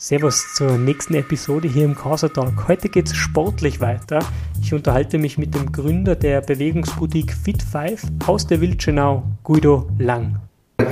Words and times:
Servus 0.00 0.54
zur 0.54 0.78
nächsten 0.78 1.14
Episode 1.14 1.66
hier 1.66 1.84
im 1.84 1.96
Corsa 1.96 2.28
Talk. 2.28 2.68
Heute 2.68 2.88
geht 2.88 3.08
es 3.08 3.16
sportlich 3.16 3.80
weiter. 3.80 4.20
Ich 4.62 4.72
unterhalte 4.72 5.18
mich 5.18 5.38
mit 5.38 5.56
dem 5.56 5.72
Gründer 5.72 6.14
der 6.14 6.40
Bewegungsboutique 6.40 7.32
Fit5 7.32 7.98
aus 8.24 8.46
der 8.46 8.60
Wildschenau, 8.60 9.24
Guido 9.42 9.88
Lang. 9.98 10.36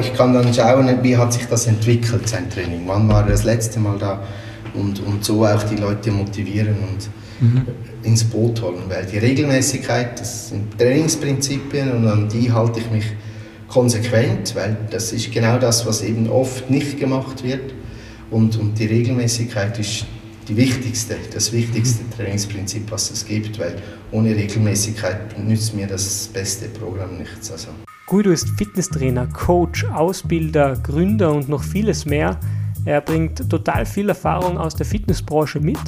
Ich 0.00 0.12
kann 0.12 0.34
dann 0.34 0.52
schauen, 0.52 0.88
wie 1.04 1.16
hat 1.16 1.32
sich 1.32 1.46
das 1.46 1.68
entwickelt, 1.68 2.28
sein 2.28 2.50
Training. 2.50 2.82
Wann 2.86 3.08
war 3.08 3.22
er 3.22 3.28
das 3.28 3.44
letzte 3.44 3.78
Mal 3.78 3.96
da? 3.96 4.24
Und, 4.74 4.98
und 5.06 5.24
so 5.24 5.46
auch 5.46 5.62
die 5.62 5.76
Leute 5.76 6.10
motivieren 6.10 6.74
und 6.80 7.08
mhm. 7.48 7.64
ins 8.02 8.24
Boot 8.24 8.60
holen. 8.60 8.82
Weil 8.88 9.06
die 9.06 9.18
Regelmäßigkeit, 9.18 10.18
das 10.18 10.48
sind 10.48 10.76
Trainingsprinzipien 10.78 11.92
und 11.92 12.08
an 12.08 12.28
die 12.28 12.50
halte 12.50 12.80
ich 12.80 12.90
mich 12.90 13.04
konsequent, 13.68 14.56
weil 14.56 14.76
das 14.90 15.12
ist 15.12 15.30
genau 15.32 15.58
das, 15.58 15.86
was 15.86 16.02
eben 16.02 16.28
oft 16.28 16.68
nicht 16.70 16.98
gemacht 16.98 17.44
wird. 17.44 17.75
Und, 18.30 18.56
und 18.58 18.78
die 18.78 18.86
Regelmäßigkeit 18.86 19.78
ist 19.78 20.06
die 20.48 20.56
wichtigste, 20.56 21.16
das 21.32 21.52
wichtigste 21.52 22.08
Trainingsprinzip, 22.16 22.90
was 22.90 23.10
es 23.10 23.24
gibt, 23.24 23.58
weil 23.58 23.76
ohne 24.12 24.34
Regelmäßigkeit 24.34 25.38
nützt 25.38 25.74
mir 25.74 25.86
das 25.86 26.28
beste 26.32 26.68
Programm 26.68 27.18
nichts. 27.18 27.50
Also. 27.50 27.68
Guido 28.06 28.30
ist 28.30 28.48
Fitnesstrainer, 28.50 29.26
Coach, 29.26 29.84
Ausbilder, 29.84 30.76
Gründer 30.82 31.32
und 31.32 31.48
noch 31.48 31.62
vieles 31.64 32.06
mehr. 32.06 32.38
Er 32.86 33.00
bringt 33.00 33.50
total 33.50 33.84
viel 33.84 34.08
Erfahrung 34.08 34.58
aus 34.58 34.76
der 34.76 34.86
Fitnessbranche 34.86 35.58
mit. 35.58 35.78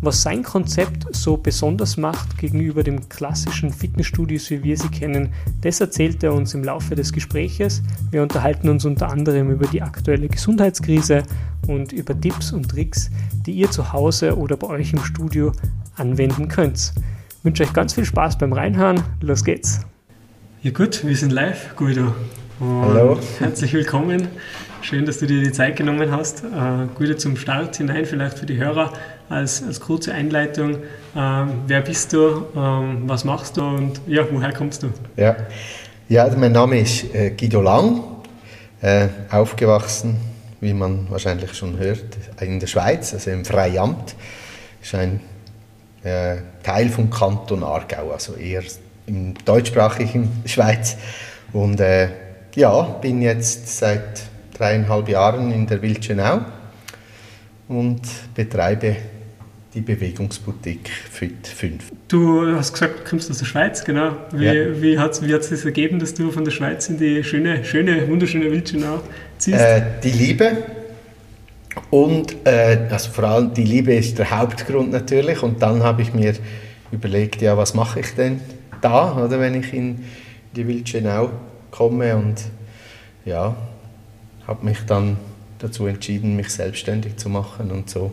Was 0.00 0.22
sein 0.22 0.42
Konzept 0.42 1.06
so 1.14 1.36
besonders 1.36 1.96
macht 1.96 2.36
gegenüber 2.36 2.82
dem 2.82 3.08
klassischen 3.08 3.72
Fitnessstudios, 3.72 4.50
wie 4.50 4.64
wir 4.64 4.76
sie 4.76 4.88
kennen, 4.88 5.28
das 5.60 5.80
erzählt 5.80 6.24
er 6.24 6.34
uns 6.34 6.54
im 6.54 6.64
Laufe 6.64 6.96
des 6.96 7.12
Gespräches. 7.12 7.80
Wir 8.10 8.24
unterhalten 8.24 8.68
uns 8.68 8.84
unter 8.84 9.08
anderem 9.08 9.52
über 9.52 9.68
die 9.68 9.82
aktuelle 9.82 10.26
Gesundheitskrise 10.28 11.22
und 11.68 11.92
über 11.92 12.20
Tipps 12.20 12.52
und 12.52 12.68
Tricks, 12.68 13.08
die 13.46 13.52
ihr 13.52 13.70
zu 13.70 13.92
Hause 13.92 14.36
oder 14.36 14.56
bei 14.56 14.66
euch 14.66 14.92
im 14.92 15.04
Studio 15.04 15.52
anwenden 15.94 16.48
könnt. 16.48 16.92
Ich 17.38 17.44
wünsche 17.44 17.62
euch 17.62 17.72
ganz 17.72 17.94
viel 17.94 18.04
Spaß 18.04 18.36
beim 18.36 18.52
Reinhören. 18.52 19.00
Los 19.20 19.44
geht's! 19.44 19.80
Ja 20.62 20.72
gut, 20.72 21.06
wir 21.06 21.16
sind 21.16 21.30
live, 21.30 21.76
Guido. 21.76 22.12
Und 22.58 22.82
Hallo. 22.82 23.20
Herzlich 23.38 23.72
willkommen. 23.74 24.26
Schön, 24.80 25.04
dass 25.04 25.18
du 25.18 25.26
dir 25.26 25.42
die 25.42 25.52
Zeit 25.52 25.76
genommen 25.76 26.10
hast. 26.10 26.44
Äh, 26.44 26.86
Guido 26.94 27.14
zum 27.14 27.36
Start 27.36 27.76
hinein, 27.76 28.06
vielleicht 28.06 28.38
für 28.38 28.46
die 28.46 28.56
Hörer 28.56 28.92
als, 29.28 29.62
als 29.62 29.80
kurze 29.80 30.14
Einleitung. 30.14 30.76
Äh, 31.14 31.46
wer 31.66 31.80
bist 31.82 32.12
du, 32.12 32.46
ähm, 32.56 33.02
was 33.06 33.24
machst 33.24 33.56
du 33.56 33.62
und 33.62 34.00
ja, 34.06 34.24
woher 34.30 34.52
kommst 34.52 34.84
du? 34.84 34.90
Ja, 35.16 35.36
ja 36.08 36.30
mein 36.36 36.52
Name 36.52 36.80
ist 36.80 37.12
äh, 37.12 37.30
Guido 37.30 37.60
Lang, 37.60 38.02
äh, 38.80 39.08
aufgewachsen, 39.30 40.16
wie 40.60 40.72
man 40.72 41.10
wahrscheinlich 41.10 41.52
schon 41.54 41.76
hört, 41.76 42.16
in 42.40 42.60
der 42.60 42.68
Schweiz, 42.68 43.12
also 43.12 43.30
im 43.30 43.44
Freiamt. 43.44 44.14
Ist 44.80 44.94
ein 44.94 45.20
äh, 46.04 46.36
Teil 46.62 46.88
vom 46.88 47.10
Kanton 47.10 47.64
Aargau, 47.64 48.12
also 48.12 48.34
eher 48.34 48.62
im 49.06 49.34
deutschsprachigen 49.44 50.30
Schweiz. 50.46 50.96
Und 51.52 51.80
äh, 51.80 52.08
ja, 52.54 52.82
bin 52.82 53.20
jetzt 53.20 53.78
seit 53.78 54.22
dreieinhalb 54.58 55.08
Jahren 55.08 55.52
in 55.52 55.66
der 55.66 55.80
Wildschenau 55.80 56.40
und 57.68 58.00
betreibe 58.34 58.96
die 59.74 59.80
Bewegungsboutique 59.80 60.88
Fit 60.88 61.46
5. 61.46 61.92
Du 62.08 62.56
hast 62.56 62.72
gesagt, 62.72 63.00
du 63.00 63.10
kommst 63.10 63.30
aus 63.30 63.38
der 63.38 63.44
Schweiz, 63.44 63.84
genau. 63.84 64.12
Wie, 64.32 64.44
ja. 64.44 64.82
wie 64.82 64.98
hat 64.98 65.12
es 65.12 65.22
wie 65.22 65.40
sich 65.40 65.64
ergeben, 65.64 65.98
dass 65.98 66.14
du 66.14 66.30
von 66.30 66.44
der 66.44 66.50
Schweiz 66.50 66.88
in 66.88 66.98
die 66.98 67.22
schöne, 67.22 67.64
schöne 67.64 68.08
wunderschöne 68.08 68.50
Wildschenau 68.50 69.00
ziehst? 69.36 69.60
Äh, 69.60 69.82
die 70.02 70.10
Liebe 70.10 70.56
und 71.90 72.34
äh, 72.44 72.78
also 72.90 73.10
vor 73.10 73.24
allem 73.24 73.54
die 73.54 73.64
Liebe 73.64 73.94
ist 73.94 74.18
der 74.18 74.30
Hauptgrund 74.30 74.90
natürlich 74.90 75.42
und 75.42 75.62
dann 75.62 75.82
habe 75.82 76.02
ich 76.02 76.14
mir 76.14 76.34
überlegt, 76.90 77.42
ja, 77.42 77.56
was 77.56 77.74
mache 77.74 78.00
ich 78.00 78.14
denn 78.14 78.40
da, 78.80 79.16
oder, 79.24 79.40
wenn 79.40 79.54
ich 79.54 79.72
in 79.74 80.04
die 80.54 80.66
Wildschenau 80.66 81.30
komme 81.70 82.16
und 82.16 82.36
ja, 83.24 83.56
habe 84.48 84.64
mich 84.64 84.78
dann 84.86 85.16
dazu 85.60 85.86
entschieden, 85.86 86.34
mich 86.34 86.48
selbstständig 86.48 87.16
zu 87.16 87.28
machen 87.28 87.70
und 87.70 87.88
so 87.88 88.12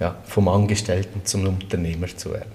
ja, 0.00 0.16
vom 0.24 0.48
Angestellten 0.48 1.20
zum 1.24 1.46
Unternehmer 1.46 2.08
zu 2.08 2.32
werden. 2.32 2.50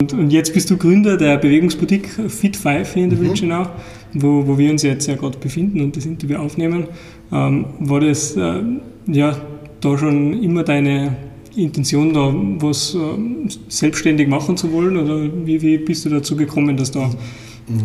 Und, 0.00 0.12
und 0.14 0.30
jetzt 0.30 0.52
bist 0.52 0.68
du 0.70 0.76
Gründer 0.76 1.16
der 1.16 1.38
Bewegungsboutique 1.38 2.08
Fit5 2.08 2.92
hier 2.92 3.04
in 3.04 3.10
der 3.10 3.18
mhm. 3.18 3.24
Wildschenau, 3.24 3.66
wo, 4.14 4.46
wo 4.46 4.58
wir 4.58 4.70
uns 4.70 4.82
jetzt 4.82 5.06
ja 5.06 5.16
gerade 5.16 5.38
befinden 5.38 5.80
und 5.80 5.96
das 5.96 6.06
Interview 6.06 6.38
aufnehmen. 6.38 6.88
Ähm, 7.30 7.66
war 7.80 8.00
das 8.00 8.36
äh, 8.36 8.62
ja, 9.06 9.36
da 9.80 9.98
schon 9.98 10.42
immer 10.42 10.64
deine 10.64 11.16
Intention, 11.56 12.12
da 12.12 12.32
was 12.64 12.94
äh, 12.94 13.48
selbstständig 13.68 14.28
machen 14.28 14.56
zu 14.56 14.72
wollen? 14.72 14.96
Oder 14.96 15.22
wie, 15.46 15.60
wie 15.62 15.78
bist 15.78 16.04
du 16.04 16.08
dazu 16.08 16.36
gekommen, 16.36 16.76
dass 16.76 16.90
da. 16.90 17.10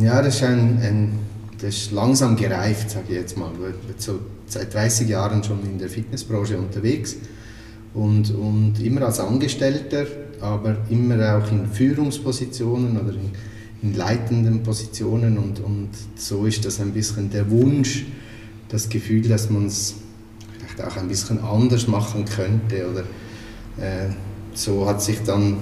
Ja, 0.01 0.21
das 0.21 0.37
ist, 0.37 0.43
ein, 0.43 0.79
ein 0.81 1.11
das 1.59 1.75
ist 1.75 1.91
langsam 1.91 2.35
gereift, 2.35 2.91
sage 2.91 3.05
ich 3.09 3.15
jetzt 3.15 3.37
mal. 3.37 3.51
So 3.97 4.19
seit 4.47 4.73
30 4.73 5.09
Jahren 5.09 5.43
schon 5.43 5.63
in 5.63 5.77
der 5.77 5.89
Fitnessbranche 5.89 6.57
unterwegs 6.57 7.15
und, 7.93 8.31
und 8.31 8.79
immer 8.79 9.03
als 9.03 9.19
Angestellter, 9.19 10.05
aber 10.39 10.77
immer 10.89 11.37
auch 11.37 11.51
in 11.51 11.67
Führungspositionen 11.67 12.97
oder 12.97 13.13
in, 13.13 13.31
in 13.81 13.95
leitenden 13.95 14.63
Positionen 14.63 15.37
und, 15.37 15.59
und 15.59 15.89
so 16.15 16.45
ist 16.45 16.63
das 16.65 16.79
ein 16.79 16.91
bisschen 16.91 17.29
der 17.31 17.49
Wunsch, 17.49 18.05
das 18.69 18.87
Gefühl, 18.89 19.27
dass 19.27 19.49
man 19.49 19.65
es 19.65 19.95
vielleicht 20.51 20.81
auch 20.81 20.97
ein 20.97 21.07
bisschen 21.07 21.39
anders 21.39 21.87
machen 21.87 22.25
könnte 22.25 22.89
oder 22.89 23.01
äh, 23.83 24.09
so 24.53 24.87
hat 24.87 25.01
sich 25.01 25.23
dann, 25.23 25.57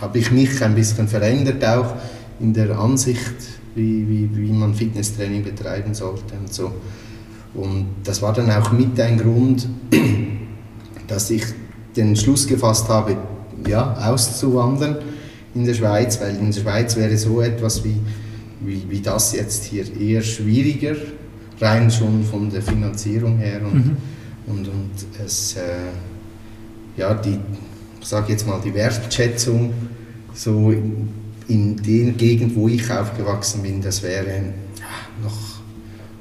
habe 0.00 0.18
ich 0.18 0.30
mich 0.30 0.62
ein 0.62 0.74
bisschen 0.74 1.08
verändert 1.08 1.64
auch 1.64 1.94
in 2.40 2.52
der 2.52 2.78
Ansicht, 2.78 3.34
wie, 3.74 4.08
wie, 4.08 4.36
wie 4.36 4.52
man 4.52 4.74
Fitnesstraining 4.74 5.42
betreiben 5.42 5.94
sollte 5.94 6.34
und 6.38 6.52
so. 6.52 6.72
Und 7.54 7.86
das 8.04 8.20
war 8.22 8.32
dann 8.32 8.50
auch 8.50 8.72
mit 8.72 8.98
ein 9.00 9.18
Grund, 9.18 9.68
dass 11.06 11.30
ich 11.30 11.44
den 11.96 12.16
Schluss 12.16 12.46
gefasst 12.46 12.88
habe, 12.88 13.16
ja, 13.66 13.94
auszuwandern 13.94 14.98
in 15.54 15.64
der 15.64 15.74
Schweiz, 15.74 16.20
weil 16.20 16.36
in 16.36 16.50
der 16.50 16.60
Schweiz 16.60 16.96
wäre 16.96 17.16
so 17.16 17.40
etwas 17.40 17.84
wie, 17.84 17.96
wie, 18.60 18.82
wie 18.88 19.00
das 19.00 19.32
jetzt 19.32 19.64
hier 19.64 19.84
eher 20.00 20.22
schwieriger, 20.22 20.96
rein 21.60 21.90
schon 21.90 22.24
von 22.24 22.50
der 22.50 22.62
Finanzierung 22.62 23.38
her 23.38 23.60
und, 23.64 23.74
mhm. 23.74 23.96
und, 24.48 24.68
und 24.68 24.90
es, 25.24 25.56
äh, 25.56 25.60
ja, 26.96 27.14
die, 27.14 27.38
ich 28.00 28.06
sage 28.06 28.32
jetzt 28.32 28.46
mal, 28.46 28.60
die 28.62 28.74
Wertschätzung 28.74 29.72
so 30.34 30.72
in, 31.48 31.76
der 31.76 32.12
Gegend, 32.12 32.56
wo 32.56 32.68
ich 32.68 32.90
aufgewachsen 32.90 33.62
bin, 33.62 33.82
das 33.82 34.02
wäre 34.02 34.42
noch, 35.22 35.38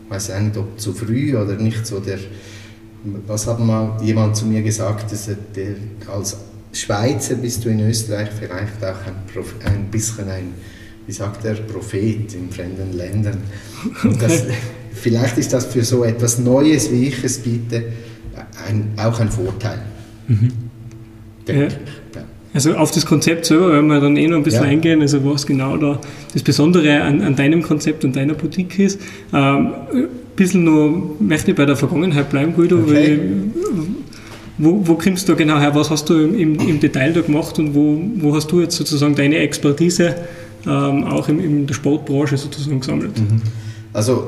ich 0.06 0.11
weiß 0.11 0.39
nicht, 0.39 0.57
ob 0.57 0.79
zu 0.79 0.94
früh 0.94 1.35
oder 1.35 1.56
nicht 1.56 1.85
so 1.85 2.00
der, 2.00 2.19
was 3.28 3.47
hat 3.47 3.59
mal 3.59 3.97
jemand 4.03 4.35
zu 4.35 4.45
mir 4.45 4.61
gesagt, 4.61 5.11
dass 5.11 5.29
der, 5.56 5.75
als 6.13 6.38
Schweizer 6.72 7.35
bist 7.35 7.63
du 7.63 7.69
in 7.69 7.81
Österreich 7.81 8.29
vielleicht 8.38 8.84
auch 8.84 9.06
ein, 9.06 9.16
ein 9.66 9.85
bisschen 9.91 10.29
ein, 10.29 10.53
wie 11.06 11.11
sagt 11.11 11.45
er, 11.45 11.55
Prophet 11.55 12.34
in 12.34 12.50
fremden 12.50 12.94
Ländern. 12.94 13.38
Das, 14.19 14.44
vielleicht 14.94 15.38
ist 15.38 15.53
das 15.53 15.66
für 15.66 15.84
so 15.84 16.03
etwas 16.03 16.40
Neues, 16.40 16.91
wie 16.91 17.07
ich 17.07 17.23
es 17.23 17.40
biete, 17.40 17.85
ein, 18.67 18.94
auch 18.97 19.19
ein 19.19 19.29
Vorteil. 19.29 19.81
Mhm. 20.28 20.51
Denke 21.47 21.63
ja. 21.63 22.03
Also 22.53 22.75
auf 22.75 22.91
das 22.91 23.06
Konzept 23.06 23.46
selber 23.46 23.72
werden 23.72 23.88
wir 23.88 24.00
dann 24.00 24.16
eh 24.16 24.28
noch 24.28 24.38
ein 24.38 24.44
bisschen 24.44 24.64
ja. 24.64 24.69
eingehen, 24.69 25.02
also 25.02 25.24
was 25.25 25.46
genau 25.46 25.75
da 25.78 26.00
das 26.34 26.44
Besondere 26.44 27.02
an, 27.02 27.22
an 27.22 27.36
deinem 27.36 27.64
Konzept 27.64 28.06
und 28.06 28.16
deiner 28.16 28.36
Boutique 28.36 28.78
ist. 28.80 29.00
Ähm, 29.34 29.72
ein 29.94 30.08
bisschen 30.36 30.64
noch, 30.64 31.16
möchte 31.19 31.52
ich 31.52 31.58
bei 31.58 31.66
der 31.66 31.75
Vergangenheit 31.75 32.30
bleiben, 32.30 32.53
Guido, 32.56 32.78
okay. 32.78 32.94
weil, 32.94 33.19
wo, 34.59 34.88
wo 34.88 34.94
kommst 34.96 35.28
du 35.28 35.36
genau 35.36 35.59
her, 35.59 35.73
was 35.73 35.90
hast 35.90 36.09
du 36.09 36.14
im, 36.14 36.59
im 36.59 36.79
Detail 36.79 37.14
da 37.14 37.22
gemacht 37.22 37.58
und 37.58 37.73
wo, 37.73 38.00
wo 38.17 38.35
hast 38.35 38.52
du 38.52 38.61
jetzt 38.61 38.76
sozusagen 38.76 39.16
deine 39.16 39.38
Expertise 39.38 40.16
ähm, 40.67 41.05
auch 41.05 41.28
in, 41.29 41.40
in 41.40 41.67
der 41.67 41.73
Sportbranche 41.73 42.38
sozusagen 42.38 42.79
gesammelt? 42.79 43.17
Mhm. 43.20 43.41
Also 43.94 44.28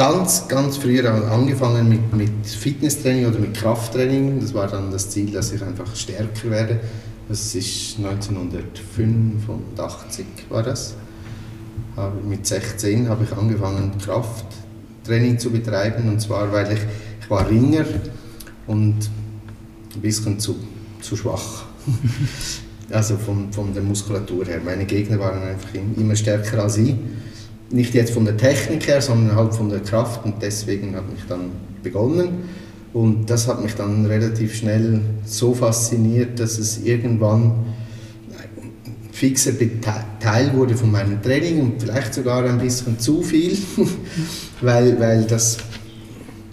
ganz, 0.00 0.48
ganz 0.48 0.78
früher 0.78 1.12
angefangen 1.30 1.86
mit, 1.86 2.10
mit 2.14 2.46
Fitnesstraining 2.46 3.26
oder 3.26 3.38
mit 3.38 3.52
Krafttraining. 3.52 4.40
Das 4.40 4.54
war 4.54 4.66
dann 4.66 4.90
das 4.90 5.10
Ziel, 5.10 5.30
dass 5.30 5.52
ich 5.52 5.62
einfach 5.62 5.94
stärker 5.94 6.50
werde. 6.50 6.80
Das 7.28 7.54
ist 7.54 7.98
1985 7.98 10.24
war 10.48 10.62
das. 10.62 10.94
Mit 12.26 12.46
16 12.46 13.10
habe 13.10 13.24
ich 13.24 13.32
angefangen 13.36 13.92
Krafttraining 14.02 15.38
zu 15.38 15.50
betreiben 15.50 16.08
und 16.08 16.18
zwar 16.18 16.50
weil 16.50 16.72
ich, 16.72 16.80
ich 17.20 17.28
war 17.28 17.46
Ringer 17.46 17.84
und 18.66 18.96
ein 19.94 20.00
bisschen 20.00 20.40
zu, 20.40 20.56
zu 21.02 21.14
schwach. 21.14 21.64
also 22.90 23.18
von, 23.18 23.52
von 23.52 23.74
der 23.74 23.82
Muskulatur 23.82 24.46
her. 24.46 24.62
Meine 24.64 24.86
Gegner 24.86 25.18
waren 25.18 25.42
einfach 25.42 25.74
immer 25.74 26.16
stärker 26.16 26.62
als 26.62 26.78
ich 26.78 26.94
nicht 27.70 27.94
jetzt 27.94 28.12
von 28.12 28.24
der 28.24 28.36
Technik 28.36 28.86
her, 28.88 29.00
sondern 29.00 29.36
halt 29.36 29.54
von 29.54 29.68
der 29.68 29.80
Kraft 29.80 30.24
und 30.24 30.34
deswegen 30.42 30.96
habe 30.96 31.06
ich 31.16 31.24
dann 31.28 31.50
begonnen 31.82 32.28
Und 32.92 33.30
das 33.30 33.46
hat 33.46 33.62
mich 33.62 33.74
dann 33.74 34.06
relativ 34.06 34.54
schnell 34.54 35.00
so 35.24 35.54
fasziniert, 35.54 36.40
dass 36.40 36.58
es 36.58 36.82
irgendwann 36.84 37.52
ein 38.36 39.12
fixer 39.12 39.52
Teil 40.18 40.52
wurde 40.54 40.76
von 40.76 40.90
meinem 40.90 41.22
Training 41.22 41.60
und 41.60 41.80
vielleicht 41.80 42.14
sogar 42.14 42.44
ein 42.44 42.58
bisschen 42.58 42.98
zu 42.98 43.22
viel, 43.22 43.56
weil, 44.60 44.98
weil 44.98 45.24
das 45.24 45.58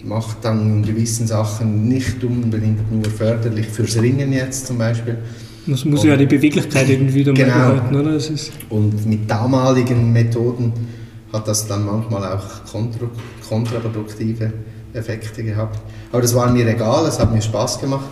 macht 0.04 0.44
dann 0.44 0.78
in 0.78 0.82
gewissen 0.84 1.26
Sachen 1.26 1.88
nicht 1.88 2.22
unbedingt 2.22 2.90
nur 2.92 3.04
förderlich 3.06 3.66
fürs 3.66 4.00
Ringen 4.00 4.32
jetzt 4.32 4.68
zum 4.68 4.78
Beispiel. 4.78 5.18
Das 5.66 5.84
muss 5.84 6.00
und, 6.00 6.08
ja 6.08 6.16
die 6.16 6.26
Beweglichkeit 6.26 6.88
irgendwie 6.88 7.24
dann 7.24 7.34
genau. 7.34 7.52
behalten, 7.52 7.96
oder? 7.96 8.18
Und 8.70 9.06
mit 9.06 9.28
damaligen 9.30 10.12
Methoden 10.12 10.72
hat 11.32 11.46
das 11.46 11.66
dann 11.66 11.84
manchmal 11.84 12.24
auch 12.32 12.64
kontra, 12.70 13.06
kontraproduktive 13.48 14.52
Effekte 14.94 15.44
gehabt. 15.44 15.78
Aber 16.10 16.22
das 16.22 16.34
war 16.34 16.50
mir 16.50 16.66
egal, 16.66 17.06
es 17.06 17.18
hat 17.18 17.32
mir 17.32 17.42
Spaß 17.42 17.80
gemacht. 17.80 18.06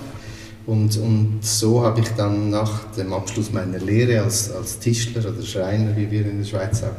Und, 0.66 0.96
und 0.96 1.38
so 1.42 1.84
habe 1.84 2.00
ich 2.00 2.08
dann 2.16 2.50
nach 2.50 2.92
dem 2.92 3.12
Abschluss 3.12 3.52
meiner 3.52 3.78
Lehre 3.78 4.22
als, 4.22 4.50
als 4.50 4.78
Tischler 4.80 5.30
oder 5.30 5.42
Schreiner, 5.42 5.96
wie 5.96 6.10
wir 6.10 6.26
in 6.26 6.38
der 6.38 6.44
Schweiz 6.44 6.80
sagen, 6.80 6.96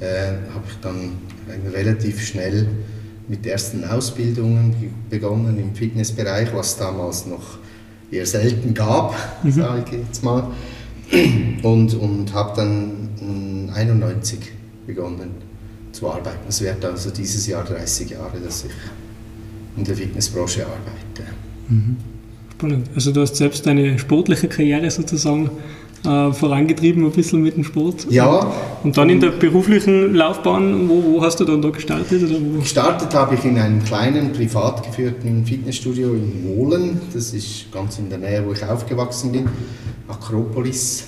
äh, 0.00 0.28
habe 0.54 0.64
ich 0.68 0.76
dann 0.80 1.12
relativ 1.72 2.24
schnell 2.24 2.68
mit 3.26 3.46
ersten 3.46 3.84
Ausbildungen 3.84 4.94
begonnen 5.10 5.58
im 5.58 5.74
Fitnessbereich, 5.74 6.54
was 6.54 6.76
damals 6.76 7.26
noch 7.26 7.58
eher 8.10 8.26
selten 8.26 8.74
gab, 8.74 9.14
mhm. 9.42 9.52
sage 9.52 9.84
ich 9.86 9.92
jetzt 9.92 10.22
mal. 10.22 10.48
Und, 11.62 11.94
und 11.94 12.32
habe 12.32 12.52
dann 12.56 13.08
1991 13.20 14.38
begonnen 14.86 15.30
zu 15.92 16.10
arbeiten. 16.10 16.46
Es 16.48 16.60
wird 16.60 16.84
also 16.84 17.10
dieses 17.10 17.46
Jahr 17.46 17.64
30 17.64 18.10
Jahre, 18.10 18.38
dass 18.44 18.64
ich 18.64 18.72
in 19.76 19.84
der 19.84 19.96
Fitnessbranche 19.96 20.64
arbeite. 20.64 21.32
Mhm. 21.68 21.96
Spannend. 22.52 22.88
Also 22.94 23.12
du 23.12 23.20
hast 23.20 23.36
selbst 23.36 23.66
deine 23.66 23.98
sportliche 23.98 24.48
Karriere 24.48 24.90
sozusagen 24.90 25.50
äh, 26.04 26.32
vorangetrieben, 26.32 27.04
ein 27.04 27.10
bisschen 27.10 27.42
mit 27.42 27.56
dem 27.56 27.64
Sport. 27.64 28.06
Ja. 28.10 28.52
Und 28.82 28.96
dann 28.96 29.08
in 29.08 29.20
der 29.20 29.30
beruflichen 29.30 30.14
Laufbahn, 30.14 30.88
wo, 30.88 31.02
wo 31.02 31.22
hast 31.22 31.40
du 31.40 31.44
dann 31.44 31.62
da 31.62 31.70
gestartet? 31.70 32.22
Gestartet 32.60 33.14
habe 33.14 33.34
ich 33.34 33.44
in 33.44 33.58
einem 33.58 33.82
kleinen, 33.82 34.32
privat 34.32 34.84
geführten 34.84 35.44
Fitnessstudio 35.44 36.14
in 36.14 36.44
Wohlen. 36.44 37.00
Das 37.12 37.32
ist 37.32 37.72
ganz 37.72 37.98
in 37.98 38.10
der 38.10 38.18
Nähe, 38.18 38.44
wo 38.46 38.52
ich 38.52 38.64
aufgewachsen 38.64 39.32
bin. 39.32 39.48
Akropolis. 40.06 41.04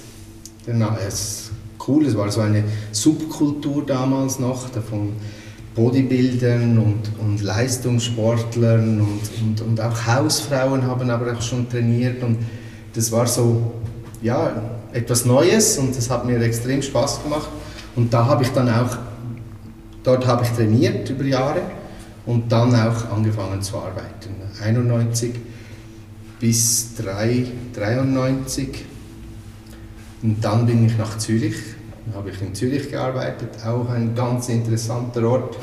Es 0.66 1.14
ist 1.14 1.45
cool, 1.86 2.06
es 2.06 2.16
war 2.16 2.30
so 2.30 2.40
eine 2.40 2.64
Subkultur 2.92 3.84
damals 3.86 4.38
noch, 4.38 4.68
davon 4.70 5.14
Bodybuildern 5.74 6.78
und, 6.78 7.02
und 7.20 7.42
Leistungssportlern 7.42 9.00
und, 9.00 9.20
und, 9.42 9.60
und 9.60 9.80
auch 9.80 10.06
Hausfrauen 10.06 10.86
haben 10.86 11.10
aber 11.10 11.32
auch 11.34 11.42
schon 11.42 11.68
trainiert 11.68 12.22
und 12.22 12.38
das 12.94 13.12
war 13.12 13.26
so, 13.26 13.72
ja, 14.22 14.52
etwas 14.92 15.26
Neues 15.26 15.76
und 15.78 15.94
das 15.94 16.08
hat 16.08 16.24
mir 16.24 16.40
extrem 16.40 16.80
Spaß 16.80 17.22
gemacht. 17.22 17.48
Und 17.94 18.12
da 18.12 18.26
habe 18.26 18.42
ich 18.42 18.50
dann 18.50 18.70
auch, 18.70 18.96
dort 20.02 20.26
habe 20.26 20.44
ich 20.44 20.50
trainiert 20.50 21.08
über 21.10 21.24
Jahre 21.24 21.60
und 22.24 22.50
dann 22.50 22.74
auch 22.74 23.10
angefangen 23.12 23.60
zu 23.60 23.76
arbeiten. 23.76 24.34
91 24.62 25.34
bis 26.40 26.94
3, 26.96 27.46
93 27.74 28.84
und 30.26 30.44
dann 30.44 30.66
bin 30.66 30.84
ich 30.84 30.98
nach 30.98 31.18
Zürich, 31.18 31.54
habe 32.12 32.30
ich 32.30 32.42
in 32.42 32.52
Zürich 32.52 32.90
gearbeitet, 32.90 33.50
auch 33.64 33.88
ein 33.88 34.12
ganz 34.16 34.48
interessanter 34.48 35.22
Ort, 35.22 35.56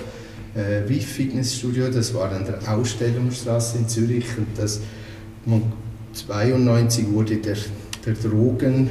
äh, 0.56 0.88
WIF 0.88 1.06
Fitnessstudio, 1.06 1.90
das 1.90 2.14
war 2.14 2.32
an 2.32 2.46
der 2.46 2.74
Ausstellungsstraße 2.74 3.80
in 3.80 3.90
Zürich 3.90 4.26
und 4.38 4.48
das 4.56 4.80
92 6.14 7.12
wurde 7.12 7.36
der, 7.38 7.58
der 8.06 8.14
Drogen 8.14 8.90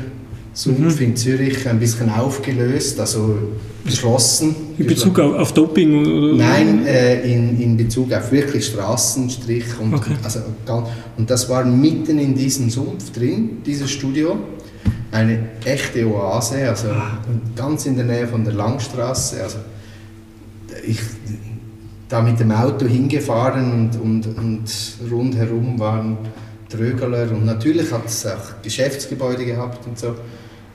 Sumpf 0.53 1.01
mhm. 1.01 1.07
in 1.07 1.17
Zürich 1.17 1.67
ein 1.67 1.81
bisschen 1.81 2.11
aufgelöst, 2.11 3.01
also 3.01 3.39
geschlossen. 3.83 4.55
In 4.77 4.87
Bezug 4.87 5.19
auf, 5.19 5.35
auf 5.37 5.55
Doping? 5.55 6.05
Oder? 6.05 6.35
Nein, 6.35 6.85
äh, 6.85 7.23
in, 7.23 7.59
in 7.59 7.77
Bezug 7.79 8.13
auf 8.13 8.31
wirklich 8.31 8.67
Straßenstrich. 8.67 9.65
Und, 9.81 9.95
okay. 9.95 10.13
also, 10.23 10.41
und 11.17 11.31
das 11.31 11.49
war 11.49 11.65
mitten 11.65 12.19
in 12.19 12.35
diesem 12.35 12.69
Sumpf 12.69 13.11
drin, 13.13 13.63
dieses 13.65 13.91
Studio. 13.91 14.37
Eine 15.13 15.51
echte 15.65 16.07
Oase, 16.07 16.69
also 16.69 16.89
ganz 17.55 17.87
in 17.87 17.97
der 17.97 18.07
Nähe 18.07 18.27
von 18.27 18.45
der 18.45 18.55
Langstraße. 18.55 19.43
Also 19.43 19.59
ich 20.85 20.99
da 22.09 22.21
mit 22.21 22.41
dem 22.41 22.51
Auto 22.51 22.87
hingefahren 22.87 23.73
und, 23.73 24.01
und, 24.01 24.39
und 24.39 24.65
rundherum 25.11 25.79
waren 25.79 26.19
Trögeler 26.69 27.31
und 27.31 27.45
natürlich 27.45 27.93
hat 27.93 28.07
es 28.07 28.27
auch 28.27 28.63
Geschäftsgebäude 28.63 29.45
gehabt 29.45 29.87
und 29.87 29.99
so. 29.99 30.15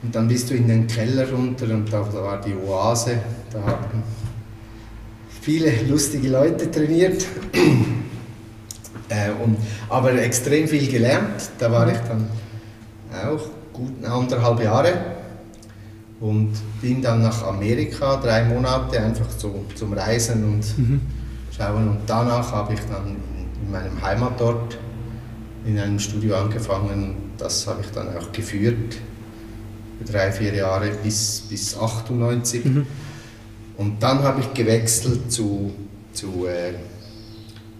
Und 0.02 0.14
dann 0.14 0.28
bist 0.28 0.50
du 0.50 0.54
in 0.54 0.68
den 0.68 0.86
Keller 0.86 1.28
runter 1.30 1.66
und 1.74 1.92
da, 1.92 2.08
da 2.12 2.22
war 2.22 2.40
die 2.40 2.54
Oase, 2.54 3.18
da 3.52 3.60
haben 3.60 4.02
viele 5.40 5.72
lustige 5.88 6.28
Leute 6.28 6.70
trainiert. 6.70 7.24
äh, 9.08 9.30
und, 9.44 9.56
aber 9.88 10.12
extrem 10.22 10.68
viel 10.68 10.88
gelernt. 10.88 11.50
Da 11.58 11.70
war 11.70 11.88
ich 11.88 11.98
dann 11.98 12.28
auch 13.12 13.57
gut 13.78 14.04
anderthalb 14.04 14.60
Jahre 14.62 14.92
und 16.20 16.52
bin 16.82 17.00
dann 17.00 17.22
nach 17.22 17.46
Amerika 17.46 18.16
drei 18.16 18.44
Monate 18.44 19.00
einfach 19.00 19.30
so 19.36 19.64
zum 19.74 19.92
Reisen 19.92 20.44
und 20.44 20.78
mhm. 20.78 21.00
schauen. 21.56 21.88
Und 21.88 22.00
danach 22.06 22.50
habe 22.52 22.74
ich 22.74 22.80
dann 22.80 23.16
in 23.62 23.70
meinem 23.70 24.02
Heimatort 24.02 24.78
in 25.64 25.78
einem 25.78 25.98
Studio 25.98 26.36
angefangen. 26.36 27.32
Das 27.38 27.66
habe 27.66 27.82
ich 27.82 27.90
dann 27.92 28.08
auch 28.16 28.32
geführt 28.32 28.96
drei, 30.04 30.32
vier 30.32 30.54
Jahre 30.54 30.90
bis, 31.02 31.44
bis 31.48 31.76
98. 31.76 32.64
Mhm. 32.64 32.86
Und 33.76 34.02
dann 34.02 34.22
habe 34.22 34.40
ich 34.40 34.52
gewechselt 34.54 35.30
zu, 35.30 35.72
zu, 36.12 36.46
äh, 36.46 36.74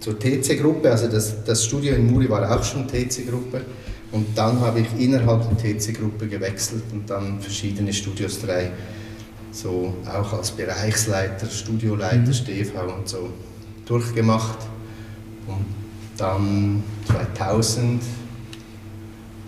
zur 0.01 0.19
TC-Gruppe. 0.19 0.91
Also 0.91 1.09
das, 1.09 1.45
das 1.45 1.65
Studio 1.65 1.95
in 1.95 2.11
Muri 2.11 2.29
war 2.29 2.49
auch 2.51 2.63
schon 2.63 2.87
TC-Gruppe. 2.87 3.63
Und 4.11 4.27
dann 4.37 4.61
habe 4.61 4.81
ich 4.81 4.89
innerhalb 4.99 5.47
der 5.49 5.79
TC-Gruppe 5.79 6.29
gewechselt 6.29 6.85
und 6.93 7.09
dann 7.11 7.41
verschiedene 7.41 7.93
Studios, 7.93 8.41
drei, 8.41 8.71
so 9.53 9.95
auch 10.07 10.33
als 10.33 10.51
Bereichsleiter, 10.51 11.47
Studioleiter, 11.47 12.19
mhm. 12.19 12.33
StV 12.33 12.75
und 12.97 13.09
so 13.09 13.31
durchgemacht. 13.85 14.59
Und 15.47 15.67
dann 16.17 16.83
2000 17.07 18.03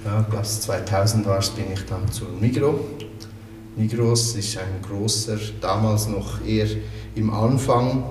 ja, 0.04 0.22
glaube 0.22 0.46
2000 0.46 1.26
war 1.26 1.38
es, 1.38 1.50
bin 1.50 1.66
ich 1.72 1.84
dann 1.84 2.10
zu 2.10 2.24
Migro. 2.40 2.80
Migros 3.76 4.34
ist 4.34 4.56
ein 4.56 4.82
großer, 4.82 5.38
damals 5.60 6.08
noch 6.08 6.44
eher 6.44 6.68
im 7.14 7.30
Anfang 7.30 8.02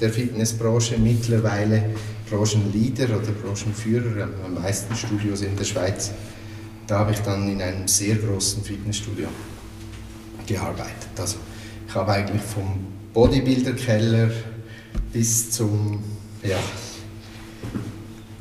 der 0.00 0.10
Fitnessbranche, 0.10 0.98
mittlerweile 0.98 1.90
Branchenleader 2.30 3.16
oder 3.16 3.32
Branchenführer, 3.32 4.28
am 4.44 4.54
meisten 4.54 4.94
Studios 4.94 5.42
in 5.42 5.56
der 5.56 5.64
Schweiz. 5.64 6.12
Da 6.86 7.00
habe 7.00 7.12
ich 7.12 7.18
dann 7.20 7.48
in 7.48 7.60
einem 7.60 7.86
sehr 7.88 8.16
großen 8.16 8.62
Fitnessstudio 8.62 9.28
gearbeitet. 10.46 11.08
Also 11.18 11.36
ich 11.86 11.94
habe 11.94 12.12
eigentlich 12.12 12.42
vom 12.42 12.86
Bodybuilder-Keller 13.12 14.30
bis 15.12 15.50
zum 15.50 16.02
ja, 16.42 16.58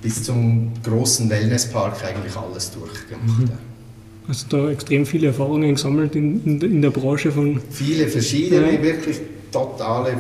bis 0.01 0.24
zum 0.24 0.72
großen 0.84 1.29
Wellnesspark 1.29 2.03
eigentlich 2.03 2.36
alles 2.36 2.72
durchgemacht. 2.72 3.39
Mhm. 3.39 3.50
Hast 4.27 4.53
du 4.53 4.58
da 4.58 4.69
extrem 4.69 5.05
viele 5.05 5.27
Erfahrungen 5.27 5.74
gesammelt 5.74 6.15
in, 6.15 6.43
in, 6.46 6.62
in 6.62 6.81
der 6.81 6.91
Branche 6.91 7.31
von? 7.31 7.60
Viele 7.72 8.08
verschiedene, 8.08 8.75
ja. 8.75 8.81
wirklich 8.81 9.19
totale 9.51 10.17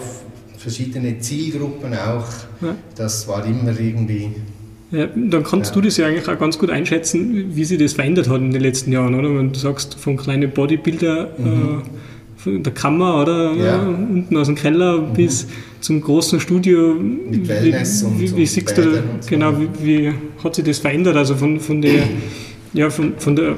verschiedene 0.59 1.19
Zielgruppen 1.19 1.93
auch. 1.93 2.27
Ja. 2.61 2.75
Das 2.95 3.27
war 3.27 3.45
immer 3.45 3.79
irgendwie. 3.79 4.29
Ja, 4.91 5.07
dann 5.07 5.43
kannst 5.43 5.71
ja. 5.71 5.75
du 5.75 5.81
das 5.81 5.97
ja 5.97 6.07
eigentlich 6.07 6.27
auch 6.27 6.37
ganz 6.37 6.57
gut 6.57 6.69
einschätzen, 6.69 7.55
wie 7.55 7.63
sich 7.63 7.77
das 7.77 7.93
verändert 7.93 8.27
hat 8.27 8.41
in 8.41 8.51
den 8.51 8.61
letzten 8.61 8.91
Jahren, 8.91 9.15
oder? 9.15 9.33
Wenn 9.35 9.53
du 9.53 9.59
sagst, 9.59 9.95
von 9.95 10.17
kleinen 10.17 10.51
Bodybuilder 10.51 11.29
mhm. 11.37 11.45
äh, 11.45 12.39
von 12.39 12.63
der 12.63 12.73
Kammer 12.73 13.21
oder 13.21 13.53
ja. 13.53 13.81
unten 13.81 14.35
aus 14.35 14.47
dem 14.47 14.55
Keller 14.55 14.97
mhm. 14.97 15.13
bis 15.13 15.47
zum 15.79 16.01
großen 16.01 16.39
Studio. 16.39 16.95
Mit 16.95 17.47
Wellness 17.47 18.03
wie, 18.03 18.07
und, 18.07 18.19
wie, 18.19 18.37
wie 18.37 18.45
siehst 18.45 18.77
du, 18.77 18.83
so. 18.83 18.99
genau, 19.29 19.53
wie, 19.59 19.69
wie, 19.85 20.13
hat 20.43 20.55
sich 20.55 20.65
das 20.65 20.79
verändert? 20.79 21.15
Also 21.15 21.35
von, 21.35 21.59
von 21.59 21.81
der, 21.81 22.03
ja, 22.73 22.89
von, 22.89 23.13
von 23.17 23.35
der 23.35 23.55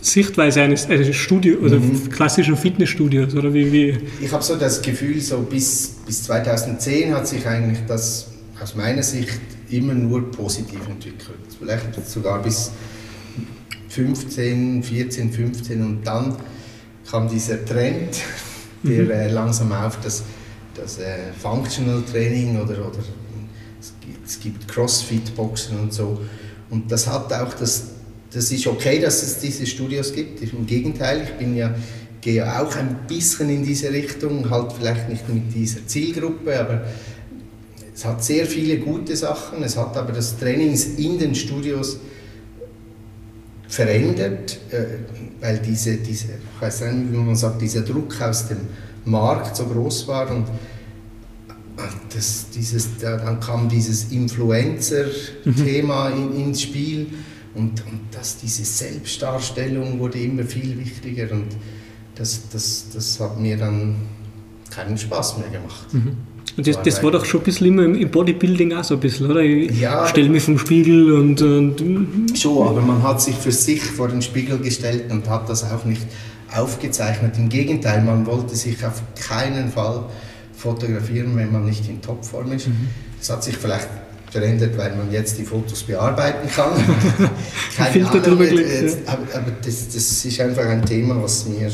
Sichtweise 0.00 0.62
eines, 0.62 0.86
eines 0.86 1.14
Studio 1.14 1.58
oder 1.58 1.78
mhm. 1.78 2.08
klassischen 2.10 2.56
Fitnessstudios 2.56 3.34
oder 3.34 3.52
wie, 3.52 3.72
wie? 3.72 3.98
Ich 4.20 4.32
habe 4.32 4.42
so 4.42 4.56
das 4.56 4.80
Gefühl, 4.80 5.20
so 5.20 5.40
bis, 5.40 5.96
bis 6.06 6.24
2010 6.24 7.14
hat 7.14 7.26
sich 7.26 7.46
eigentlich 7.46 7.80
das 7.86 8.28
aus 8.60 8.74
meiner 8.74 9.02
Sicht 9.02 9.40
immer 9.70 9.94
nur 9.94 10.30
positiv 10.30 10.80
entwickelt. 10.88 11.38
Vielleicht 11.58 12.08
sogar 12.08 12.42
bis 12.42 12.70
15, 13.88 14.82
14, 14.82 15.32
15 15.32 15.82
und 15.82 16.04
dann 16.04 16.36
kam 17.08 17.28
dieser 17.28 17.64
Trend, 17.64 18.20
der 18.82 19.04
mhm. 19.04 19.10
äh, 19.10 19.28
langsam 19.28 19.72
auf 19.72 19.98
das, 20.02 20.22
das 20.74 20.98
äh, 20.98 21.32
Functional 21.40 22.02
Training 22.10 22.60
oder, 22.60 22.86
oder 22.86 22.98
es 24.24 24.40
gibt 24.40 24.66
Crossfit-Boxen 24.68 25.78
und 25.78 25.92
so. 25.92 26.20
Und 26.70 26.90
das 26.90 27.06
hat 27.06 27.32
auch 27.32 27.54
das, 27.54 27.88
das 28.32 28.50
ist 28.50 28.66
okay, 28.66 29.00
dass 29.00 29.22
es 29.22 29.38
diese 29.38 29.66
Studios 29.66 30.12
gibt. 30.12 30.42
Im 30.42 30.66
Gegenteil, 30.66 31.22
ich 31.22 31.32
bin 31.34 31.56
ja 31.56 31.74
gehe 32.24 32.42
auch 32.58 32.74
ein 32.74 33.00
bisschen 33.06 33.50
in 33.50 33.62
diese 33.62 33.92
Richtung, 33.92 34.48
halt 34.48 34.72
vielleicht 34.72 35.10
nicht 35.10 35.28
mit 35.28 35.54
dieser 35.54 35.86
Zielgruppe, 35.86 36.58
aber 36.58 36.84
es 37.94 38.02
hat 38.04 38.24
sehr 38.24 38.46
viele 38.46 38.78
gute 38.78 39.14
Sachen. 39.14 39.62
Es 39.62 39.76
hat 39.76 39.94
aber 39.96 40.12
das 40.12 40.38
Training 40.38 40.76
in 40.96 41.18
den 41.18 41.34
Studios 41.34 41.98
verändert, 43.68 44.58
äh, 44.70 44.84
weil 45.40 45.58
diese, 45.58 45.98
diese, 45.98 46.28
ich 46.28 46.62
weiß 46.62 46.80
nicht, 46.80 47.12
wie 47.12 47.16
man 47.16 47.36
sagt, 47.36 47.60
dieser 47.60 47.82
Druck 47.82 48.18
aus 48.22 48.48
dem 48.48 48.60
Markt 49.04 49.56
so 49.56 49.66
groß 49.66 50.08
war 50.08 50.30
und 50.30 50.46
das, 52.14 52.46
dieses, 52.54 52.96
dann 52.98 53.38
kam 53.38 53.68
dieses 53.68 54.10
Influencer-Thema 54.12 56.08
mhm. 56.10 56.36
in, 56.36 56.46
ins 56.46 56.62
Spiel 56.62 57.08
und, 57.54 57.84
und 57.86 58.00
das, 58.10 58.38
diese 58.38 58.64
Selbstdarstellung 58.64 59.98
wurde 59.98 60.18
immer 60.18 60.44
viel 60.44 60.78
wichtiger 60.78 61.30
und 61.32 61.48
das, 62.14 62.48
das, 62.52 62.86
das 62.92 63.20
hat 63.20 63.40
mir 63.40 63.56
dann 63.56 63.96
keinen 64.70 64.98
Spaß 64.98 65.38
mehr 65.38 65.48
gemacht. 65.48 65.92
Mhm. 65.92 66.16
Und 66.56 66.66
das, 66.68 66.80
das 66.82 67.02
war 67.02 67.10
doch 67.10 67.24
schon 67.24 67.40
ein 67.40 67.44
bisschen 67.44 67.66
immer 67.66 67.84
im 67.84 68.10
Bodybuilding 68.10 68.74
auch 68.74 68.84
so 68.84 68.94
ein 68.94 69.00
bisschen, 69.00 69.28
oder? 69.28 69.40
Ich 69.40 69.80
ja, 69.80 70.06
stelle 70.06 70.28
mich 70.28 70.44
vom 70.44 70.58
Spiegel 70.58 71.12
und, 71.12 71.42
und. 71.42 72.38
Schon, 72.38 72.68
aber 72.68 72.80
man 72.80 73.02
hat 73.02 73.20
sich 73.20 73.34
für 73.34 73.50
sich 73.50 73.82
vor 73.82 74.08
den 74.08 74.22
Spiegel 74.22 74.58
gestellt 74.58 75.10
und 75.10 75.28
hat 75.28 75.48
das 75.48 75.64
auch 75.64 75.84
nicht 75.84 76.06
aufgezeichnet. 76.54 77.36
Im 77.38 77.48
Gegenteil, 77.48 78.02
man 78.02 78.24
wollte 78.26 78.54
sich 78.54 78.84
auf 78.84 79.02
keinen 79.20 79.70
Fall 79.70 80.04
fotografieren, 80.56 81.34
wenn 81.36 81.50
man 81.50 81.64
nicht 81.64 81.88
in 81.88 82.00
Topform 82.00 82.52
ist. 82.52 82.68
Mhm. 82.68 82.88
Das 83.18 83.30
hat 83.30 83.42
sich 83.42 83.56
vielleicht 83.56 83.88
verändert, 84.34 84.76
weil 84.76 84.96
man 84.96 85.12
jetzt 85.12 85.38
die 85.38 85.44
Fotos 85.44 85.84
bearbeiten 85.84 86.48
kann. 86.54 86.72
Keine 87.76 87.90
Filter 87.92 88.10
Ahnung, 88.10 88.22
drüber 88.22 88.44
jetzt, 88.44 88.98
aber, 89.06 89.22
aber 89.32 89.52
das, 89.64 89.86
das, 89.86 90.24
ist 90.24 90.40
einfach 90.40 90.66
ein 90.66 90.84
Thema, 90.84 91.22
was 91.22 91.46
mir 91.46 91.70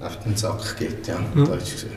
auf 0.00 0.18
den 0.24 0.34
Sack 0.34 0.78
geht, 0.78 1.06
ja, 1.06 1.20
ja. 1.36 1.44
deutsch 1.44 1.72
gesagt. 1.72 1.92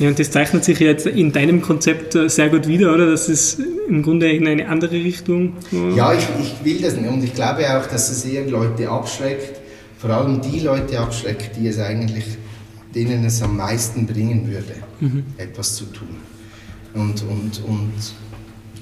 Ja, 0.00 0.08
und 0.08 0.18
das 0.18 0.30
zeichnet 0.30 0.64
sich 0.64 0.80
jetzt 0.80 1.06
in 1.06 1.30
deinem 1.30 1.60
Konzept 1.60 2.14
äh, 2.14 2.28
sehr 2.28 2.48
gut 2.48 2.66
wieder, 2.66 2.92
oder? 2.94 3.10
Das 3.10 3.28
ist 3.28 3.60
im 3.86 4.02
Grunde 4.02 4.32
in 4.32 4.48
eine 4.48 4.66
andere 4.66 4.92
Richtung. 4.92 5.52
Ja, 5.94 6.14
ich, 6.14 6.26
ich 6.40 6.64
will 6.64 6.80
das 6.80 6.96
nicht. 6.96 7.08
Und 7.08 7.22
ich 7.22 7.34
glaube 7.34 7.62
auch, 7.78 7.86
dass 7.86 8.10
es 8.10 8.24
eher 8.24 8.46
Leute 8.46 8.88
abschreckt, 8.88 9.60
vor 9.98 10.10
allem 10.10 10.40
die 10.40 10.60
Leute 10.60 10.98
abschreckt, 10.98 11.50
die 11.56 11.68
es 11.68 11.78
eigentlich, 11.78 12.24
denen 12.94 13.26
es 13.26 13.42
am 13.42 13.58
meisten 13.58 14.06
bringen 14.06 14.50
würde, 14.50 14.74
mhm. 15.00 15.24
etwas 15.36 15.76
zu 15.76 15.84
tun. 15.84 16.16
Und, 16.94 17.22
und, 17.22 17.62
und 17.68 17.92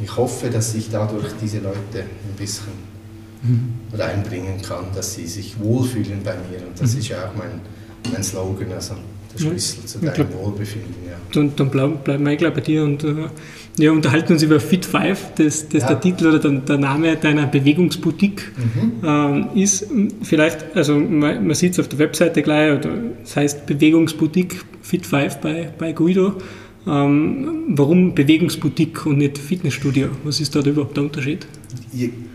ich 0.02 0.16
hoffe, 0.16 0.50
dass 0.50 0.74
ich 0.74 0.90
dadurch 0.90 1.26
diese 1.40 1.58
Leute 1.58 2.00
ein 2.00 2.36
bisschen 2.36 2.72
mhm. 3.42 3.74
reinbringen 3.96 4.60
kann, 4.62 4.86
dass 4.94 5.14
sie 5.14 5.26
sich 5.26 5.58
wohlfühlen 5.60 6.22
bei 6.24 6.34
mir. 6.34 6.66
Und 6.66 6.80
das 6.80 6.94
mhm. 6.94 6.98
ist 7.00 7.08
ja 7.08 7.28
auch 7.28 7.36
mein, 7.36 7.60
mein 8.12 8.22
Slogan. 8.22 8.72
Also 8.72 8.94
der 9.32 9.38
Schlüssel 9.38 9.80
ja, 9.80 9.86
zu 9.86 9.98
deinem 9.98 10.14
glaub, 10.14 10.34
Wohlbefinden. 10.34 10.94
Ja. 11.06 11.16
Dann, 11.32 11.54
dann 11.56 11.70
bleiben, 11.70 11.98
bleiben 12.02 12.24
wir 12.24 12.36
gleich 12.36 12.54
bei 12.54 12.60
dir 12.60 12.84
und 12.84 13.04
äh, 13.04 13.14
ja, 13.76 13.90
unterhalten 13.90 14.34
uns 14.34 14.42
über 14.42 14.60
Fit 14.60 14.84
5, 14.84 15.32
das, 15.36 15.68
das 15.68 15.82
ja. 15.82 15.88
der 15.88 16.00
Titel 16.00 16.28
oder 16.28 16.38
der, 16.38 16.52
der 16.52 16.78
Name 16.78 17.16
deiner 17.16 17.46
Bewegungsboutique 17.46 18.52
mhm. 18.56 19.52
äh, 19.54 19.62
ist. 19.62 19.88
Vielleicht, 20.22 20.76
also 20.76 20.94
man, 20.94 21.46
man 21.46 21.54
sieht 21.54 21.72
es 21.72 21.80
auf 21.80 21.88
der 21.88 21.98
Webseite 21.98 22.42
gleich, 22.42 22.78
oder 22.78 22.90
das 23.22 23.36
heißt 23.36 23.66
Bewegungsboutique 23.66 24.64
Fit 24.82 25.06
5 25.06 25.36
bei, 25.38 25.70
bei 25.76 25.92
Guido. 25.92 26.34
Ähm, 26.86 27.64
warum 27.68 28.14
Bewegungsboutique 28.14 29.06
und 29.06 29.18
nicht 29.18 29.38
Fitnessstudio? 29.38 30.08
Was 30.24 30.40
ist 30.40 30.54
da 30.54 30.60
überhaupt 30.60 30.96
der 30.96 31.04
Unterschied? 31.04 31.46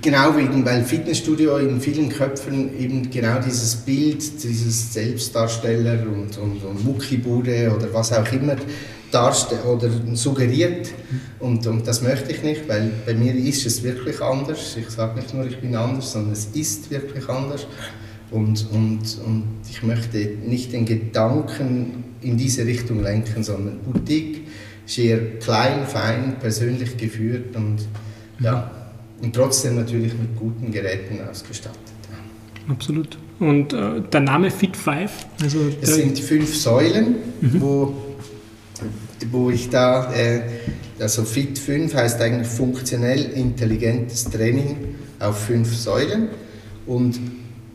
Genau 0.02 0.36
wegen, 0.36 0.66
weil 0.66 0.84
Fitnessstudio 0.84 1.58
in 1.58 1.80
vielen 1.80 2.10
Köpfen 2.10 2.78
eben 2.80 3.10
genau 3.10 3.40
dieses 3.46 3.76
Bild, 3.76 4.22
dieses 4.44 4.94
Selbstdarsteller 4.94 6.04
und, 6.04 6.38
und, 6.38 6.64
und 6.64 6.86
Muckibude 6.86 7.72
oder 7.76 7.94
was 7.94 8.12
auch 8.12 8.32
immer 8.32 8.56
darstellt 9.12 9.66
oder 9.66 9.90
suggeriert. 10.14 10.90
Und, 11.40 11.66
und 11.68 11.88
das 11.88 12.02
möchte 12.02 12.32
ich 12.32 12.42
nicht, 12.42 12.68
weil 12.68 12.92
bei 13.06 13.14
mir 13.14 13.36
ist 13.36 13.66
es 13.66 13.84
wirklich 13.84 14.20
anders. 14.22 14.78
Ich 14.78 14.90
sage 14.90 15.20
nicht 15.20 15.34
nur, 15.34 15.46
ich 15.46 15.60
bin 15.60 15.76
anders, 15.76 16.14
sondern 16.14 16.34
es 16.34 16.48
ist 16.54 16.90
wirklich 16.90 17.28
anders. 17.30 17.68
Und, 18.32 18.68
und, 18.72 19.02
und 19.26 19.44
ich 19.70 19.84
möchte 19.84 20.18
nicht 20.46 20.74
den 20.74 20.86
Gedanken 20.86 22.04
in 22.22 22.38
diese 22.38 22.66
Richtung 22.66 23.02
lenken, 23.02 23.44
sondern 23.44 23.80
Boutique 23.80 24.48
ist 24.86 24.98
eher 24.98 25.40
klein, 25.40 25.86
fein, 25.88 26.36
persönlich 26.40 26.98
geführt 26.98 27.56
und, 27.56 27.78
ja, 28.40 28.72
und 29.22 29.36
trotzdem 29.36 29.76
natürlich 29.76 30.14
mit 30.14 30.36
guten 30.36 30.72
Geräten 30.72 31.20
ausgestattet. 31.30 31.80
Absolut. 32.68 33.18
Und 33.40 33.74
äh, 33.74 34.02
der 34.02 34.20
Name 34.20 34.52
Fit 34.52 34.76
5? 34.76 35.12
Also 35.42 35.60
es 35.82 35.96
sind 35.96 36.20
fünf 36.20 36.56
Säulen, 36.56 37.16
mhm. 37.42 37.62
wo, 37.62 37.96
wo 39.32 39.50
ich 39.50 39.70
da, 39.70 40.14
äh, 40.14 40.42
also 41.00 41.24
Fit 41.24 41.58
5 41.58 41.94
heißt 41.94 42.22
eigentlich 42.22 42.48
funktionell 42.48 43.22
intelligentes 43.32 44.26
Training 44.26 44.96
auf 45.20 45.46
fünf 45.46 45.74
Säulen. 45.76 46.30
Und 46.86 47.20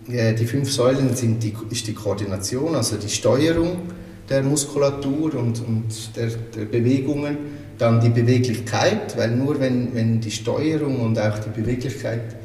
die 0.07 0.45
fünf 0.45 0.71
Säulen 0.71 1.17
sind 1.17 1.43
die, 1.43 1.55
ist 1.71 1.87
die 1.87 1.95
Koordination, 1.95 2.75
also 2.75 2.97
die 2.97 3.09
Steuerung 3.09 3.79
der 4.29 4.43
Muskulatur 4.43 5.35
und, 5.35 5.61
und 5.67 6.17
der, 6.17 6.29
der, 6.55 6.65
Bewegungen, 6.65 7.37
dann 7.79 8.01
die 8.01 8.09
Beweglichkeit, 8.09 9.17
weil 9.17 9.31
nur 9.33 9.61
wenn, 9.61 9.95
wenn 9.95 10.21
die 10.21 10.31
Steuerung 10.31 11.01
und 11.01 11.19
auch 11.19 11.39
die 11.39 11.61
Beweglichkeit 11.61 12.37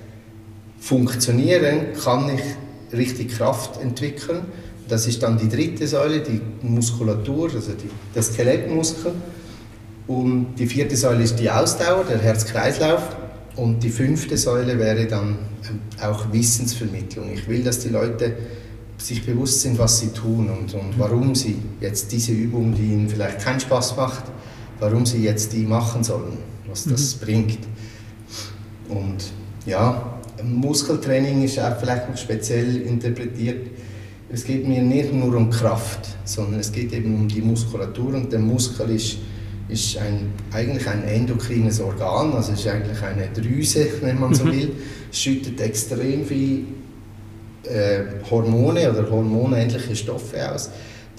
funktionieren, 0.79 1.93
kann 2.03 2.31
ich 2.35 2.97
richtig 2.97 3.37
Kraft 3.37 3.81
entwickeln. 3.81 4.41
Das 4.87 5.05
ist 5.07 5.21
dann 5.21 5.37
die 5.37 5.47
dritte 5.47 5.87
Säule, 5.87 6.21
die 6.21 6.41
Muskulatur, 6.63 7.51
also 7.53 7.73
die, 7.73 7.89
der 8.15 8.23
Skelettmuskel. 8.23 9.11
Und 10.07 10.55
die 10.57 10.65
vierte 10.65 10.97
Säule 10.97 11.23
ist 11.23 11.37
die 11.37 11.51
Ausdauer, 11.51 12.03
der 12.09 12.17
Herz-Kreislauf. 12.17 13.15
Und 13.55 13.83
die 13.83 13.89
fünfte 13.89 14.37
Säule 14.37 14.79
wäre 14.79 15.05
dann 15.05 15.37
ähm, 15.69 15.79
auch 16.01 16.31
Wissensvermittlung. 16.33 17.31
Ich 17.31 17.47
will, 17.47 17.63
dass 17.63 17.79
die 17.79 17.89
Leute 17.89 18.33
sich 18.99 19.25
bewusst 19.25 19.61
sind, 19.61 19.79
was 19.79 19.99
sie 19.99 20.09
tun 20.09 20.49
und, 20.49 20.73
und 20.73 20.97
warum 20.97 21.33
sie 21.33 21.57
jetzt 21.81 22.11
diese 22.11 22.33
Übung, 22.33 22.75
die 22.75 22.83
ihnen 22.83 23.09
vielleicht 23.09 23.39
keinen 23.39 23.59
Spaß 23.59 23.95
macht, 23.95 24.23
warum 24.79 25.05
sie 25.05 25.23
jetzt 25.23 25.53
die 25.53 25.63
machen 25.63 26.03
sollen, 26.03 26.37
was 26.67 26.83
das 26.83 27.15
mhm. 27.15 27.25
bringt. 27.25 27.59
Und 28.89 29.31
ja, 29.65 30.19
Muskeltraining 30.43 31.43
ist 31.43 31.59
auch 31.59 31.77
vielleicht 31.79 32.09
noch 32.09 32.17
speziell 32.17 32.81
interpretiert. 32.81 33.67
Es 34.31 34.43
geht 34.43 34.67
mir 34.67 34.81
nicht 34.81 35.13
nur 35.13 35.35
um 35.35 35.49
Kraft, 35.49 36.07
sondern 36.25 36.59
es 36.59 36.71
geht 36.71 36.93
eben 36.93 37.15
um 37.15 37.27
die 37.27 37.41
Muskulatur 37.41 38.13
und 38.13 38.31
der 38.31 38.39
Muskel 38.39 38.89
ist 38.91 39.17
ist 39.69 39.97
ein, 39.97 40.31
eigentlich 40.51 40.87
ein 40.87 41.03
endokrines 41.03 41.79
Organ, 41.79 42.33
also 42.33 42.53
ist 42.53 42.67
eigentlich 42.67 43.01
eine 43.03 43.27
Drüse, 43.27 43.87
wenn 44.01 44.19
man 44.19 44.33
so 44.33 44.45
mhm. 44.45 44.51
will, 44.51 44.71
schüttet 45.11 45.61
extrem 45.61 46.25
viel 46.25 46.65
äh, 47.63 48.03
Hormone 48.29 48.91
oder 48.91 49.09
hormonähnliche 49.09 49.95
Stoffe 49.95 50.51
aus, 50.51 50.69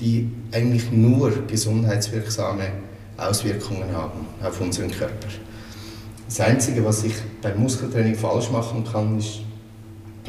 die 0.01 0.29
eigentlich 0.53 0.91
nur 0.91 1.33
gesundheitswirksame 1.47 2.65
Auswirkungen 3.17 3.93
haben 3.95 4.27
auf 4.43 4.61
unseren 4.61 4.91
Körper. 4.91 5.29
Das 6.27 6.41
Einzige, 6.41 6.85
was 6.85 7.05
ich 7.05 7.15
beim 7.43 7.61
Muskeltraining 7.61 8.15
falsch 8.15 8.51
machen 8.51 8.85
kann, 8.91 9.19
ist, 9.19 9.41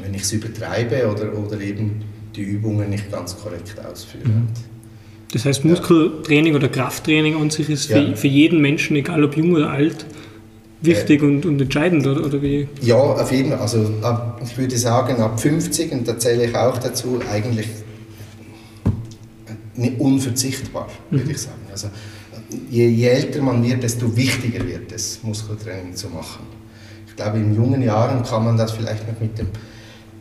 wenn 0.02 0.14
ich 0.14 0.24
es 0.24 0.34
übertreibe 0.34 1.10
oder, 1.10 1.38
oder 1.38 1.60
eben 1.62 2.04
die 2.36 2.42
Übungen 2.42 2.90
nicht 2.90 3.12
ganz 3.12 3.38
korrekt 3.38 3.76
ausführe. 3.80 4.28
Mhm. 4.28 4.48
Das 5.32 5.46
heißt, 5.46 5.64
Muskeltraining 5.64 6.56
oder 6.56 6.68
Krafttraining 6.68 7.36
an 7.36 7.50
sich 7.50 7.70
ist 7.70 7.90
ja. 7.90 7.98
für, 7.98 8.18
für, 8.18 8.28
jeden 8.28 8.60
Menschen, 8.60 8.98
egal 8.98 9.24
ob 9.24 9.38
jung 9.38 9.54
oder 9.54 9.70
alt, 9.70 10.06
wichtig 10.82 11.22
äh, 11.22 11.26
und, 11.26 11.46
und, 11.46 11.62
entscheidend, 11.62 12.06
oder, 12.06 12.26
oder 12.26 12.42
wie? 12.42 12.68
Ja, 12.82 12.96
auf 12.96 13.32
jeden 13.32 13.52
Fall. 13.52 13.60
Also 13.60 13.90
ab, 14.02 14.42
ich 14.44 14.58
würde 14.58 14.78
sagen, 14.78 15.22
ab 15.22 15.40
50, 15.40 15.92
und 15.92 16.08
da 16.08 16.18
zähle 16.18 16.46
ich 16.46 16.56
auch 16.56 16.78
dazu, 16.78 17.20
eigentlich 17.32 17.68
unverzichtbar, 19.98 20.88
würde 21.10 21.26
mhm. 21.26 21.32
ich 21.32 21.42
sagen. 21.42 21.62
Also, 21.72 21.88
je, 22.70 22.88
je, 22.88 23.08
älter 23.08 23.42
man 23.42 23.64
wird, 23.64 23.84
desto 23.84 24.16
wichtiger 24.16 24.66
wird 24.66 24.92
es, 24.92 25.20
Muskeltraining 25.24 25.96
zu 25.96 26.10
machen. 26.10 26.46
Ich 27.08 27.16
glaube, 27.16 27.38
in 27.38 27.56
jungen 27.56 27.82
Jahren 27.82 28.24
kann 28.24 28.46
man 28.46 28.58
das 28.58 28.72
vielleicht 28.72 29.08
noch 29.08 29.20
mit 29.20 29.38
dem 29.38 29.48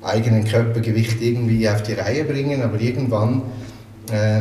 eigenen 0.02 0.44
Körpergewicht 0.44 1.20
irgendwie 1.20 1.68
auf 1.68 1.82
die 1.82 1.92
Reihe 1.92 2.24
bringen, 2.24 2.62
aber 2.62 2.80
irgendwann 2.80 3.42
äh, 4.10 4.40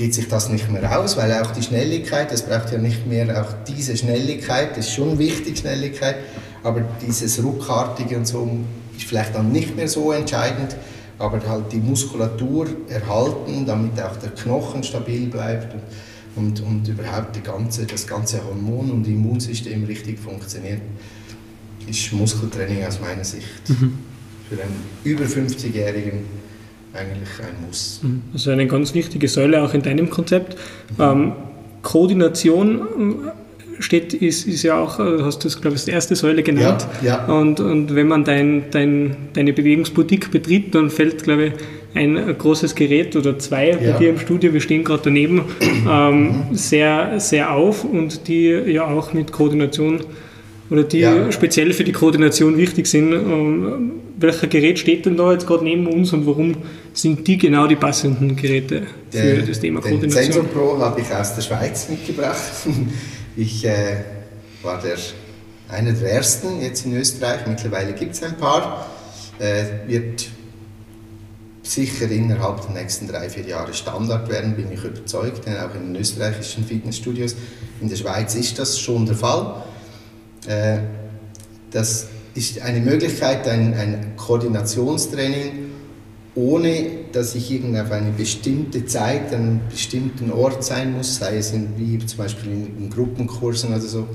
geht 0.00 0.14
sich 0.14 0.28
das 0.28 0.48
nicht 0.48 0.70
mehr 0.70 0.98
aus, 0.98 1.18
weil 1.18 1.30
auch 1.34 1.50
die 1.50 1.62
Schnelligkeit, 1.62 2.32
es 2.32 2.40
braucht 2.40 2.72
ja 2.72 2.78
nicht 2.78 3.06
mehr 3.06 3.42
auch 3.42 3.52
diese 3.68 3.94
Schnelligkeit, 3.98 4.70
das 4.70 4.86
ist 4.86 4.94
schon 4.94 5.18
wichtig, 5.18 5.58
Schnelligkeit, 5.58 6.16
aber 6.62 6.80
dieses 7.06 7.44
Ruckartige 7.44 8.16
und 8.16 8.26
so 8.26 8.48
ist 8.96 9.06
vielleicht 9.06 9.34
dann 9.34 9.52
nicht 9.52 9.76
mehr 9.76 9.88
so 9.88 10.12
entscheidend, 10.12 10.74
aber 11.18 11.46
halt 11.46 11.70
die 11.72 11.80
Muskulatur 11.80 12.66
erhalten, 12.88 13.66
damit 13.66 14.00
auch 14.00 14.16
der 14.16 14.30
Knochen 14.30 14.82
stabil 14.82 15.26
bleibt. 15.26 15.76
und, 16.34 16.62
und 16.62 16.88
überhaupt 16.88 17.36
die 17.36 17.42
ganze, 17.42 17.84
das 17.84 18.06
ganze 18.06 18.42
Hormon- 18.42 18.90
und 18.90 19.06
Immunsystem 19.06 19.84
richtig 19.84 20.18
funktioniert, 20.18 20.80
ist 21.86 22.10
Muskeltraining 22.14 22.86
aus 22.86 23.00
meiner 23.00 23.24
Sicht 23.24 23.68
mhm. 23.68 23.98
für 24.48 24.62
einen 24.62 24.82
über 25.04 25.24
50-Jährigen 25.24 26.24
eigentlich 26.94 27.28
ein 27.38 27.66
Muss. 27.66 28.00
Also 28.32 28.50
eine 28.50 28.66
ganz 28.66 28.94
wichtige 28.94 29.28
Säule 29.28 29.62
auch 29.62 29.74
in 29.74 29.82
deinem 29.82 30.10
Konzept. 30.10 30.56
Mhm. 30.96 31.02
Ähm, 31.02 31.32
Koordination 31.82 32.80
äh, 33.78 33.82
steht, 33.82 34.14
ist, 34.14 34.46
ist 34.46 34.62
ja 34.62 34.78
auch, 34.78 34.98
äh, 34.98 35.22
hast 35.22 35.44
du 35.44 35.48
es, 35.48 35.60
glaube 35.60 35.76
ich, 35.76 35.84
die 35.84 35.92
erste 35.92 36.16
Säule 36.16 36.42
genannt. 36.42 36.86
Ja, 37.02 37.24
ja. 37.26 37.32
Und, 37.32 37.60
und 37.60 37.94
wenn 37.94 38.08
man 38.08 38.24
dein, 38.24 38.64
dein, 38.70 39.16
deine 39.32 39.52
Bewegungsboutique 39.52 40.30
betritt, 40.30 40.74
dann 40.74 40.90
fällt, 40.90 41.24
glaube 41.24 41.46
ich, 41.46 41.52
ein 41.94 42.36
großes 42.38 42.74
Gerät 42.74 43.16
oder 43.16 43.38
zwei 43.38 43.70
ja. 43.70 43.92
bei 43.92 43.98
dir 43.98 44.10
im 44.10 44.18
Studio, 44.18 44.52
wir 44.52 44.60
stehen 44.60 44.84
gerade 44.84 45.02
daneben, 45.04 45.42
ähm, 45.88 46.22
mhm. 46.22 46.32
sehr, 46.52 47.18
sehr 47.18 47.52
auf 47.52 47.84
und 47.84 48.28
die 48.28 48.48
ja 48.48 48.84
auch 48.84 49.12
mit 49.12 49.32
Koordination 49.32 50.00
oder 50.70 50.84
die 50.84 51.00
ja. 51.00 51.30
speziell 51.32 51.72
für 51.72 51.84
die 51.84 51.92
Koordination 51.92 52.56
wichtig 52.56 52.86
sind. 52.86 53.12
Ähm, 53.12 53.92
welcher 54.16 54.46
Gerät 54.46 54.78
steht 54.78 55.06
denn 55.06 55.16
da 55.16 55.32
jetzt 55.32 55.46
gerade 55.46 55.64
neben 55.64 55.86
uns 55.86 56.12
und 56.12 56.26
warum 56.26 56.54
sind 56.92 57.26
die 57.26 57.38
genau 57.38 57.66
die 57.66 57.76
passenden 57.76 58.36
Geräte 58.36 58.82
für 59.10 59.18
der, 59.18 59.42
das 59.42 59.60
Thema 59.60 59.80
Koordination? 59.80 60.24
Den 60.24 60.32
Sensor 60.32 60.44
Pro 60.44 60.78
habe 60.78 61.00
ich 61.00 61.12
aus 61.12 61.34
der 61.34 61.42
Schweiz 61.42 61.88
mitgebracht. 61.88 62.40
Ich 63.36 63.64
äh, 63.64 64.02
war 64.60 64.82
der, 64.82 64.96
einer 65.68 65.92
der 65.92 66.12
ersten 66.12 66.60
jetzt 66.60 66.84
in 66.84 66.96
Österreich, 66.96 67.46
mittlerweile 67.46 67.92
gibt 67.92 68.12
es 68.12 68.22
ein 68.24 68.36
paar. 68.36 68.90
Äh, 69.38 69.88
wird 69.88 70.26
sicher 71.62 72.10
innerhalb 72.10 72.60
der 72.62 72.82
nächsten 72.82 73.06
drei, 73.06 73.30
vier 73.30 73.46
Jahre 73.46 73.72
Standard 73.72 74.28
werden, 74.28 74.56
bin 74.56 74.70
ich 74.72 74.82
überzeugt, 74.82 75.46
denn 75.46 75.56
auch 75.58 75.74
in 75.74 75.92
den 75.92 76.00
österreichischen 76.00 76.64
Fitnessstudios. 76.64 77.36
In 77.80 77.88
der 77.88 77.96
Schweiz 77.96 78.34
ist 78.34 78.58
das 78.58 78.78
schon 78.78 79.06
der 79.06 79.14
Fall. 79.14 79.62
Äh, 80.46 80.78
das 81.70 82.08
ist 82.34 82.60
eine 82.60 82.80
Möglichkeit, 82.80 83.46
ein, 83.48 83.74
ein 83.74 84.12
Koordinationstraining, 84.16 85.70
ohne 86.34 86.86
dass 87.12 87.34
ich 87.34 87.50
irgendwie 87.50 87.80
auf 87.80 87.90
eine 87.90 88.12
bestimmte 88.12 88.86
Zeit 88.86 89.32
an 89.34 89.40
einem 89.40 89.60
bestimmten 89.68 90.30
Ort 90.32 90.64
sein 90.64 90.96
muss, 90.96 91.16
sei 91.16 91.36
es 91.36 91.52
in, 91.52 91.68
wie 91.76 91.98
zum 92.06 92.18
Beispiel 92.18 92.52
in, 92.52 92.84
in 92.84 92.90
Gruppenkursen 92.90 93.70
oder 93.70 93.80
so. 93.80 94.06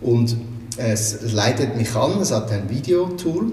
Und 0.00 0.36
es 0.76 1.32
leitet 1.32 1.76
mich 1.76 1.94
an, 1.94 2.20
es 2.20 2.32
hat 2.32 2.50
ein 2.50 2.68
Videotool, 2.68 3.52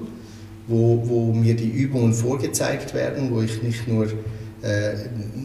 wo, 0.68 1.04
wo 1.06 1.34
mir 1.34 1.56
die 1.56 1.70
Übungen 1.70 2.14
vorgezeigt 2.14 2.94
werden, 2.94 3.30
wo 3.32 3.42
ich 3.42 3.62
nicht 3.62 3.88
nur 3.88 4.06
äh, 4.62 4.94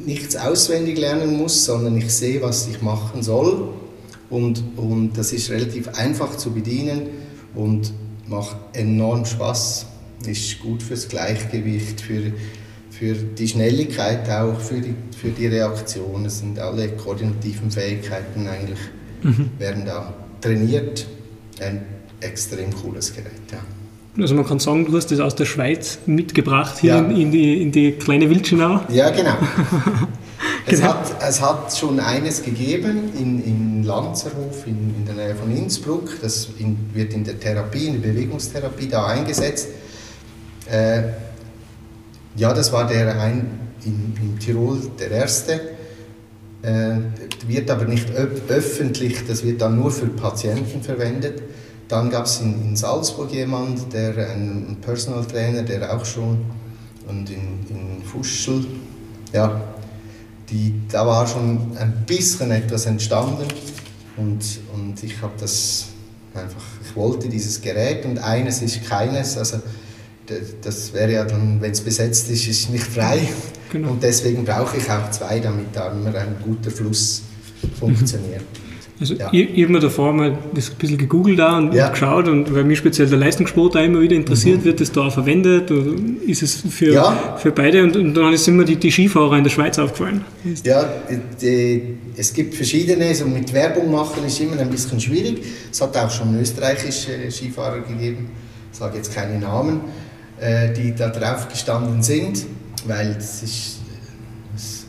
nichts 0.04 0.37
auswendig 0.37 0.99
lernen 0.99 1.37
muss, 1.37 1.64
sondern 1.64 1.97
ich 1.97 2.12
sehe, 2.12 2.43
was 2.43 2.69
ich 2.69 2.81
machen 2.83 3.23
soll 3.23 3.69
und, 4.34 4.64
und 4.76 5.12
das 5.16 5.32
ist 5.32 5.48
relativ 5.50 5.88
einfach 5.96 6.36
zu 6.36 6.50
bedienen 6.50 7.06
und 7.54 7.92
macht 8.26 8.56
enorm 8.72 9.24
Spaß. 9.24 9.86
Ist 10.26 10.60
gut 10.60 10.82
fürs 10.82 11.08
Gleichgewicht, 11.08 12.00
für, 12.00 12.32
für 12.90 13.14
die 13.14 13.46
Schnelligkeit 13.46 14.28
auch, 14.28 14.58
für 14.58 14.80
die, 14.80 14.94
für 15.16 15.28
die 15.28 15.46
Reaktion. 15.46 16.24
Es 16.24 16.40
sind 16.40 16.58
alle 16.58 16.88
koordinativen 16.88 17.70
Fähigkeiten 17.70 18.48
eigentlich, 18.48 18.80
mhm. 19.22 19.50
werden 19.58 19.84
da 19.84 20.12
trainiert. 20.40 21.06
Ein 21.60 21.82
extrem 22.20 22.74
cooles 22.74 23.14
Gerät. 23.14 23.30
Ja. 23.52 23.58
Also 24.20 24.34
man 24.34 24.46
kann 24.46 24.58
sagen, 24.58 24.84
du 24.86 24.96
hast 24.96 25.12
das 25.12 25.20
aus 25.20 25.36
der 25.36 25.44
Schweiz 25.44 25.98
mitgebracht 26.06 26.78
hier 26.80 26.94
ja. 26.94 26.98
in, 27.04 27.16
in, 27.16 27.30
die, 27.30 27.62
in 27.62 27.70
die 27.70 27.92
kleine 27.92 28.28
Wildschenau. 28.30 28.80
Ja, 28.88 29.10
genau. 29.10 29.34
Es, 30.66 30.80
genau. 30.80 30.94
hat, 30.94 31.23
es 31.28 31.40
hat 31.42 31.76
schon 31.76 32.00
eines 32.00 32.42
gegeben 32.42 33.12
in, 33.18 33.44
in 33.44 33.83
Lanzerhof 33.83 34.66
in, 34.66 34.94
in 34.97 35.04
der 35.04 35.14
Nähe 35.14 35.35
von 35.35 35.54
Innsbruck. 35.54 36.09
Das 36.23 36.49
in, 36.59 36.78
wird 36.94 37.12
in 37.12 37.23
der 37.23 37.38
Therapie, 37.38 37.87
in 37.87 38.00
der 38.00 38.09
Bewegungstherapie 38.09 38.88
da 38.88 39.06
eingesetzt. 39.06 39.68
Äh, 40.71 41.02
ja, 42.37 42.54
das 42.54 42.73
war 42.73 42.86
der 42.86 43.21
ein, 43.21 43.60
in, 43.84 44.15
in 44.23 44.38
Tirol 44.38 44.80
der 44.99 45.10
erste. 45.10 45.60
Äh, 46.62 46.97
wird 47.47 47.71
aber 47.71 47.84
nicht 47.84 48.10
öffentlich, 48.49 49.26
das 49.26 49.45
wird 49.45 49.60
dann 49.60 49.78
nur 49.78 49.91
für 49.91 50.06
Patienten 50.06 50.80
verwendet. 50.80 51.43
Dann 51.88 52.08
gab 52.08 52.25
es 52.25 52.41
in, 52.41 52.62
in, 52.62 52.76
Salzburg 52.76 53.30
jemand, 53.32 53.93
der 53.93 54.30
ein 54.30 54.78
Personal 54.80 55.26
Trainer, 55.26 55.62
der 55.62 55.95
auch 55.95 56.06
schon 56.06 56.38
und 57.06 57.28
in, 57.28 57.67
in 57.69 58.02
Fuschel, 58.02 58.65
ja, 59.34 59.60
die, 60.54 60.73
da 60.88 61.04
war 61.04 61.26
schon 61.26 61.76
ein 61.76 62.04
bisschen 62.06 62.52
etwas 62.52 62.86
entstanden 62.86 63.47
und, 64.17 64.40
und 64.73 65.02
ich 65.02 65.21
habe 65.21 65.32
das 65.38 65.86
einfach, 66.32 66.62
ich 66.84 66.95
wollte 66.95 67.28
dieses 67.28 67.60
Gerät 67.60 68.04
und 68.04 68.19
eines 68.19 68.62
ist 68.62 68.84
keines, 68.84 69.36
also 69.36 69.60
das 70.62 70.93
wäre 70.93 71.12
ja 71.12 71.25
dann, 71.25 71.60
wenn 71.60 71.73
es 71.73 71.80
besetzt 71.80 72.30
ist, 72.30 72.47
ist 72.47 72.71
nicht 72.71 72.84
frei 72.84 73.28
genau. 73.73 73.90
und 73.90 74.02
deswegen 74.02 74.45
brauche 74.45 74.76
ich 74.76 74.88
auch 74.88 75.10
zwei, 75.10 75.40
damit 75.40 75.67
da 75.75 75.90
immer 75.90 76.14
ein 76.14 76.36
guter 76.43 76.71
Fluss 76.71 77.23
funktioniert. 77.78 78.45
Also 79.04 79.17
ja. 79.17 79.28
ich, 79.32 79.50
ich 79.54 79.62
habe 79.64 79.73
mir 79.75 79.80
davor 79.80 80.14
mal 80.14 80.38
das 80.54 80.71
ein 80.71 80.76
bisschen 80.78 80.97
gegoogelt 80.97 81.38
da 81.38 81.58
und 81.58 81.75
ja. 81.75 81.90
geschaut 81.90 82.26
und 82.26 82.54
weil 82.54 82.64
mich 82.64 82.78
speziell 82.78 83.06
der 83.06 83.19
Leistungssport 83.19 83.75
da 83.75 83.80
immer 83.80 84.00
wieder 84.00 84.17
interessiert, 84.17 84.60
mhm. 84.60 84.64
wird 84.64 84.80
das 84.80 84.93
da 84.93 85.10
verwendet 85.10 85.71
oder 85.71 85.93
ist 86.26 86.43
es 86.43 86.62
für, 86.71 86.95
ja. 86.95 87.36
für 87.36 87.52
beide 87.52 87.82
und, 87.82 87.97
und 87.97 88.14
dann 88.14 88.32
ist 88.32 88.49
immer 88.49 88.64
die, 88.64 88.76
die 88.76 88.90
Skifahrer 88.90 89.36
in 89.36 89.45
der 89.45 89.50
Schweiz 89.50 89.78
aufgefallen. 89.78 90.25
Ja, 90.64 90.88
die, 91.43 91.99
es 92.17 92.32
gibt 92.32 92.54
verschiedene, 92.54 93.14
so 93.14 93.26
mit 93.26 93.52
Werbung 93.52 93.90
machen 93.90 94.25
ist 94.25 94.40
immer 94.40 94.58
ein 94.58 94.71
bisschen 94.71 94.99
schwierig. 94.99 95.45
Es 95.71 95.82
hat 95.82 95.95
auch 95.99 96.10
schon 96.10 96.40
österreichische 96.40 97.30
Skifahrer 97.30 97.80
gegeben, 97.80 98.30
ich 98.73 98.78
sage 98.78 98.97
jetzt 98.97 99.14
keine 99.14 99.38
Namen, 99.38 99.82
äh, 100.40 100.73
die 100.73 100.95
da 100.95 101.10
drauf 101.10 101.47
gestanden 101.49 102.02
sind, 102.02 102.47
weil 102.86 103.12
das 103.12 103.43
ist 103.43 103.80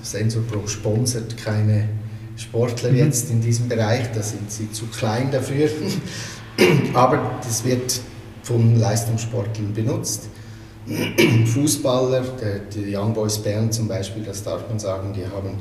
Sensor 0.04 0.44
Pro 0.44 0.66
sponsert 0.68 1.36
keine 1.44 1.90
Sportler 2.36 2.92
mhm. 2.92 2.98
jetzt 2.98 3.30
in 3.32 3.42
diesem 3.42 3.68
Bereich, 3.68 4.12
da 4.14 4.22
sind 4.22 4.52
sie 4.52 4.72
zu 4.72 4.86
klein 4.88 5.32
dafür. 5.32 5.70
Aber 6.94 7.40
das 7.44 7.64
wird 7.64 8.00
von 8.44 8.80
Leistungssportlern 8.80 9.74
benutzt. 9.74 10.30
Fußballer, 11.46 12.24
die 12.74 12.96
Young 12.96 13.14
Boys 13.14 13.40
Bern 13.40 13.72
zum 13.72 13.88
Beispiel, 13.88 14.24
das 14.24 14.44
darf 14.44 14.68
man 14.70 14.78
sagen, 14.78 15.14
die 15.14 15.26
haben 15.26 15.58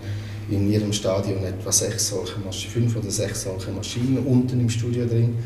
in 0.51 0.71
ihrem 0.71 0.93
Stadion 0.93 1.43
etwa 1.43 1.73
sechs 1.73 2.09
solche 2.09 2.39
Maschinen, 2.41 2.73
fünf 2.73 2.97
oder 2.97 3.11
sechs 3.11 3.43
solche 3.45 3.71
Maschinen 3.71 4.19
unten 4.19 4.61
im 4.61 4.69
Studio 4.69 5.07
drin, 5.07 5.37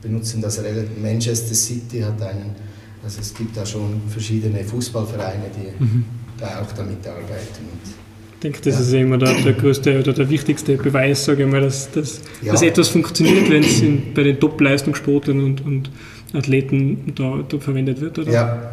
benutzen 0.00 0.40
das 0.40 0.62
relativ. 0.62 0.96
Manchester 1.00 1.54
City 1.54 2.00
hat 2.00 2.22
einen, 2.22 2.54
also 3.02 3.20
es 3.20 3.34
gibt 3.34 3.56
da 3.56 3.66
schon 3.66 4.02
verschiedene 4.08 4.62
Fußballvereine, 4.62 5.46
die 5.56 5.82
mhm. 5.82 6.04
da 6.38 6.62
auch 6.62 6.72
damit 6.72 7.04
arbeiten. 7.04 7.64
Und 7.72 8.03
denke, 8.44 8.60
das 8.62 8.74
ja. 8.74 8.80
ist 8.80 8.92
immer 8.92 9.18
der, 9.18 9.34
der, 9.34 9.54
größte 9.54 9.98
oder 9.98 10.12
der 10.12 10.28
wichtigste 10.28 10.76
Beweis, 10.76 11.24
sage 11.24 11.44
ich 11.44 11.50
mal, 11.50 11.62
dass, 11.62 11.90
dass, 11.90 12.20
ja. 12.42 12.52
dass 12.52 12.62
etwas 12.62 12.88
funktioniert, 12.88 13.50
wenn 13.50 13.64
es 13.64 13.82
bei 14.14 14.22
den 14.22 14.38
Top-Leistungssportlern 14.38 15.42
und, 15.42 15.64
und 15.64 15.90
Athleten 16.32 17.12
da, 17.14 17.44
da, 17.48 17.58
verwendet 17.58 18.00
wird, 18.00 18.18
oder? 18.18 18.30
Ja. 18.30 18.70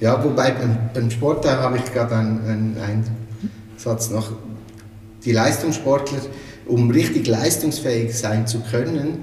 Ja, 0.00 0.22
wobei 0.22 0.52
beim, 0.52 0.78
beim 0.94 1.10
Sport 1.10 1.44
da 1.44 1.60
habe 1.60 1.78
ich 1.78 1.92
gerade 1.92 2.14
einen, 2.14 2.76
einen, 2.78 3.04
Satz 3.76 4.10
noch. 4.10 4.32
Die 5.24 5.32
Leistungssportler, 5.32 6.18
um 6.66 6.90
richtig 6.90 7.26
leistungsfähig 7.26 8.14
sein 8.14 8.46
zu 8.46 8.60
können, 8.60 9.18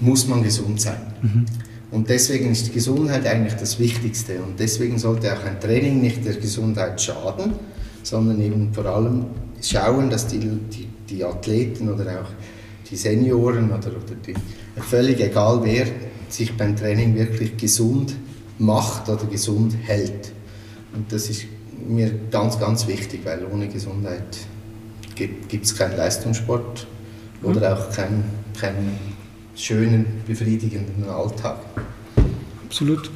muss 0.00 0.26
man 0.26 0.42
gesund 0.42 0.80
sein. 0.80 1.00
Mhm. 1.22 1.44
Und 1.90 2.08
deswegen 2.08 2.50
ist 2.50 2.66
die 2.66 2.72
Gesundheit 2.72 3.26
eigentlich 3.26 3.54
das 3.54 3.78
Wichtigste. 3.78 4.42
Und 4.42 4.58
deswegen 4.58 4.98
sollte 4.98 5.32
auch 5.32 5.44
ein 5.44 5.60
Training 5.60 6.00
nicht 6.00 6.24
der 6.24 6.34
Gesundheit 6.34 7.00
schaden, 7.00 7.52
sondern 8.04 8.40
eben 8.40 8.72
vor 8.72 8.86
allem 8.86 9.26
schauen, 9.60 10.10
dass 10.10 10.26
die, 10.26 10.38
die, 10.38 10.88
die 11.08 11.24
Athleten 11.24 11.92
oder 11.92 12.20
auch 12.20 12.30
die 12.88 12.96
Senioren 12.96 13.70
oder, 13.70 13.88
oder 13.88 14.14
die, 14.26 14.34
völlig 14.80 15.20
egal 15.20 15.60
wer, 15.62 15.86
sich 16.28 16.56
beim 16.56 16.76
Training 16.76 17.14
wirklich 17.14 17.56
gesund 17.56 18.14
macht 18.58 19.08
oder 19.08 19.24
gesund 19.24 19.76
hält. 19.82 20.32
Und 20.94 21.10
das 21.10 21.28
ist 21.28 21.46
mir 21.86 22.12
ganz, 22.30 22.58
ganz 22.58 22.86
wichtig, 22.86 23.20
weil 23.24 23.44
ohne 23.50 23.68
Gesundheit 23.68 24.38
gibt 25.16 25.64
es 25.64 25.76
keinen 25.76 25.96
Leistungssport 25.96 26.86
oder 27.42 27.60
mhm. 27.60 27.76
auch 27.76 27.90
keinen, 27.94 28.24
keinen 28.58 28.98
schönen, 29.54 30.06
befriedigenden 30.26 31.08
Alltag. 31.08 31.58
Absolut. 32.66 33.10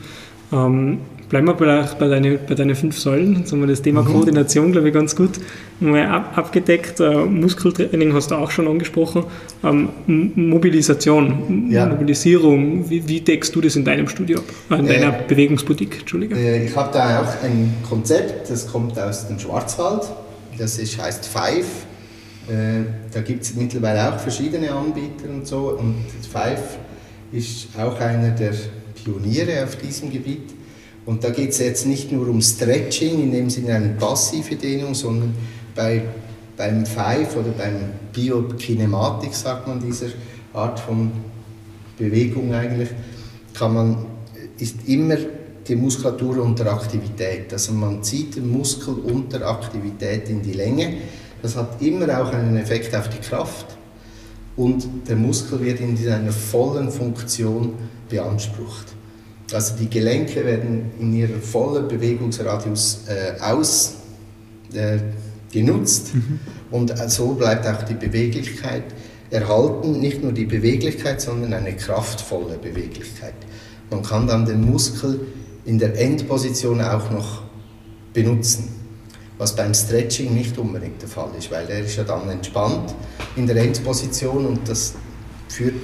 Ähm, 0.53 1.01
Bleiben 1.29 1.47
wir 1.47 1.57
vielleicht 1.57 1.99
bei, 1.99 2.09
deine, 2.09 2.39
bei 2.39 2.55
deinen 2.55 2.75
fünf 2.75 2.99
Säulen. 2.99 3.41
Jetzt 3.41 3.53
haben 3.53 3.61
wir 3.61 3.67
das 3.67 3.83
Thema 3.83 4.03
mhm. 4.03 4.13
Koordination, 4.13 4.73
glaube 4.73 4.89
ich, 4.89 4.95
ganz 4.95 5.15
gut 5.15 5.33
mal 5.81 6.07
ab, 6.07 6.37
abgedeckt. 6.37 7.01
Äh, 7.01 7.25
Muskeltraining 7.27 8.15
hast 8.15 8.31
du 8.31 8.37
auch 8.37 8.51
schon 8.51 8.67
angesprochen. 8.67 9.25
Ähm, 9.63 9.91
Mobilisation, 10.07 11.69
ja. 11.71 11.87
Mobilisierung, 11.87 12.89
wie, 12.89 13.07
wie, 13.07 13.21
deckst 13.21 13.55
du 13.55 13.61
das 13.61 13.77
in 13.77 13.85
deinem 13.85 14.09
Studio 14.09 14.39
ab? 14.39 14.79
In 14.79 14.87
äh, 14.87 14.95
deiner 14.95 15.13
Bewegungsboutique, 15.13 16.01
Entschuldige. 16.01 16.35
Äh, 16.35 16.65
ich 16.65 16.75
habe 16.75 16.91
da 16.93 17.23
auch 17.23 17.45
ein 17.45 17.75
Konzept, 17.87 18.51
das 18.51 18.67
kommt 18.67 18.99
aus 18.99 19.29
dem 19.29 19.39
Schwarzwald. 19.39 20.03
Das 20.57 20.79
ist, 20.79 21.01
heißt 21.01 21.27
Five. 21.27 21.67
Äh, 22.49 22.85
da 23.13 23.21
gibt 23.21 23.43
es 23.43 23.55
mittlerweile 23.55 24.15
auch 24.15 24.19
verschiedene 24.19 24.73
Anbieter 24.73 25.29
und 25.29 25.47
so. 25.47 25.77
Und 25.79 26.05
Five 26.33 26.79
ist 27.33 27.69
auch 27.79 28.01
einer 28.01 28.31
der 28.31 28.55
Pioniere 28.95 29.65
auf 29.65 29.77
diesem 29.77 30.11
Gebiet. 30.11 30.55
Und 31.07 31.25
da 31.25 31.31
geht 31.31 31.51
es 31.51 31.59
jetzt 31.59 31.87
nicht 31.87 32.13
nur 32.13 32.29
um 32.29 32.43
Stretching, 32.43 33.23
in 33.23 33.33
dem 33.33 33.51
Sinne 33.51 33.75
eine 33.75 33.89
passive 33.91 34.57
Dehnung, 34.57 34.95
sondern 34.95 35.35
bei, 35.75 36.03
beim 36.57 36.85
Five 36.85 37.37
oder 37.37 37.51
beim 37.57 37.91
Biokinematik, 38.13 39.35
sagt 39.35 39.67
man 39.67 39.81
dieser 39.81 40.09
Art 40.53 40.81
von 40.81 41.11
Bewegung 41.97 42.53
eigentlich, 42.53 42.91
kann 43.55 43.75
man, 43.75 44.07
ist 44.59 44.77
immer 44.87 45.17
die 45.67 45.77
Muskulatur 45.77 46.43
unter 46.43 46.73
Aktivität. 46.73 47.53
Also 47.53 47.73
man 47.73 48.03
zieht 48.03 48.37
den 48.37 48.51
Muskel 48.51 48.95
unter 48.95 49.47
Aktivität 49.47 50.29
in 50.29 50.43
die 50.43 50.53
Länge. 50.53 50.95
Das 51.43 51.57
hat 51.57 51.81
immer 51.81 52.21
auch 52.21 52.33
einen 52.33 52.57
Effekt 52.57 52.95
auf 52.95 53.09
die 53.09 53.19
Kraft 53.19 53.79
und 54.59 54.89
der 55.09 55.17
Muskel 55.17 55.61
wird 55.61 55.81
in 55.81 55.97
seiner 55.97 56.33
vollen 56.33 56.91
Funktion 56.91 57.75
beansprucht. 58.09 58.98
Also 59.53 59.77
die 59.77 59.89
Gelenke 59.89 60.45
werden 60.45 60.91
in 60.99 61.15
ihrem 61.15 61.41
vollen 61.41 61.89
Bewegungsradius 61.89 63.05
äh, 63.09 63.41
aus 63.41 63.95
äh, 64.75 64.99
mhm. 65.55 66.39
und 66.71 66.93
so 67.11 67.33
bleibt 67.33 67.67
auch 67.67 67.83
die 67.85 67.95
Beweglichkeit 67.95 68.85
erhalten, 69.31 70.01
nicht 70.01 70.23
nur 70.23 70.33
die 70.33 70.45
Beweglichkeit, 70.45 71.21
sondern 71.21 71.55
eine 71.55 71.75
kraftvolle 71.75 72.59
Beweglichkeit. 72.59 73.35
Man 73.91 74.03
kann 74.03 74.27
dann 74.27 74.45
den 74.45 74.71
Muskel 74.71 75.21
in 75.65 75.79
der 75.79 75.99
Endposition 75.99 76.83
auch 76.83 77.11
noch 77.11 77.43
benutzen, 78.13 78.69
was 79.39 79.55
beim 79.57 79.73
Stretching 79.73 80.35
nicht 80.35 80.59
unbedingt 80.59 81.01
der 81.01 81.09
Fall 81.09 81.31
ist, 81.39 81.51
weil 81.51 81.69
er 81.71 81.81
ist 81.81 81.97
ja 81.97 82.05
dann 82.05 82.29
entspannt 82.29 82.95
in 83.37 83.47
der 83.47 83.57
Endposition 83.57 84.45
und 84.45 84.69
das 84.69 84.95
führt, 85.49 85.75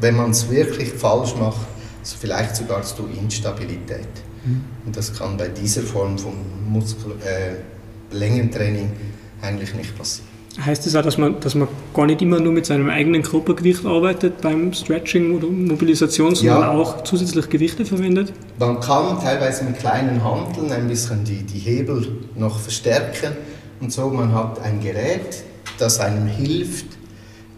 wenn 0.00 0.16
man 0.16 0.32
es 0.32 0.50
wirklich 0.50 0.90
falsch 0.90 1.34
macht, 1.36 1.66
vielleicht 2.12 2.56
sogar 2.56 2.82
zu 2.82 3.06
Instabilität. 3.18 4.08
Mhm. 4.44 4.64
Und 4.86 4.96
das 4.96 5.16
kann 5.16 5.36
bei 5.36 5.48
dieser 5.48 5.82
Form 5.82 6.18
von 6.18 6.34
Muskel, 6.68 7.12
äh, 7.24 8.14
Längentraining 8.14 8.92
eigentlich 9.40 9.74
nicht 9.74 9.96
passieren. 9.96 10.28
Heißt 10.64 10.86
das 10.86 10.94
auch, 10.94 11.02
dass 11.02 11.18
man, 11.18 11.40
dass 11.40 11.56
man 11.56 11.66
gar 11.92 12.06
nicht 12.06 12.22
immer 12.22 12.38
nur 12.38 12.52
mit 12.52 12.64
seinem 12.64 12.88
eigenen 12.88 13.22
Körpergewicht 13.22 13.84
arbeitet 13.84 14.40
beim 14.40 14.72
Stretching 14.72 15.36
oder 15.36 15.48
Mobilisation, 15.48 16.36
sondern 16.36 16.60
ja. 16.60 16.70
auch 16.70 17.02
zusätzlich 17.02 17.48
Gewichte 17.48 17.84
verwendet? 17.84 18.32
Man 18.60 18.78
kann 18.78 19.20
teilweise 19.20 19.64
mit 19.64 19.80
kleinen 19.80 20.22
Handeln 20.22 20.70
ein 20.70 20.86
bisschen 20.86 21.24
die, 21.24 21.42
die 21.42 21.58
Hebel 21.58 22.06
noch 22.36 22.60
verstärken 22.60 23.32
und 23.80 23.92
so. 23.92 24.08
Man 24.10 24.32
hat 24.32 24.60
ein 24.60 24.80
Gerät, 24.80 25.42
das 25.78 25.98
einem 25.98 26.28
hilft, 26.28 26.86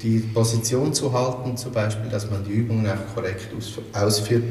die 0.03 0.19
Position 0.19 0.93
zu 0.93 1.13
halten, 1.13 1.57
zum 1.57 1.73
Beispiel, 1.73 2.11
dass 2.11 2.31
man 2.31 2.45
die 2.45 2.53
Übungen 2.53 2.87
auch 2.87 3.15
korrekt 3.15 3.49
ausführt. 3.93 4.45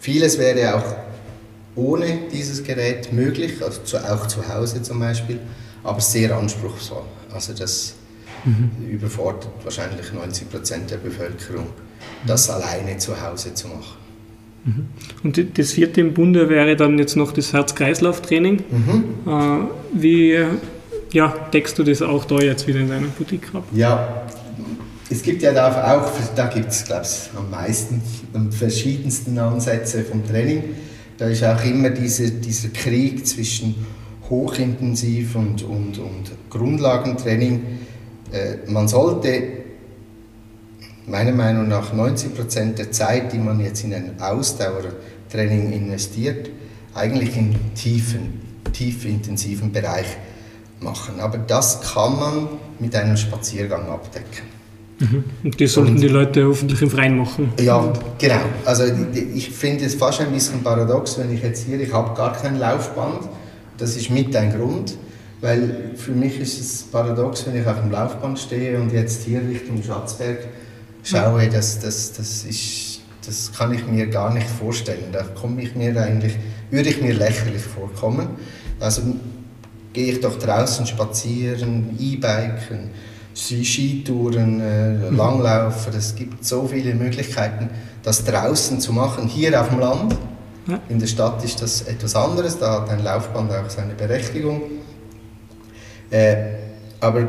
Vieles 0.00 0.38
wäre 0.38 0.76
auch 0.76 0.96
ohne 1.76 2.28
dieses 2.32 2.62
Gerät 2.62 3.12
möglich, 3.12 3.62
also 3.62 3.98
auch 3.98 4.26
zu 4.26 4.46
Hause 4.48 4.82
zum 4.82 4.98
Beispiel, 4.98 5.38
aber 5.84 6.00
sehr 6.00 6.36
anspruchsvoll. 6.36 7.02
Also 7.32 7.52
das 7.52 7.94
mhm. 8.44 8.88
überfordert 8.88 9.48
wahrscheinlich 9.62 10.12
90 10.12 10.50
Prozent 10.50 10.90
der 10.90 10.96
Bevölkerung, 10.96 11.68
das 12.26 12.48
mhm. 12.48 12.54
alleine 12.54 12.98
zu 12.98 13.20
Hause 13.20 13.54
zu 13.54 13.68
machen. 13.68 14.00
Mhm. 14.64 14.88
Und 15.22 15.58
das 15.58 15.72
vierte 15.72 16.00
im 16.00 16.12
Bunde 16.12 16.48
wäre 16.48 16.76
dann 16.76 16.98
jetzt 16.98 17.16
noch 17.16 17.32
das 17.32 17.52
Herz-Kreislauf-Training. 17.52 18.64
Mhm. 18.70 19.04
Äh, 19.26 19.68
wie 19.92 20.44
ja, 21.12 21.34
deckst 21.52 21.78
du 21.78 21.82
das 21.82 22.02
auch 22.02 22.24
da 22.24 22.36
jetzt 22.38 22.66
wieder 22.66 22.80
in 22.80 22.88
deiner 22.88 23.08
Boutique 23.08 23.54
ab? 23.54 23.64
Ja, 23.72 24.22
es 25.10 25.22
gibt 25.22 25.42
ja 25.42 25.52
da 25.52 25.96
auch, 25.96 26.12
da 26.36 26.46
gibt 26.46 26.70
es, 26.70 26.84
glaube 26.84 27.02
ich, 27.02 27.36
am 27.36 27.50
meisten, 27.50 28.00
am 28.32 28.52
verschiedensten 28.52 29.36
Ansätze 29.38 30.04
vom 30.04 30.24
Training. 30.24 30.62
Da 31.18 31.26
ist 31.26 31.42
auch 31.42 31.62
immer 31.64 31.90
diese, 31.90 32.30
dieser 32.30 32.68
Krieg 32.68 33.26
zwischen 33.26 33.74
hochintensiv 34.30 35.34
und, 35.34 35.64
und, 35.64 35.98
und 35.98 36.30
Grundlagentraining. 36.48 37.80
Äh, 38.32 38.70
man 38.70 38.86
sollte 38.86 39.42
meiner 41.06 41.32
Meinung 41.32 41.66
nach 41.66 41.92
90 41.92 42.36
Prozent 42.36 42.78
der 42.78 42.92
Zeit, 42.92 43.32
die 43.32 43.38
man 43.38 43.58
jetzt 43.58 43.82
in 43.82 43.92
ein 43.92 44.20
Ausdauertraining 44.20 45.72
investiert, 45.72 46.50
eigentlich 46.94 47.36
im 47.36 47.74
tiefen, 47.74 48.40
tief 48.72 49.04
intensiven 49.04 49.72
Bereich 49.72 50.06
machen. 50.78 51.18
Aber 51.18 51.38
das 51.38 51.80
kann 51.80 52.16
man 52.16 52.48
mit 52.78 52.94
einem 52.94 53.16
Spaziergang 53.16 53.88
abdecken. 53.88 54.59
Mhm. 55.00 55.24
Und 55.42 55.58
die 55.58 55.66
sollten 55.66 55.92
und, 55.92 56.00
die 56.00 56.08
Leute 56.08 56.46
hoffentlich 56.46 56.80
im 56.82 56.90
Freien 56.90 57.16
machen. 57.16 57.52
Ja, 57.58 57.92
genau. 58.18 58.40
Also 58.64 58.84
ich 59.34 59.50
finde 59.50 59.86
es 59.86 59.94
fast 59.94 60.20
ein 60.20 60.30
bisschen 60.30 60.62
paradox, 60.62 61.18
wenn 61.18 61.34
ich 61.34 61.42
jetzt 61.42 61.66
hier, 61.66 61.80
ich 61.80 61.92
habe 61.92 62.14
gar 62.14 62.34
kein 62.34 62.58
Laufband, 62.58 63.28
das 63.78 63.96
ist 63.96 64.10
mit 64.10 64.36
ein 64.36 64.52
Grund, 64.54 64.94
weil 65.40 65.92
für 65.96 66.12
mich 66.12 66.38
ist 66.38 66.60
es 66.60 66.82
paradox, 66.82 67.46
wenn 67.46 67.58
ich 67.58 67.66
auf 67.66 67.80
dem 67.80 67.90
Laufband 67.90 68.38
stehe 68.38 68.78
und 68.78 68.92
jetzt 68.92 69.24
hier 69.24 69.40
Richtung 69.40 69.82
Schatzberg 69.82 70.48
schaue, 71.02 71.48
das, 71.48 71.80
das, 71.80 72.12
das, 72.12 72.44
ist, 72.44 73.00
das 73.24 73.50
kann 73.56 73.72
ich 73.72 73.86
mir 73.86 74.06
gar 74.06 74.34
nicht 74.34 74.48
vorstellen. 74.48 75.06
Da 75.12 75.22
komme 75.22 75.62
ich 75.62 75.74
mir 75.74 75.98
eigentlich, 75.98 76.34
würde 76.70 76.90
ich 76.90 77.00
mir 77.00 77.14
lächerlich 77.14 77.62
vorkommen. 77.62 78.28
Also 78.78 79.00
gehe 79.94 80.12
ich 80.12 80.20
doch 80.20 80.38
draußen 80.38 80.86
spazieren, 80.86 81.96
E-Biken, 81.98 82.90
Skitouren, 83.34 84.60
äh. 84.60 85.10
Langlaufen. 85.10 85.92
Es 85.96 86.14
gibt 86.14 86.44
so 86.44 86.66
viele 86.66 86.94
Möglichkeiten, 86.94 87.70
das 88.02 88.24
draußen 88.24 88.80
zu 88.80 88.92
machen, 88.92 89.28
hier 89.28 89.60
auf 89.60 89.68
dem 89.68 89.78
Land 89.78 90.16
ja. 90.66 90.80
In 90.88 90.98
der 90.98 91.06
Stadt 91.06 91.42
ist 91.44 91.62
das 91.62 91.82
etwas 91.82 92.14
anderes, 92.14 92.58
da 92.58 92.82
hat 92.82 92.90
ein 92.90 93.02
Laufband 93.02 93.50
auch 93.52 93.68
seine 93.68 93.94
Berechtigung. 93.94 94.62
Äh, 96.10 96.36
aber 97.00 97.28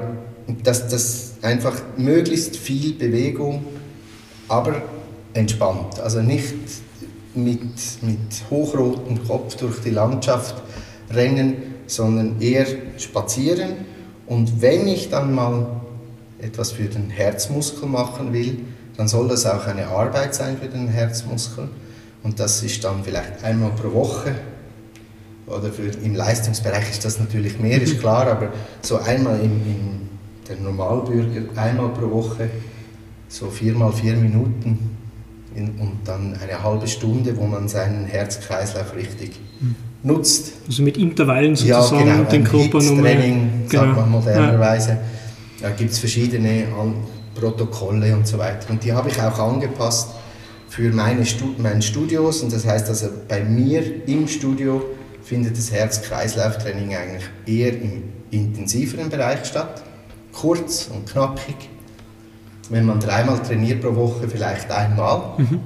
dass 0.64 0.88
das 0.90 1.34
einfach 1.42 1.82
möglichst 1.98 2.58
viel 2.58 2.94
Bewegung, 2.94 3.66
aber 4.48 4.82
entspannt. 5.34 6.00
Also 6.00 6.22
nicht 6.22 6.54
mit, 7.34 7.62
mit 8.02 8.20
hochrotem 8.50 9.26
Kopf 9.26 9.56
durch 9.56 9.80
die 9.80 9.92
Landschaft 9.92 10.56
rennen, 11.10 11.56
sondern 11.88 12.42
eher 12.42 12.66
spazieren. 12.98 13.72
Und 14.28 14.62
wenn 14.62 14.88
ich 14.88 15.10
dann 15.10 15.34
mal 15.34 15.82
etwas 16.42 16.72
für 16.72 16.86
den 16.86 17.10
Herzmuskel 17.10 17.88
machen 17.88 18.34
will, 18.34 18.60
dann 18.98 19.08
soll 19.08 19.28
das 19.28 19.46
auch 19.46 19.66
eine 19.68 19.88
Arbeit 19.88 20.36
sein 20.36 20.58
für 20.62 20.68
den 20.68 20.88
Herzmuskel. 20.88 21.70
Und 22.24 22.40
das 22.40 22.62
ist 22.64 22.84
dann 22.84 23.04
vielleicht 23.04 23.44
einmal 23.44 23.72
pro 23.72 23.94
Woche. 23.94 24.36
Oder 25.48 25.72
für, 25.72 25.84
im 26.04 26.16
Leistungsbereich 26.16 26.90
ist 26.92 27.04
das 27.04 27.20
natürlich 27.20 27.60
mehr, 27.60 27.82
ist 27.82 28.00
klar, 28.02 28.28
aber 28.28 28.50
so 28.82 29.00
einmal 29.00 29.40
im, 29.40 29.52
im 29.52 30.02
der 30.48 30.58
Normalbürger, 30.58 31.42
einmal 31.56 31.90
pro 31.90 32.10
Woche, 32.12 32.50
so 33.28 33.50
viermal 33.50 33.92
vier 33.94 34.16
Minuten 34.16 34.98
in, 35.56 35.70
und 35.80 36.00
dann 36.06 36.38
eine 36.42 36.64
halbe 36.64 36.88
Stunde, 36.88 37.36
wo 37.38 37.46
man 37.46 37.68
seinen 37.68 38.06
Herzkreislauf 38.06 38.96
richtig 38.96 39.32
mhm. 39.60 39.76
nutzt. 40.04 40.54
Also 40.68 40.84
mit 40.84 40.98
Intervallen 40.98 41.56
sozusagen 41.56 42.08
ja, 42.08 42.18
genau, 42.18 42.30
den 42.30 42.44
Körper 42.44 42.82
nochmal. 42.82 43.16
Training, 43.16 43.50
genau. 43.70 43.84
sagt 43.84 43.96
man 43.98 44.12
modernerweise. 44.12 44.90
Ja. 44.90 44.98
Da 45.62 45.70
gibt 45.70 45.92
es 45.92 46.00
verschiedene 46.00 46.68
Protokolle 47.36 48.16
und 48.16 48.28
so 48.28 48.38
weiter. 48.38 48.70
Und 48.70 48.84
die 48.84 48.92
habe 48.94 49.10
ich 49.10 49.22
auch 49.22 49.38
angepasst 49.38 50.10
für 50.70 50.92
meine, 50.92 51.24
meine 51.58 51.82
Studios. 51.82 52.42
Und 52.42 52.52
das 52.52 52.66
heißt 52.66 52.90
also, 52.90 53.10
bei 53.28 53.44
mir 53.44 54.08
im 54.08 54.28
Studio 54.28 54.84
findet 55.24 55.58
das 55.58 55.72
Herz-Kreislauf-Training 55.72 56.96
eigentlich 56.96 57.24
eher 57.46 57.74
im 57.74 58.04
intensiveren 58.32 59.10
Bereich 59.10 59.46
statt. 59.46 59.84
Kurz 60.34 60.90
und 60.94 61.08
knackig. 61.08 61.70
Wenn 62.70 62.86
man 62.86 63.00
dreimal 63.00 63.42
trainiert 63.44 63.82
pro 63.82 63.96
Woche, 63.96 64.28
vielleicht 64.30 64.72
einmal. 64.72 65.34
Mhm. 65.38 65.60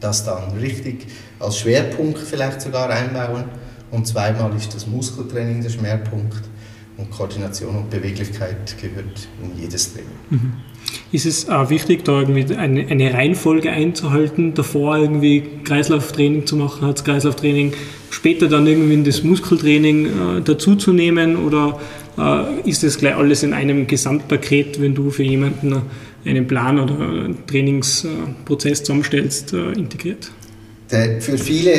Das 0.00 0.24
dann 0.24 0.52
richtig 0.58 1.06
als 1.38 1.58
Schwerpunkt 1.58 2.18
vielleicht 2.18 2.62
sogar 2.62 2.90
einbauen. 2.90 3.44
Und 3.90 4.06
zweimal 4.06 4.54
ist 4.56 4.74
das 4.74 4.86
Muskeltraining 4.86 5.62
der 5.62 5.70
Schwerpunkt. 5.70 6.42
Und 6.96 7.10
Koordination 7.10 7.74
und 7.76 7.90
Beweglichkeit 7.90 8.76
gehört 8.80 9.28
in 9.42 9.60
jedes 9.60 9.92
Training. 9.92 10.10
Mhm 10.30 10.52
ist 11.12 11.26
es 11.26 11.48
auch 11.48 11.70
wichtig, 11.70 12.04
da 12.04 12.20
irgendwie 12.20 12.54
eine, 12.56 12.86
eine 12.86 13.14
Reihenfolge 13.14 13.70
einzuhalten, 13.70 14.54
davor 14.54 14.98
irgendwie 14.98 15.44
Kreislauftraining 15.64 16.46
zu 16.46 16.56
machen, 16.56 16.84
als 16.84 17.04
Kreislauftraining, 17.04 17.72
später 18.10 18.48
dann 18.48 18.66
irgendwie 18.66 19.02
das 19.02 19.22
Muskeltraining 19.22 20.06
äh, 20.06 20.40
dazuzunehmen 20.42 21.36
oder 21.36 21.78
äh, 22.18 22.68
ist 22.68 22.82
das 22.82 22.98
gleich 22.98 23.14
alles 23.14 23.42
in 23.42 23.52
einem 23.52 23.86
Gesamtpaket, 23.86 24.80
wenn 24.80 24.94
du 24.94 25.10
für 25.10 25.22
jemanden 25.22 25.82
einen 26.24 26.46
Plan 26.46 26.78
oder 26.80 26.94
einen 26.94 27.46
Trainingsprozess 27.46 28.80
zusammenstellst, 28.80 29.52
äh, 29.52 29.72
integriert? 29.72 30.30
der, 30.90 31.20
für 31.20 31.38
viele 31.38 31.72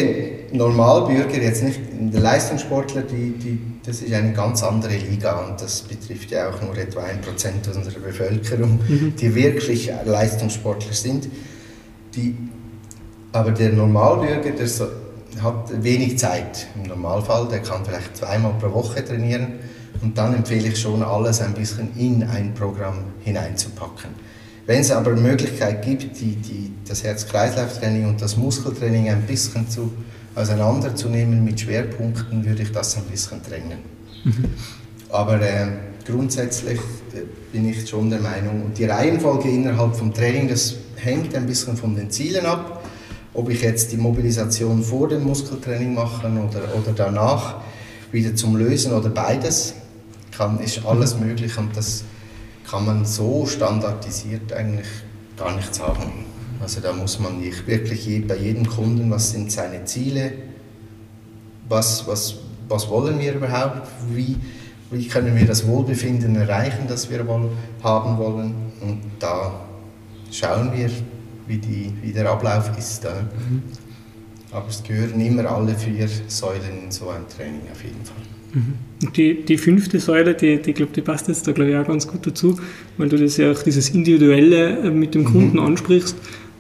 Normalbürger, 0.52 1.42
jetzt 1.42 1.64
nicht 1.64 1.80
der 1.92 2.22
Leistungssportler, 2.22 3.04
die, 3.04 3.32
die, 3.32 3.60
das 3.86 4.02
ist 4.02 4.14
eine 4.14 4.34
ganz 4.34 4.64
andere 4.64 4.96
Liga 4.96 5.40
und 5.40 5.62
das 5.62 5.82
betrifft 5.82 6.32
ja 6.32 6.50
auch 6.50 6.62
nur 6.62 6.76
etwa 6.78 7.04
ein 7.04 7.22
Prozent 7.22 7.68
unserer 7.68 8.00
Bevölkerung, 8.00 8.80
mhm. 8.88 9.16
die 9.16 9.36
wirklich 9.36 9.92
Leistungssportler 10.06 10.94
sind. 10.94 11.30
Die, 12.16 12.36
aber 13.32 13.52
der 13.52 13.74
Normalbürger, 13.74 14.52
der 14.52 14.68
so, 14.68 14.88
hat 15.42 15.84
wenig 15.84 16.18
Zeit 16.18 16.68
im 16.76 16.84
Normalfall, 16.84 17.48
der 17.48 17.60
kann 17.60 17.86
vielleicht 17.86 18.18
zweimal 18.18 18.54
pro 18.60 18.74
Woche 18.74 19.04
trainieren 19.04 19.60
und 20.02 20.18
dann 20.18 20.34
empfehle 20.34 20.70
ich 20.70 20.80
schon, 20.80 21.04
alles 21.04 21.42
ein 21.42 21.54
bisschen 21.54 21.90
in 21.98 22.24
ein 22.24 22.54
Programm 22.54 23.04
hineinzupacken. 23.24 24.12
Wenn 24.66 24.82
es 24.82 24.90
aber 24.90 25.12
Möglichkeit 25.16 25.84
gibt, 25.84 26.20
die, 26.20 26.36
die, 26.38 26.72
das 26.88 27.04
Herz-Kreislauf-Training 27.04 28.08
und 28.08 28.22
das 28.22 28.36
Muskeltraining 28.36 29.10
ein 29.10 29.22
bisschen 29.24 29.70
zu, 29.70 29.92
auseinanderzunehmen 30.36 31.44
mit 31.44 31.62
Schwerpunkten, 31.62 32.46
würde 32.46 32.64
ich 32.64 32.72
das 32.72 32.98
ein 32.98 33.04
bisschen 33.06 33.42
trennen. 33.42 33.80
Mhm. 34.24 34.46
Aber 35.10 35.42
äh, 35.42 35.68
grundsätzlich 36.06 36.80
äh, 37.14 37.22
bin 37.52 37.70
ich 37.70 37.88
schon 37.90 38.10
der 38.10 38.20
Meinung, 38.20 38.64
und 38.66 38.78
die 38.78 38.86
Reihenfolge 38.86 39.50
innerhalb 39.50 39.96
vom 39.96 40.14
Training, 40.14 40.50
das 40.50 40.76
hängt 40.98 41.34
ein 41.36 41.46
bisschen 41.46 41.78
von 41.78 41.96
den 41.96 42.12
Zielen 42.12 42.46
ab. 42.46 42.84
Ob 43.34 43.50
ich 43.50 43.62
jetzt 43.62 43.92
die 43.92 43.98
Mobilisation 43.98 44.82
vor 44.82 45.10
dem 45.10 45.24
Muskeltraining 45.24 45.94
mache 45.94 46.28
oder, 46.28 46.76
oder 46.76 46.94
danach, 46.96 47.62
wieder 48.12 48.36
zum 48.36 48.56
Lösen 48.56 48.94
oder 48.94 49.10
beides, 49.10 49.74
kann, 50.36 50.60
ist 50.60 50.86
alles 50.86 51.16
mhm. 51.16 51.28
möglich 51.28 51.58
und 51.58 51.76
das 51.76 52.04
kann 52.70 52.86
man 52.86 53.06
so 53.06 53.46
standardisiert 53.46 54.52
eigentlich 54.54 54.88
gar 55.38 55.56
nicht 55.56 55.74
sagen. 55.74 56.26
Also 56.62 56.82
da 56.82 56.94
muss 56.94 57.20
man 57.20 57.42
wirklich 57.42 58.28
bei 58.28 58.38
jedem 58.38 58.66
Kunden, 58.66 59.10
was 59.12 59.32
sind 59.32 59.52
seine 59.52 59.84
Ziele, 59.86 60.32
was, 61.68 62.08
was, 62.08 62.36
was 62.70 62.90
wollen 62.90 63.20
wir 63.20 63.34
überhaupt, 63.34 63.88
wie, 64.14 64.36
wie 64.92 65.08
können 65.08 65.36
wir 65.36 65.46
das 65.46 65.68
Wohlbefinden 65.68 66.36
erreichen, 66.36 66.86
das 66.88 67.10
wir 67.10 67.28
wohl, 67.28 67.50
haben 67.84 68.18
wollen. 68.18 68.54
Und 68.82 69.02
da 69.20 69.60
schauen 70.32 70.72
wir, 70.74 70.90
wie, 71.48 71.58
die, 71.58 71.94
wie 72.02 72.12
der 72.12 72.30
Ablauf 72.30 72.72
ist. 72.78 73.04
Mhm. 73.04 73.64
Aber 74.52 74.68
es 74.70 74.82
gehören 74.84 75.20
immer 75.20 75.50
alle 75.50 75.76
vier 75.76 76.08
Säulen 76.28 76.86
in 76.86 76.92
so 76.92 77.10
ein 77.10 77.28
Training 77.36 77.62
auf 77.72 77.84
jeden 77.84 78.04
Fall. 78.06 78.16
Die, 79.16 79.44
die 79.44 79.58
fünfte 79.58 80.00
Säule, 80.00 80.34
die, 80.34 80.62
die, 80.62 80.74
glaub, 80.74 80.94
die 80.94 81.02
passt 81.02 81.28
jetzt 81.28 81.46
da 81.46 81.52
glaube 81.52 81.72
ich 81.72 81.78
auch 81.78 81.86
ganz 81.86 82.08
gut 82.08 82.26
dazu, 82.26 82.58
weil 82.98 83.10
du 83.10 83.18
das 83.18 83.36
ja 83.36 83.52
auch 83.52 83.62
dieses 83.62 83.90
Individuelle 83.90 84.80
äh, 84.80 84.92
mit 84.92 85.14
dem 85.14 85.24
mhm. 85.24 85.26
Kunden 85.26 85.58
mhm. 85.58 85.66
ansprichst 85.66 86.16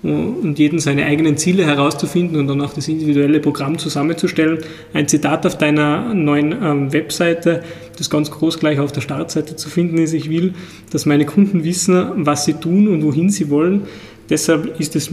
und 0.05 0.59
jeden 0.59 0.79
seine 0.79 1.05
eigenen 1.05 1.37
Ziele 1.37 1.65
herauszufinden 1.65 2.37
und 2.37 2.47
dann 2.47 2.61
auch 2.61 2.73
das 2.73 2.87
individuelle 2.87 3.39
Programm 3.39 3.77
zusammenzustellen. 3.77 4.59
Ein 4.93 5.07
Zitat 5.07 5.45
auf 5.45 5.57
deiner 5.57 6.13
neuen 6.13 6.51
ähm, 6.51 6.93
Webseite, 6.93 7.63
das 7.97 8.09
ganz 8.09 8.29
groß 8.29 8.59
gleich 8.59 8.79
auf 8.79 8.91
der 8.91 9.01
Startseite 9.01 9.55
zu 9.55 9.69
finden 9.69 9.97
ist, 9.97 10.13
ich 10.13 10.29
will, 10.29 10.53
dass 10.91 11.05
meine 11.05 11.25
Kunden 11.25 11.63
wissen, 11.63 12.25
was 12.25 12.45
sie 12.45 12.53
tun 12.53 12.87
und 12.87 13.03
wohin 13.03 13.29
sie 13.29 13.49
wollen. 13.49 13.83
Deshalb 14.29 14.79
ist, 14.79 14.95
es, 14.95 15.09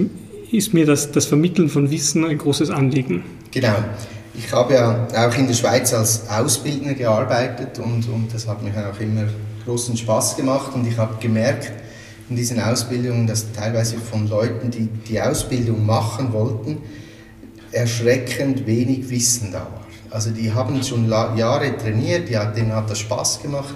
ist 0.51 0.75
mir 0.75 0.87
das, 0.87 1.11
das 1.13 1.27
Vermitteln 1.27 1.69
von 1.69 1.91
Wissen 1.91 2.25
ein 2.25 2.39
großes 2.39 2.71
Anliegen. 2.71 3.23
Genau. 3.51 3.75
Ich 4.35 4.51
habe 4.51 4.75
ja 4.75 5.07
auch 5.29 5.37
in 5.37 5.47
der 5.47 5.55
Schweiz 5.55 5.93
als 5.93 6.29
Ausbildner 6.29 6.95
gearbeitet 6.95 7.79
und, 7.79 8.09
und 8.09 8.29
das 8.33 8.49
hat 8.49 8.63
mir 8.63 8.71
auch 8.71 8.99
immer 8.99 9.25
großen 9.67 9.97
Spaß 9.97 10.37
gemacht 10.37 10.73
und 10.75 10.87
ich 10.87 10.97
habe 10.97 11.15
gemerkt 11.21 11.71
in 12.29 12.37
diesen 12.37 12.61
Ausbildungen, 12.61 13.27
dass 13.27 13.53
teilweise 13.53 13.97
von 13.99 14.29
Leuten, 14.29 14.71
die 14.71 14.89
die 15.09 15.21
Ausbildung 15.21 15.85
machen 15.85 16.33
wollten, 16.33 16.79
erschreckend 17.73 18.67
wenig 18.67 19.09
Wissen 19.11 19.53
da 19.53 19.61
war. 19.61 19.87
Also 20.11 20.31
die 20.31 20.53
haben 20.53 20.83
schon 20.83 21.09
Jahre 21.09 21.77
trainiert, 21.77 22.29
die, 22.29 22.39
denen 22.57 22.75
hat 22.75 22.91
das 22.91 22.99
Spaß 22.99 23.43
gemacht, 23.43 23.75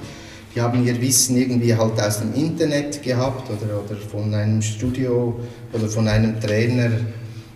die 0.54 0.60
haben 0.60 0.86
ihr 0.86 1.00
Wissen 1.00 1.36
irgendwie 1.36 1.74
halt 1.74 2.00
aus 2.00 2.20
dem 2.20 2.34
Internet 2.34 3.02
gehabt 3.02 3.50
oder, 3.50 3.82
oder 3.84 3.96
von 3.96 4.32
einem 4.32 4.62
Studio 4.62 5.38
oder 5.72 5.88
von 5.88 6.08
einem 6.08 6.40
Trainer 6.40 6.90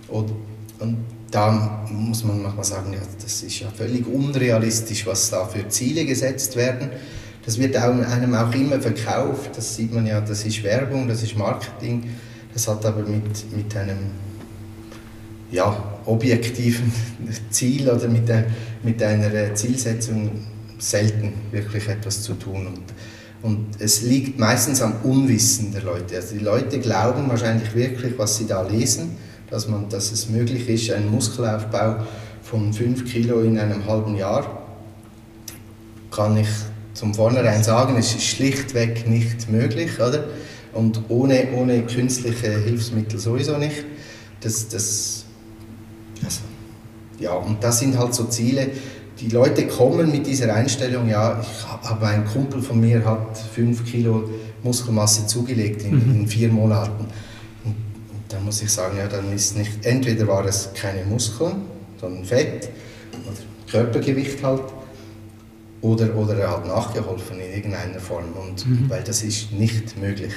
oder, 0.08 0.32
und 0.80 0.98
da 1.30 1.86
muss 1.90 2.24
man 2.24 2.42
manchmal 2.42 2.64
sagen, 2.64 2.92
ja, 2.92 3.00
das 3.22 3.42
ist 3.42 3.60
ja 3.60 3.68
völlig 3.70 4.06
unrealistisch, 4.06 5.06
was 5.06 5.30
da 5.30 5.44
für 5.44 5.68
Ziele 5.68 6.04
gesetzt 6.04 6.56
werden. 6.56 6.90
Das 7.44 7.58
wird 7.58 7.76
einem 7.76 8.34
auch 8.34 8.54
immer 8.54 8.80
verkauft, 8.80 9.56
das 9.56 9.76
sieht 9.76 9.92
man 9.92 10.06
ja, 10.06 10.20
das 10.20 10.44
ist 10.44 10.62
Werbung, 10.62 11.08
das 11.08 11.22
ist 11.22 11.36
Marketing, 11.36 12.04
das 12.52 12.68
hat 12.68 12.84
aber 12.84 13.02
mit, 13.02 13.56
mit 13.56 13.76
einem 13.76 13.98
ja, 15.50 15.74
objektiven 16.04 16.92
Ziel 17.50 17.88
oder 17.88 18.08
mit, 18.08 18.28
der, 18.28 18.46
mit 18.82 19.02
einer 19.02 19.54
Zielsetzung 19.54 20.30
selten 20.78 21.32
wirklich 21.50 21.88
etwas 21.88 22.22
zu 22.22 22.34
tun. 22.34 22.66
Und, 22.66 22.82
und 23.42 23.66
es 23.78 24.02
liegt 24.02 24.38
meistens 24.38 24.82
am 24.82 24.94
Unwissen 25.02 25.72
der 25.72 25.82
Leute. 25.82 26.16
Also 26.16 26.36
die 26.36 26.44
Leute 26.44 26.78
glauben 26.78 27.28
wahrscheinlich 27.28 27.74
wirklich, 27.74 28.18
was 28.18 28.36
sie 28.36 28.46
da 28.46 28.62
lesen 28.62 29.16
dass, 29.50 29.68
man, 29.68 29.88
dass 29.88 30.12
es 30.12 30.28
möglich 30.28 30.68
ist, 30.68 30.90
einen 30.92 31.10
Muskelaufbau 31.10 31.96
von 32.42 32.72
5 32.72 33.04
Kilo 33.10 33.40
in 33.40 33.58
einem 33.58 33.84
halben 33.86 34.14
Jahr, 34.14 34.62
kann 36.10 36.36
ich 36.36 36.48
zum 37.00 37.14
Vornherein 37.14 37.64
sagen, 37.64 37.96
es 37.96 38.14
ist 38.14 38.24
schlichtweg 38.24 39.08
nicht 39.08 39.50
möglich, 39.50 39.98
oder? 39.98 40.24
Und 40.74 41.00
ohne, 41.08 41.48
ohne 41.56 41.82
künstliche 41.86 42.58
Hilfsmittel 42.58 43.18
sowieso 43.18 43.56
nicht. 43.56 43.86
Das, 44.42 44.68
das, 44.68 45.24
also, 46.22 46.40
ja, 47.18 47.32
und 47.32 47.64
das 47.64 47.78
sind 47.78 47.98
halt 47.98 48.12
so 48.12 48.24
Ziele, 48.24 48.68
die 49.18 49.30
Leute 49.30 49.66
kommen 49.66 50.10
mit 50.10 50.26
dieser 50.26 50.54
Einstellung, 50.54 51.08
ja, 51.08 51.40
ich 51.40 51.66
habe 51.88 52.06
einen 52.06 52.26
Kumpel 52.26 52.60
von 52.60 52.78
mir 52.78 53.02
hat 53.02 53.38
5 53.54 53.82
Kilo 53.86 54.28
Muskelmasse 54.62 55.26
zugelegt 55.26 55.82
in, 55.82 55.94
mhm. 55.94 56.20
in 56.20 56.26
vier 56.26 56.50
Monaten 56.50 57.06
dann 58.28 58.44
muss 58.44 58.62
ich 58.62 58.70
sagen, 58.70 58.96
ja, 58.96 59.08
dann 59.08 59.32
ist 59.32 59.56
nicht, 59.56 59.84
entweder 59.84 60.28
war 60.28 60.44
es 60.44 60.70
keine 60.74 61.04
Muskeln, 61.04 61.62
sondern 62.00 62.24
Fett 62.24 62.68
oder 63.12 63.36
Körpergewicht 63.70 64.42
halt, 64.42 64.62
oder, 65.82 66.14
oder 66.16 66.36
er 66.36 66.50
hat 66.50 66.66
nachgeholfen 66.66 67.38
in 67.40 67.54
irgendeiner 67.54 68.00
Form, 68.00 68.24
und, 68.48 68.66
mhm. 68.66 68.84
weil 68.88 69.02
das 69.02 69.22
ist 69.22 69.52
nicht 69.52 69.98
möglich. 70.00 70.32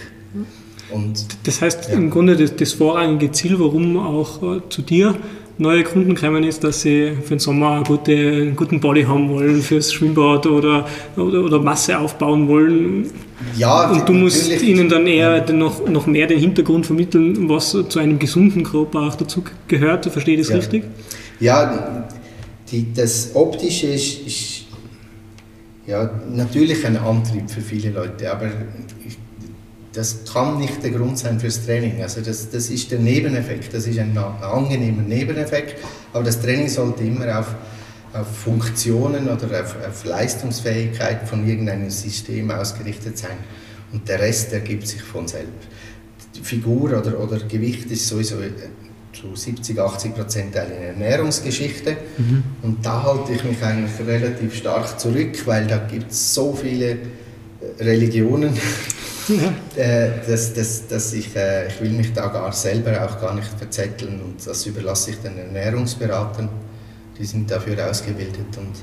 Und, 0.91 1.25
das 1.43 1.61
heißt 1.61 1.89
ja. 1.89 1.95
im 1.95 2.09
Grunde 2.09 2.35
das, 2.35 2.55
das 2.55 2.73
vorrangige 2.73 3.31
Ziel, 3.31 3.59
warum 3.59 3.97
auch 3.97 4.41
äh, 4.43 4.61
zu 4.69 4.81
dir 4.81 5.15
neue 5.57 5.83
Kunden 5.83 6.15
kommen, 6.15 6.43
ist, 6.43 6.63
dass 6.63 6.81
sie 6.81 7.13
für 7.21 7.35
den 7.35 7.39
Sommer 7.39 7.71
eine 7.71 7.83
gute, 7.83 8.11
einen 8.11 8.55
guten 8.55 8.79
Body 8.79 9.03
haben 9.03 9.29
wollen, 9.29 9.61
fürs 9.61 9.93
Schwimmbad 9.93 10.45
oder, 10.47 10.87
oder, 11.15 11.43
oder 11.43 11.59
Masse 11.59 11.97
aufbauen 11.97 12.47
wollen. 12.47 13.11
Ja, 13.55 13.91
und 13.91 14.07
du 14.07 14.13
musst 14.13 14.61
ihnen 14.61 14.89
dann 14.89 15.05
eher 15.05 15.51
noch, 15.51 15.87
noch 15.87 16.07
mehr 16.07 16.27
den 16.27 16.39
Hintergrund 16.39 16.85
vermitteln, 16.85 17.47
was 17.49 17.77
zu 17.87 17.99
einem 17.99 18.17
gesunden 18.17 18.63
Körper 18.63 19.01
auch 19.01 19.15
dazu 19.15 19.43
gehört. 19.67 20.05
Verstehe 20.05 20.35
ich 20.35 20.41
das 20.41 20.49
ja. 20.49 20.55
richtig? 20.55 20.83
Ja, 21.39 22.07
die, 22.71 22.91
das 22.93 23.31
Optische 23.35 23.87
ist, 23.87 24.25
ist 24.25 24.62
ja, 25.85 26.09
natürlich 26.29 26.85
ein 26.85 26.97
Antrieb 26.97 27.49
für 27.49 27.61
viele 27.61 27.89
Leute, 27.89 28.31
aber 28.31 28.49
ich 29.05 29.17
das 29.93 30.25
kann 30.31 30.57
nicht 30.57 30.83
der 30.83 30.91
Grund 30.91 31.17
sein 31.19 31.39
fürs 31.39 31.65
Training. 31.65 32.01
Also 32.01 32.21
das, 32.21 32.49
das 32.49 32.69
ist 32.69 32.91
der 32.91 32.99
Nebeneffekt, 32.99 33.73
das 33.73 33.87
ist 33.87 33.99
ein, 33.99 34.17
angenehmer 34.17 35.03
Nebeneffekt, 35.03 35.79
aber 36.13 36.23
das 36.23 36.41
Training 36.41 36.67
sollte 36.67 37.03
immer 37.03 37.39
auf, 37.39 37.55
auf 38.13 38.27
Funktionen 38.27 39.25
oder 39.25 39.61
auf, 39.61 39.75
auf 39.87 40.03
Leistungsfähigkeit 40.03 41.27
von 41.27 41.47
irgendeinem 41.47 41.89
System 41.89 42.49
ausgerichtet 42.51 43.17
sein 43.17 43.37
und 43.91 44.07
der 44.09 44.19
Rest 44.19 44.51
ergibt 44.53 44.87
sich 44.87 45.01
von 45.01 45.27
selbst. 45.27 45.67
Die 46.35 46.41
Figur 46.41 46.97
oder, 46.99 47.19
oder 47.19 47.37
Gewicht 47.37 47.91
ist 47.91 48.07
sowieso 48.07 48.39
äh, 48.41 48.51
zu 49.23 49.35
70, 49.35 49.79
80 49.79 50.15
Prozent 50.15 50.57
eine 50.57 50.73
Ernährungsgeschichte 50.73 51.95
mhm. 52.17 52.43
und 52.61 52.85
da 52.85 53.03
halte 53.03 53.31
ich 53.31 53.43
mich 53.45 53.63
eigentlich 53.63 54.05
relativ 54.05 54.53
stark 54.53 54.99
zurück, 54.99 55.41
weil 55.45 55.65
da 55.65 55.77
gibt 55.77 56.11
es 56.11 56.33
so 56.33 56.53
viele 56.53 56.89
äh, 56.89 56.97
Religionen 57.79 58.53
ja. 58.53 59.53
Äh, 59.77 60.09
dass, 60.27 60.53
dass, 60.53 60.85
dass 60.87 61.13
ich, 61.13 61.33
äh, 61.37 61.67
ich 61.67 61.79
will 61.79 61.91
mich 61.91 62.11
da 62.11 62.27
gar 62.27 62.51
selber 62.51 63.05
auch 63.05 63.21
gar 63.21 63.33
nicht 63.33 63.47
verzetteln 63.57 64.19
und 64.21 64.45
das 64.45 64.65
überlasse 64.65 65.11
ich 65.11 65.19
den 65.19 65.37
Ernährungsberatern, 65.37 66.49
die 67.17 67.25
sind 67.25 67.49
dafür 67.49 67.89
ausgebildet 67.89 68.57
und 68.57 68.73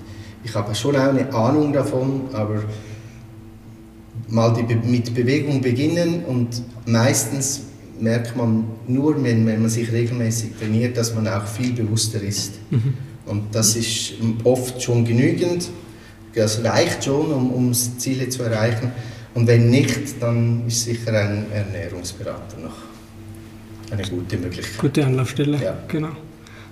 ich 0.43 0.55
habe 0.55 0.75
schon 0.75 0.97
auch 0.97 1.11
eine 1.11 1.31
Ahnung 1.35 1.75
davon, 1.75 2.31
aber 2.33 2.63
mal 4.29 4.55
die, 4.55 4.75
mit 4.75 5.15
Bewegung 5.15 5.61
beginnen 5.61 6.25
und 6.25 6.63
meistens 6.87 7.61
merkt 8.01 8.37
man 8.37 8.65
nur, 8.87 9.23
wenn, 9.23 9.47
wenn 9.47 9.61
man 9.61 9.71
sich 9.71 9.93
regelmäßig 9.93 10.53
trainiert, 10.59 10.97
dass 10.97 11.15
man 11.15 11.27
auch 11.29 11.47
viel 11.47 11.73
bewusster 11.73 12.21
ist. 12.23 12.55
Mhm. 12.71 12.95
Und 13.27 13.55
das 13.55 13.77
ist 13.77 14.15
oft 14.45 14.83
schon 14.83 15.05
genügend, 15.05 15.69
das 16.35 16.65
reicht 16.65 17.05
schon, 17.05 17.33
um, 17.33 17.53
um 17.53 17.75
Ziele 17.75 18.29
zu 18.29 18.43
erreichen. 18.43 18.93
Und 19.35 19.47
wenn 19.47 19.71
nicht, 19.71 20.21
dann 20.21 20.67
ist 20.67 20.85
sicher 20.85 21.13
ein 21.13 21.47
Ernährungsberater 21.53 22.59
noch 22.63 22.75
eine 23.93 24.03
gute 24.03 24.37
Möglichkeit. 24.37 24.79
Gute 24.79 25.05
Anlaufstelle, 25.05 25.59
ja. 25.63 25.79
genau. 25.89 26.11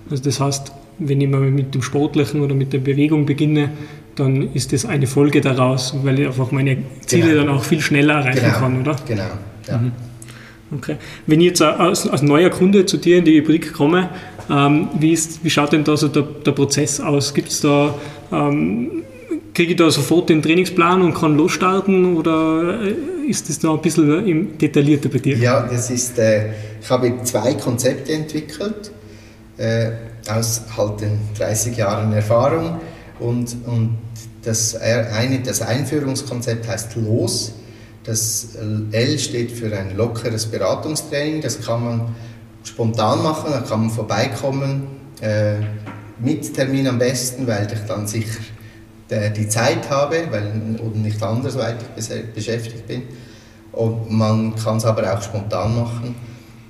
Also 0.09 0.23
das 0.23 0.39
heißt, 0.39 0.71
wenn 0.99 1.21
ich 1.21 1.29
mal 1.29 1.39
mit 1.39 1.73
dem 1.73 1.81
Sportlichen 1.81 2.41
oder 2.41 2.55
mit 2.55 2.73
der 2.73 2.79
Bewegung 2.79 3.25
beginne, 3.25 3.69
dann 4.15 4.53
ist 4.53 4.73
das 4.73 4.85
eine 4.85 5.07
Folge 5.07 5.41
daraus, 5.41 5.93
weil 6.03 6.19
ich 6.19 6.27
einfach 6.27 6.51
meine 6.51 6.77
Ziele 7.05 7.31
genau. 7.31 7.43
dann 7.45 7.49
auch 7.49 7.63
viel 7.63 7.79
schneller 7.79 8.15
erreichen 8.15 8.45
genau. 8.45 8.59
kann, 8.59 8.81
oder? 8.81 8.95
Genau. 9.07 9.23
Ja. 9.67 9.77
Mhm. 9.77 9.91
Okay. 10.75 10.97
Wenn 11.25 11.41
ich 11.41 11.47
jetzt 11.47 11.61
als, 11.61 12.07
als, 12.07 12.21
neuer 12.21 12.49
Kunde 12.49 12.85
zu 12.85 12.97
dir 12.97 13.17
in 13.17 13.25
die 13.25 13.41
Fabrik 13.41 13.73
komme, 13.73 14.09
ähm, 14.49 14.89
wie, 14.99 15.13
ist, 15.13 15.43
wie 15.43 15.49
schaut 15.49 15.73
denn 15.73 15.83
da 15.83 15.97
so 15.97 16.07
der, 16.07 16.23
der 16.23 16.51
Prozess 16.51 16.99
aus? 16.99 17.33
Gibt 17.33 17.49
es 17.49 17.61
da, 17.61 17.95
ähm, 18.31 19.03
kriege 19.53 19.71
ich 19.71 19.77
da 19.77 19.89
sofort 19.89 20.29
den 20.29 20.41
Trainingsplan 20.41 21.01
und 21.01 21.13
kann 21.13 21.35
losstarten 21.37 22.17
oder 22.17 22.81
äh, 22.83 23.29
ist 23.29 23.49
das 23.49 23.59
da 23.59 23.71
ein 23.73 23.81
bisschen 23.81 24.57
detaillierter 24.57 25.09
bei 25.09 25.19
dir? 25.19 25.37
Ja, 25.37 25.67
das 25.67 25.89
ist, 25.89 26.19
äh, 26.19 26.49
ich 26.81 26.89
habe 26.89 27.13
zwei 27.23 27.55
Konzepte 27.55 28.13
entwickelt, 28.13 28.91
äh, 29.57 29.91
aus 30.29 30.63
halt 30.77 31.01
den 31.01 31.19
30 31.37 31.77
Jahren 31.77 32.13
Erfahrung 32.13 32.79
und, 33.19 33.55
und 33.65 33.97
das, 34.43 34.75
eine, 34.75 35.39
das 35.39 35.61
Einführungskonzept 35.61 36.67
heißt 36.67 36.95
LOS. 36.95 37.53
Das 38.03 38.49
L 38.91 39.19
steht 39.19 39.51
für 39.51 39.75
ein 39.75 39.95
lockeres 39.95 40.45
Beratungstraining. 40.45 41.41
Das 41.41 41.61
kann 41.61 41.83
man 41.83 42.15
spontan 42.63 43.23
machen, 43.23 43.51
da 43.51 43.61
kann 43.61 43.81
man 43.81 43.89
vorbeikommen, 43.89 44.87
äh, 45.21 45.55
mit 46.19 46.53
Termin 46.53 46.87
am 46.87 46.99
besten, 46.99 47.47
weil 47.47 47.67
ich 47.71 47.79
dann 47.87 48.07
sicher 48.07 48.39
die 49.35 49.47
Zeit 49.47 49.89
habe 49.89 50.27
weil, 50.29 50.77
und 50.79 51.01
nicht 51.01 51.21
andersweitig 51.23 51.87
beschäftigt 52.35 52.85
bin. 52.85 53.03
Und 53.71 54.11
man 54.11 54.55
kann 54.55 54.77
es 54.77 54.85
aber 54.85 55.13
auch 55.13 55.21
spontan 55.21 55.75
machen. 55.75 56.15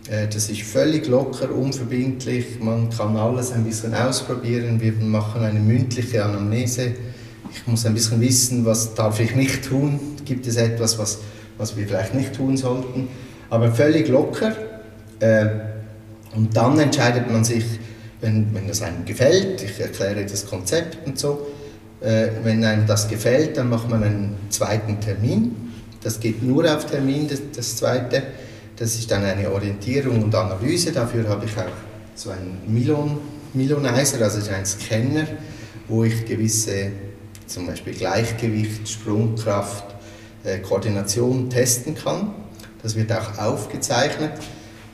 Äh, 0.09 0.27
das 0.27 0.49
ist 0.49 0.61
völlig 0.61 1.07
locker, 1.07 1.51
unverbindlich. 1.53 2.59
Man 2.59 2.89
kann 2.89 3.15
alles 3.17 3.51
ein 3.51 3.63
bisschen 3.63 3.93
ausprobieren. 3.93 4.79
Wir 4.79 4.93
machen 4.93 5.43
eine 5.43 5.59
mündliche 5.59 6.23
Anamnese. 6.23 6.93
Ich 7.51 7.67
muss 7.67 7.85
ein 7.85 7.93
bisschen 7.93 8.21
wissen, 8.21 8.65
was 8.65 8.93
darf 8.93 9.19
ich 9.19 9.35
nicht 9.35 9.65
tun. 9.67 9.99
Gibt 10.25 10.47
es 10.47 10.55
etwas, 10.57 10.97
was, 10.97 11.19
was 11.57 11.75
wir 11.75 11.87
vielleicht 11.87 12.13
nicht 12.13 12.33
tun 12.35 12.57
sollten? 12.57 13.07
Aber 13.49 13.71
völlig 13.71 14.07
locker. 14.07 14.55
Äh, 15.19 15.47
und 16.35 16.55
dann 16.55 16.79
entscheidet 16.79 17.31
man 17.31 17.43
sich, 17.43 17.65
wenn, 18.21 18.53
wenn 18.53 18.67
das 18.67 18.81
einem 18.81 19.05
gefällt, 19.05 19.63
ich 19.63 19.79
erkläre 19.79 20.25
das 20.25 20.45
Konzept 20.45 21.07
und 21.07 21.17
so, 21.17 21.47
äh, 22.01 22.27
wenn 22.43 22.63
einem 22.63 22.85
das 22.85 23.07
gefällt, 23.07 23.57
dann 23.57 23.69
macht 23.69 23.89
man 23.89 24.03
einen 24.03 24.35
zweiten 24.49 24.99
Termin. 24.99 25.55
Das 26.01 26.19
geht 26.19 26.43
nur 26.43 26.65
auf 26.73 26.85
Termin, 26.85 27.27
das, 27.27 27.41
das 27.55 27.75
zweite. 27.75 28.23
Das 28.77 28.95
ist 28.95 29.11
dann 29.11 29.25
eine 29.25 29.51
Orientierung 29.51 30.23
und 30.23 30.33
Analyse. 30.33 30.91
Dafür 30.91 31.27
habe 31.27 31.45
ich 31.45 31.57
auch 31.57 31.65
so 32.15 32.29
einen 32.29 32.59
Milon, 32.67 33.17
Milonizer, 33.53 34.23
also 34.23 34.49
einen 34.51 34.65
Scanner, 34.65 35.27
wo 35.87 36.03
ich 36.05 36.25
gewisse, 36.25 36.91
zum 37.49 37.67
Beispiel 37.67 37.93
Gleichgewicht, 37.93 38.87
Sprungkraft, 38.87 39.83
äh, 40.43 40.59
Koordination 40.59 41.49
testen 41.49 41.95
kann. 41.95 42.33
Das 42.81 42.95
wird 42.95 43.11
auch 43.11 43.37
aufgezeichnet 43.37 44.31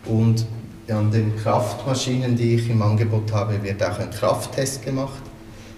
und 0.06 0.46
an 0.88 1.12
den 1.12 1.36
Kraftmaschinen, 1.36 2.36
die 2.36 2.56
ich 2.56 2.70
im 2.70 2.82
Angebot 2.82 3.32
habe, 3.32 3.62
wird 3.63 3.84
auch 3.84 4.00
ein 4.00 4.12
Krafttest 4.12 4.84
gemacht. 4.84 5.22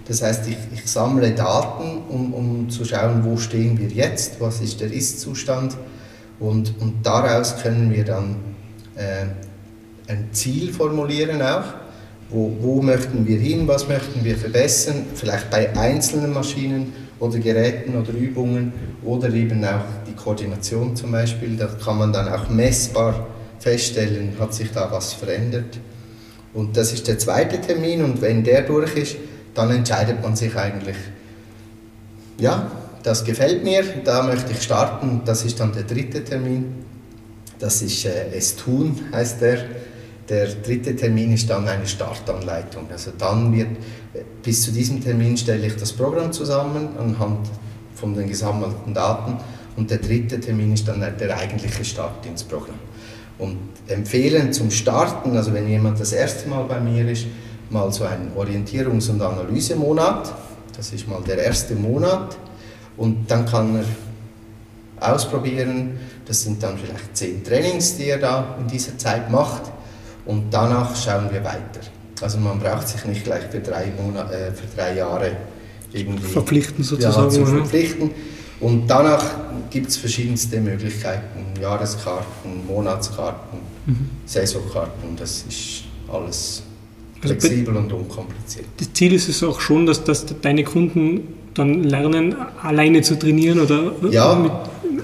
Das 0.08 0.22
heißt, 0.22 0.48
ich, 0.48 0.58
ich 0.74 0.90
sammle 0.90 1.32
Daten, 1.32 2.04
um, 2.10 2.34
um 2.34 2.70
zu 2.70 2.86
schauen, 2.86 3.26
wo 3.26 3.38
stehen 3.38 3.78
wir 3.78 3.90
jetzt, 3.90 4.40
was 4.40 4.62
ist 4.62 4.80
der 4.80 4.92
Ist-Zustand 4.92 5.78
und, 6.40 6.80
und 6.80 7.06
daraus 7.06 7.62
können 7.62 7.94
wir 7.94 8.06
dann 8.06 8.38
äh, 8.96 9.26
ein 10.08 10.30
Ziel 10.32 10.72
formulieren 10.72 11.42
auch. 11.42 11.74
Wo, 12.30 12.52
wo 12.60 12.82
möchten 12.82 13.26
wir 13.26 13.40
hin, 13.40 13.68
was 13.68 13.88
möchten 13.88 14.24
wir 14.24 14.38
verbessern, 14.38 15.06
vielleicht 15.16 15.50
bei 15.50 15.76
einzelnen 15.78 16.34
Maschinen 16.34 16.94
oder 17.20 17.40
Geräten 17.40 17.96
oder 17.98 18.12
Übungen 18.12 18.74
oder 19.04 19.30
eben 19.34 19.64
auch 19.64 19.86
die 20.08 20.14
Koordination 20.14 20.96
zum 20.96 21.12
Beispiel. 21.12 21.56
Da 21.56 21.68
kann 21.68 21.98
man 21.98 22.12
dann 22.12 22.28
auch 22.28 22.50
messbar 22.50 23.28
feststellen, 23.60 24.34
hat 24.40 24.54
sich 24.54 24.72
da 24.72 24.92
was 24.92 25.14
verändert. 25.14 25.80
Und 26.54 26.76
das 26.76 26.94
ist 26.94 27.08
der 27.08 27.18
zweite 27.18 27.62
Termin 27.62 28.04
und 28.04 28.22
wenn 28.22 28.44
der 28.44 28.64
durch 28.64 28.96
ist, 28.96 29.16
dann 29.54 29.72
entscheidet 29.72 30.22
man 30.22 30.36
sich 30.36 30.56
eigentlich, 30.56 30.98
ja, 32.40 32.72
das 33.04 33.24
gefällt 33.24 33.64
mir, 33.64 33.84
da 34.04 34.24
möchte 34.24 34.52
ich 34.52 34.62
starten. 34.62 35.22
Das 35.26 35.46
ist 35.46 35.60
dann 35.60 35.72
der 35.72 35.84
dritte 35.84 36.24
Termin. 36.24 36.84
Das 37.58 37.82
ist 37.82 38.06
äh, 38.06 38.32
Es 38.34 38.56
tun, 38.56 39.00
heißt 39.14 39.42
der. 39.42 39.60
Der 40.30 40.48
dritte 40.48 40.96
Termin 40.96 41.34
ist 41.34 41.50
dann 41.50 41.68
eine 41.68 41.88
Startanleitung. 41.88 42.88
Also 42.92 43.12
dann 43.18 43.56
wird, 43.56 43.70
bis 44.44 44.64
zu 44.64 44.72
diesem 44.72 45.02
Termin 45.02 45.38
stelle 45.38 45.68
ich 45.68 45.76
das 45.78 45.94
Programm 45.94 46.34
zusammen 46.34 46.90
anhand 47.00 47.48
von 47.96 48.14
den 48.14 48.28
gesammelten 48.28 48.94
Daten 48.94 49.38
und 49.78 49.90
der 49.90 50.00
dritte 50.00 50.40
Termin 50.40 50.74
ist 50.74 50.88
dann 50.88 51.00
der 51.00 51.38
eigentliche 51.38 51.86
Start 51.86 52.26
ins 52.26 52.44
Programm. 52.44 52.80
Und 53.38 53.58
empfehlen 53.88 54.52
zum 54.52 54.70
Starten, 54.70 55.38
also 55.38 55.54
wenn 55.54 55.68
jemand 55.68 56.00
das 56.00 56.12
erste 56.12 56.50
Mal 56.50 56.64
bei 56.64 56.80
mir 56.80 57.08
ist, 57.10 57.28
mal 57.70 57.92
so 57.92 58.04
einen 58.04 58.32
Orientierungs- 58.36 59.10
und 59.10 59.22
Analysemonat. 59.22 60.34
Das 60.76 60.92
ist 60.92 61.08
mal 61.08 61.22
der 61.26 61.38
erste 61.38 61.76
Monat 61.76 62.38
und 62.98 63.30
dann 63.30 63.46
kann 63.46 63.84
er 65.00 65.14
ausprobieren, 65.14 66.00
das 66.26 66.44
sind 66.44 66.62
dann 66.62 66.78
vielleicht 66.78 67.16
zehn 67.16 67.44
Trainings, 67.44 67.98
die 67.98 68.10
er 68.10 68.18
da 68.18 68.58
in 68.60 68.68
dieser 68.68 68.98
Zeit 68.98 69.30
macht 69.32 69.72
und 70.28 70.52
danach 70.52 70.96
schauen 70.96 71.30
wir 71.32 71.44
weiter. 71.44 71.82
Also 72.22 72.38
man 72.40 72.60
braucht 72.60 72.88
sich 72.88 73.04
nicht 73.06 73.24
gleich 73.24 73.44
für 73.50 73.60
drei, 73.60 73.92
Monate, 74.02 74.34
äh, 74.34 74.52
für 74.52 74.68
drei 74.76 74.96
Jahre 74.96 75.32
irgendwie 75.94 76.28
verpflichten 76.28 76.84
sozusagen. 76.84 77.24
Ja, 77.24 77.30
zu 77.30 77.46
verpflichten. 77.46 78.12
Und 78.60 78.88
danach 78.88 79.24
gibt 79.70 79.90
es 79.90 79.98
verschiedenste 79.98 80.60
Möglichkeiten, 80.60 81.54
Jahreskarten, 81.62 82.66
Monatskarten, 82.68 83.60
mhm. 83.86 84.10
Saisonkarten, 84.26 85.16
das 85.16 85.46
ist 85.48 85.84
alles 86.12 86.64
also 87.22 87.28
flexibel 87.28 87.78
also 87.78 87.80
und 87.80 87.94
unkompliziert. 87.94 88.66
Das 88.78 88.92
Ziel 88.94 89.14
ist 89.14 89.30
es 89.30 89.44
auch 89.44 89.60
schon, 89.60 89.86
dass, 89.86 90.04
dass 90.04 90.26
deine 90.42 90.64
Kunden 90.64 91.36
dann 91.54 91.84
lernen, 91.84 92.36
alleine 92.62 93.02
zu 93.02 93.18
trainieren 93.18 93.60
oder 93.60 93.92
ja. 94.10 94.36
mit, 94.36 94.52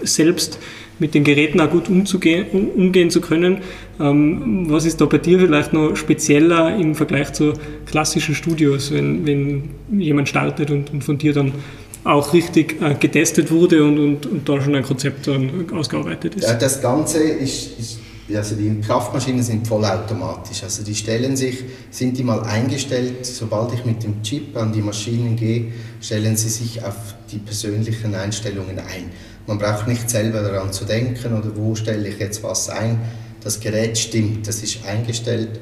selbst 0.07 0.57
mit 1.03 1.13
den 1.13 1.25
Geräten 1.25 1.59
auch 1.59 1.69
gut 1.69 1.89
umzugehen, 1.89 2.45
umgehen 2.75 3.09
zu 3.09 3.19
können. 3.19 3.57
Ähm, 3.99 4.67
was 4.69 4.85
ist 4.85 5.01
da 5.01 5.05
bei 5.05 5.17
dir 5.17 5.37
vielleicht 5.37 5.73
noch 5.73 5.97
spezieller 5.97 6.77
im 6.77 6.95
Vergleich 6.95 7.33
zu 7.33 7.53
klassischen 7.85 8.35
Studios, 8.35 8.89
wenn, 8.93 9.25
wenn 9.27 9.69
jemand 9.99 10.29
startet 10.29 10.71
und, 10.71 10.93
und 10.93 11.03
von 11.03 11.17
dir 11.17 11.33
dann 11.33 11.51
auch 12.05 12.33
richtig 12.33 12.81
äh, 12.81 12.95
getestet 12.95 13.51
wurde 13.51 13.83
und, 13.83 13.99
und, 13.99 14.25
und, 14.25 14.47
da 14.47 14.61
schon 14.61 14.75
ein 14.75 14.83
Konzept 14.83 15.27
dann 15.27 15.69
ausgearbeitet 15.73 16.35
ist? 16.35 16.47
Ja, 16.47 16.53
das 16.53 16.81
Ganze 16.81 17.21
ist, 17.21 17.77
ist 17.77 17.99
also 18.33 18.55
die 18.55 18.79
Kraftmaschinen 18.79 19.43
sind 19.43 19.67
vollautomatisch. 19.67 20.63
Also 20.63 20.83
die 20.83 20.95
stellen 20.95 21.35
sich, 21.35 21.65
sind 21.91 22.17
die 22.17 22.23
mal 22.23 22.41
eingestellt, 22.43 23.25
sobald 23.25 23.73
ich 23.73 23.83
mit 23.83 24.01
dem 24.03 24.23
Chip 24.23 24.55
an 24.55 24.71
die 24.71 24.81
Maschinen 24.81 25.35
gehe, 25.35 25.73
stellen 26.01 26.37
sie 26.37 26.49
sich 26.49 26.81
auf 26.81 26.95
die 27.29 27.39
persönlichen 27.39 28.15
Einstellungen 28.15 28.79
ein. 28.79 29.11
Man 29.47 29.57
braucht 29.57 29.87
nicht 29.87 30.09
selber 30.09 30.41
daran 30.41 30.71
zu 30.71 30.85
denken 30.85 31.33
oder 31.33 31.55
wo 31.55 31.75
stelle 31.75 32.07
ich 32.07 32.19
jetzt 32.19 32.43
was 32.43 32.69
ein. 32.69 32.99
Das 33.43 33.59
Gerät 33.59 33.97
stimmt, 33.97 34.47
das 34.47 34.63
ist 34.63 34.85
eingestellt. 34.85 35.59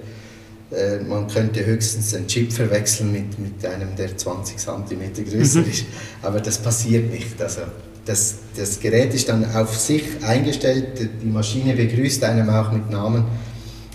Äh, 0.72 1.00
man 1.04 1.28
könnte 1.28 1.66
höchstens 1.66 2.12
den 2.12 2.28
Chip 2.28 2.54
verwechseln 2.54 3.12
mit, 3.12 3.40
mit 3.40 3.66
einem, 3.66 3.96
der 3.96 4.16
20 4.16 4.58
cm 4.58 5.26
größer 5.30 5.62
mhm. 5.62 5.70
ist, 5.70 5.86
aber 6.22 6.40
das 6.40 6.60
passiert 6.60 7.12
nicht. 7.12 7.42
Also 7.42 7.62
das, 8.06 8.36
das 8.56 8.80
Gerät 8.80 9.14
ist 9.14 9.30
dann 9.30 9.46
auf 9.54 9.78
sich 9.78 10.04
eingestellt, 10.24 11.10
die 11.22 11.28
Maschine 11.28 11.74
begrüßt 11.74 12.24
einem 12.24 12.50
auch 12.50 12.72
mit 12.72 12.90
Namen. 12.90 13.26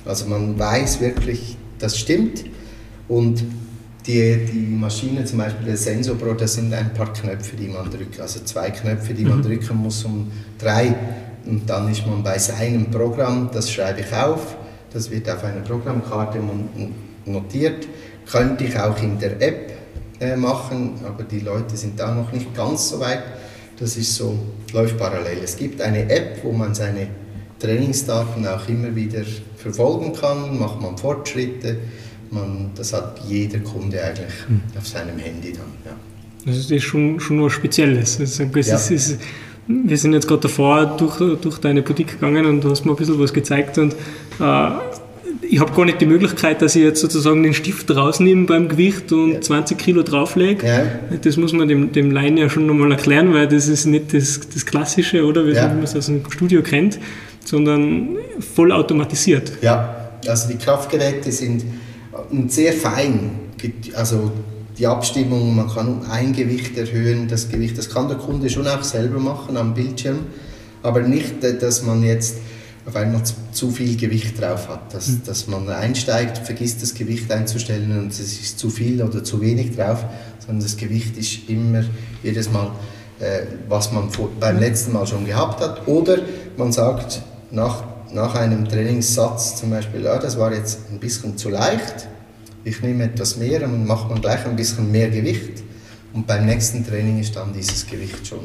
Also 0.05 0.27
man 0.27 0.59
weiß 0.59 1.01
wirklich, 1.01 1.57
das 1.79 1.99
stimmt. 1.99 2.44
Und 3.09 3.44
die, 4.07 4.47
die 4.47 4.77
Maschine, 4.77 5.25
zum 5.25 5.38
Beispiel 5.38 5.66
der 5.66 5.77
Sensor 5.77 6.16
Pro, 6.16 6.33
das 6.35 6.55
sind 6.55 6.73
ein 6.73 6.92
paar 6.95 7.12
Knöpfe, 7.12 7.57
die 7.57 7.69
man 7.69 7.90
drückt, 7.90 8.21
also 8.21 8.40
zwei 8.45 8.71
Knöpfe, 8.71 9.14
die 9.14 9.25
man 9.25 9.38
mhm. 9.38 9.42
drücken 9.42 9.77
muss, 9.77 10.05
um 10.05 10.31
drei. 10.59 10.95
Und 11.44 11.69
dann 11.69 11.90
ist 11.90 12.07
man 12.07 12.23
bei 12.23 12.38
seinem 12.38 12.90
Programm, 12.90 13.50
das 13.52 13.71
schreibe 13.71 14.00
ich 14.00 14.13
auf, 14.13 14.57
das 14.92 15.11
wird 15.11 15.29
auf 15.29 15.44
einer 15.44 15.61
Programmkarte 15.61 16.38
notiert. 17.25 17.87
Könnte 18.31 18.65
ich 18.65 18.79
auch 18.79 19.00
in 19.02 19.19
der 19.19 19.40
App 19.40 19.73
äh, 20.21 20.37
machen, 20.37 20.94
aber 21.07 21.25
die 21.25 21.40
Leute 21.40 21.77
sind 21.77 21.98
da 21.98 22.13
noch 22.15 22.33
nicht 22.33 22.54
ganz 22.54 22.88
so 22.88 23.00
weit. 23.00 23.23
Das 23.79 23.96
ist 23.96 24.15
so, 24.15 24.37
läuft 24.73 24.98
parallel. 24.98 25.38
Es 25.44 25.57
gibt 25.57 25.81
eine 25.81 26.09
App, 26.11 26.42
wo 26.42 26.50
man 26.50 26.75
seine 26.75 27.09
Trainingsdaten 27.59 28.46
auch 28.46 28.69
immer 28.69 28.94
wieder 28.94 29.23
verfolgen 29.57 30.13
kann, 30.15 30.59
macht 30.59 30.81
man 30.81 30.96
Fortschritte. 30.96 31.77
Man, 32.37 32.70
das 32.74 32.92
hat 32.92 33.20
jeder 33.26 33.58
Kunde 33.60 34.02
eigentlich 34.02 34.32
mhm. 34.48 34.62
auf 34.76 34.87
seinem 34.87 35.18
Handy 35.18 35.52
dann. 35.52 35.72
Ja. 35.84 35.92
Das 36.46 36.70
ist 36.70 36.84
schon, 36.84 37.18
schon 37.18 37.42
was 37.42 37.52
Spezielles. 37.52 38.18
Das 38.18 38.38
ist, 38.38 38.54
ja. 38.54 38.76
ist, 38.76 39.18
wir 39.66 39.98
sind 39.98 40.12
jetzt 40.12 40.28
gerade 40.28 40.42
davor 40.42 40.96
durch, 40.96 41.18
durch 41.40 41.58
deine 41.58 41.82
Boutique 41.82 42.12
gegangen 42.12 42.46
und 42.46 42.62
du 42.62 42.70
hast 42.70 42.84
mir 42.84 42.92
ein 42.92 42.96
bisschen 42.96 43.18
was 43.18 43.32
gezeigt 43.32 43.78
und 43.78 43.94
äh, 44.38 44.68
ich 45.48 45.60
habe 45.60 45.72
gar 45.72 45.84
nicht 45.84 46.00
die 46.00 46.06
Möglichkeit, 46.06 46.62
dass 46.62 46.76
ich 46.76 46.82
jetzt 46.82 47.00
sozusagen 47.00 47.42
den 47.42 47.54
Stift 47.54 47.90
rausnehme 47.94 48.46
beim 48.46 48.68
Gewicht 48.68 49.12
und 49.12 49.34
ja. 49.34 49.40
20 49.40 49.78
Kilo 49.78 50.02
drauflege. 50.02 50.66
Ja. 50.66 50.82
Das 51.22 51.37
muss 51.37 51.52
man 51.52 51.68
dem, 51.68 51.92
dem 51.92 52.10
Laien 52.10 52.37
ja 52.37 52.48
schon 52.48 52.66
nochmal 52.66 52.92
erklären, 52.92 53.32
weil 53.34 53.46
das 53.46 53.68
ist 53.68 53.87
nicht 53.87 54.12
das, 54.14 54.40
das 54.52 54.66
Klassische, 54.66 55.24
oder 55.24 55.46
wie 55.46 55.52
ja. 55.52 55.68
man 55.68 55.82
es 55.82 55.94
aus 55.94 56.06
dem 56.06 56.22
Studio 56.30 56.62
kennt, 56.62 56.98
sondern 57.44 58.16
voll 58.54 58.72
automatisiert. 58.72 59.52
Ja, 59.62 60.10
also 60.26 60.48
die 60.48 60.56
Kraftgeräte 60.56 61.30
sind 61.30 61.64
sehr 62.48 62.73
fein. 62.73 63.31
Also 63.94 64.31
die 64.79 64.87
Abstimmung, 64.87 65.56
man 65.56 65.69
kann 65.69 66.04
ein 66.10 66.33
Gewicht 66.33 66.77
erhöhen, 66.77 67.29
das 67.29 67.48
Gewicht, 67.48 67.79
das 67.79 67.88
kann 67.88 68.08
der 68.08 68.19
Kunde 68.19 68.50
schon 68.50 68.67
auch 68.67 68.83
selber 68.83 69.19
machen 69.19 69.56
am 69.56 69.75
Bildschirm, 69.75 70.27
aber 70.83 71.00
nicht, 71.00 71.42
dass 71.42 71.83
man 71.83 72.02
jetzt 72.02 72.37
auf 72.87 72.94
einmal 72.94 73.23
zu 73.50 73.71
viel 73.71 73.96
Gewicht 73.96 74.40
drauf 74.40 74.69
hat, 74.69 74.94
dass, 74.94 75.08
mhm. 75.08 75.23
dass 75.27 75.48
man 75.48 75.69
einsteigt, 75.69 76.38
vergisst 76.38 76.83
das 76.83 76.94
Gewicht 76.94 77.31
einzustellen 77.33 77.98
und 77.98 78.12
es 78.12 78.21
ist 78.21 78.58
zu 78.58 78.71
viel 78.71 79.02
oder 79.02 79.25
zu 79.25 79.40
wenig 79.40 79.75
drauf, 79.75 80.04
sondern 80.38 80.62
das 80.62 80.77
Gewicht 80.77 81.17
ist 81.17 81.48
immer 81.48 81.83
jedes 82.23 82.50
Mal, 82.52 82.71
äh, 83.19 83.40
was 83.69 83.90
man 83.90 84.10
vor, 84.10 84.31
beim 84.38 84.60
letzten 84.60 84.92
Mal 84.92 85.06
schon 85.06 85.27
gehabt 85.27 85.60
hat. 85.60 85.88
Oder 85.88 86.19
man 86.56 86.71
sagt 86.71 87.23
nach, 87.50 87.83
nach 88.13 88.35
einem 88.35 88.69
Trainingssatz 88.69 89.57
zum 89.57 89.71
Beispiel, 89.71 90.02
ja, 90.02 90.19
das 90.19 90.38
war 90.38 90.52
jetzt 90.52 90.90
ein 90.90 90.98
bisschen 90.98 91.37
zu 91.37 91.50
leicht, 91.50 92.09
ich 92.65 92.83
nehme 92.83 93.04
etwas 93.04 93.37
mehr 93.37 93.65
und 93.65 93.87
macht 93.87 94.11
man 94.11 94.21
gleich 94.21 94.44
ein 94.44 94.57
bisschen 94.57 94.90
mehr 94.90 95.09
Gewicht 95.09 95.63
und 96.13 96.27
beim 96.27 96.46
nächsten 96.46 96.87
Training 96.87 97.21
ist 97.21 97.37
dann 97.37 97.52
dieses 97.52 97.87
Gewicht 97.87 98.27
schon 98.27 98.40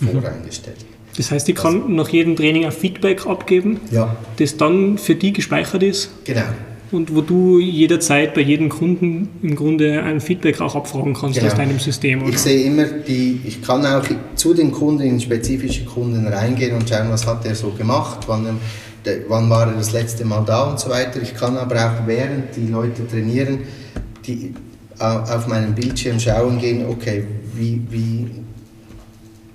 mhm. 0.00 0.20
voreingestellt. 0.20 0.84
Das 1.16 1.30
heißt, 1.30 1.48
ich 1.48 1.54
kann 1.54 1.82
also, 1.82 1.88
nach 1.88 2.08
jedem 2.08 2.36
Training 2.36 2.64
ein 2.64 2.72
Feedback 2.72 3.26
abgeben, 3.26 3.80
ja. 3.90 4.16
das 4.38 4.56
dann 4.56 4.98
für 4.98 5.14
die 5.14 5.32
gespeichert 5.32 5.82
ist. 5.82 6.10
Genau. 6.24 6.42
Und 6.90 7.14
wo 7.14 7.22
du 7.22 7.58
jederzeit 7.58 8.34
bei 8.34 8.42
jedem 8.42 8.68
Kunden 8.68 9.28
im 9.42 9.56
Grunde 9.56 10.02
ein 10.02 10.20
Feedback 10.20 10.60
auch 10.60 10.74
abfragen 10.74 11.14
kannst 11.14 11.38
genau. 11.38 11.50
aus 11.50 11.56
deinem 11.56 11.78
System. 11.78 12.22
Oder? 12.22 12.30
Ich 12.30 12.38
sehe 12.38 12.64
immer 12.64 12.84
die, 12.84 13.40
ich 13.44 13.62
kann 13.62 13.84
auch 13.86 14.04
zu 14.34 14.52
den 14.52 14.72
Kunden, 14.72 15.02
in 15.02 15.20
spezifische 15.20 15.84
Kunden 15.86 16.26
reingehen 16.26 16.76
und 16.76 16.88
schauen, 16.88 17.08
was 17.10 17.26
hat 17.26 17.46
er 17.46 17.54
so 17.54 17.70
gemacht, 17.70 18.20
wann, 18.26 18.58
wann 19.28 19.50
war 19.50 19.68
er 19.68 19.74
das 19.74 19.92
letzte 19.92 20.24
Mal 20.24 20.44
da 20.44 20.64
und 20.64 20.80
so 20.80 20.90
weiter. 20.90 21.20
Ich 21.20 21.34
kann 21.34 21.56
aber 21.56 21.76
auch 21.76 22.06
während 22.06 22.56
die 22.56 22.66
Leute 22.66 23.06
trainieren, 23.06 23.60
die 24.26 24.54
auf 24.98 25.46
meinem 25.48 25.74
Bildschirm 25.74 26.20
schauen 26.20 26.58
gehen, 26.58 26.86
okay, 26.88 27.24
wie, 27.54 27.82
wie 27.90 28.30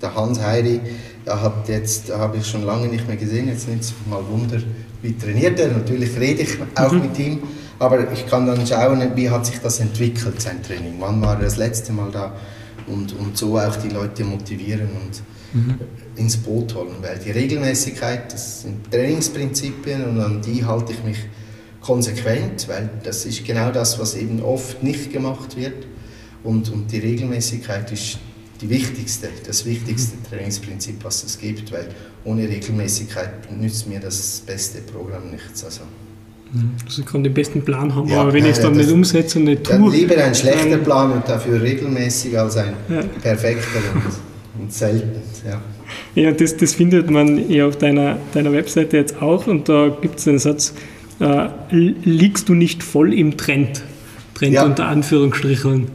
der 0.01 0.13
Hans 0.13 0.41
Heiri 0.41 0.81
hat 1.25 1.67
jetzt, 1.67 2.13
habe 2.13 2.37
ich 2.37 2.47
schon 2.47 2.65
lange 2.65 2.87
nicht 2.87 3.07
mehr 3.07 3.17
gesehen, 3.17 3.47
jetzt 3.47 3.67
nimmt 3.67 3.81
es 3.81 3.93
mal 4.09 4.21
Wunder, 4.29 4.57
wie 5.01 5.17
trainiert 5.17 5.59
er. 5.59 5.69
Natürlich 5.69 6.17
rede 6.17 6.43
ich 6.43 6.57
auch 6.75 6.91
mhm. 6.91 7.01
mit 7.01 7.19
ihm, 7.19 7.39
aber 7.79 8.11
ich 8.11 8.27
kann 8.27 8.45
dann 8.45 8.65
schauen, 8.65 9.01
wie 9.15 9.29
hat 9.29 9.45
sich 9.45 9.59
das 9.59 9.79
entwickelt, 9.79 10.41
sein 10.41 10.61
Training. 10.63 10.95
Wann 10.99 11.21
war 11.21 11.35
er 11.35 11.43
das 11.43 11.57
letzte 11.57 11.91
Mal 11.91 12.11
da? 12.11 12.33
Und, 12.87 13.13
und 13.19 13.37
so 13.37 13.57
auch 13.57 13.75
die 13.75 13.89
Leute 13.89 14.23
motivieren 14.23 14.87
und 15.03 15.21
mhm. 15.53 15.75
Ins 16.17 16.37
Boot 16.37 16.75
holen. 16.75 16.95
Weil 17.01 17.19
die 17.19 17.31
Regelmäßigkeit, 17.31 18.31
das 18.33 18.63
sind 18.63 18.91
Trainingsprinzipien 18.91 20.03
und 20.05 20.19
an 20.19 20.41
die 20.41 20.65
halte 20.65 20.93
ich 20.93 21.03
mich 21.03 21.17
konsequent, 21.81 22.67
weil 22.67 22.89
das 23.03 23.25
ist 23.25 23.45
genau 23.45 23.71
das, 23.71 23.99
was 23.99 24.15
eben 24.15 24.41
oft 24.41 24.83
nicht 24.83 25.13
gemacht 25.13 25.55
wird. 25.55 25.85
Und, 26.43 26.71
und 26.71 26.91
die 26.91 26.99
Regelmäßigkeit 26.99 27.91
ist 27.91 28.19
die 28.61 28.69
wichtigste, 28.69 29.29
das 29.45 29.65
wichtigste 29.65 30.17
Trainingsprinzip, 30.29 31.03
was 31.03 31.23
es 31.23 31.37
gibt, 31.37 31.71
weil 31.71 31.87
ohne 32.23 32.47
Regelmäßigkeit 32.47 33.51
nützt 33.51 33.87
mir 33.87 33.99
das 33.99 34.43
beste 34.45 34.81
Programm 34.81 35.31
nichts. 35.31 35.63
Also, 35.63 35.81
mhm. 36.51 36.71
also 36.85 37.01
ich 37.01 37.07
kann 37.07 37.23
den 37.23 37.33
besten 37.33 37.63
Plan 37.63 37.93
haben, 37.93 38.07
ja, 38.07 38.21
aber 38.21 38.33
wenn 38.33 38.43
ja, 38.43 38.51
ich 38.51 38.57
es 38.57 38.61
dann 38.61 38.73
ja, 38.73 38.81
nicht 38.81 38.91
umsetze 38.91 39.39
und 39.39 39.45
nicht 39.45 39.63
tue... 39.63 39.75
Ja, 39.75 39.87
lieber 39.87 40.17
ein 40.17 40.35
schlechter 40.35 40.77
Plan 40.77 41.11
und 41.11 41.27
dafür 41.27 41.61
regelmäßig 41.61 42.37
als 42.37 42.57
ein 42.57 42.73
perfekter 43.21 43.79
und, 44.59 44.73
selten. 44.73 45.21
Ja, 45.45 45.61
ja 46.15 46.31
das, 46.31 46.57
das 46.57 46.73
findet 46.73 47.09
man 47.09 47.49
ja 47.49 47.67
auf 47.67 47.77
deiner, 47.77 48.17
deiner 48.33 48.51
Webseite 48.51 48.97
jetzt 48.97 49.21
auch 49.21 49.47
und 49.47 49.69
da 49.69 49.95
gibt 50.01 50.19
es 50.19 50.25
den 50.25 50.39
Satz, 50.39 50.73
äh, 51.19 51.47
liegst 51.69 52.49
du 52.49 52.53
nicht 52.53 52.83
voll 52.83 53.13
im 53.13 53.37
Trend? 53.37 53.83
Trend 54.35 54.59
unter 54.59 54.87
Anführungsstrichen. 54.87 55.87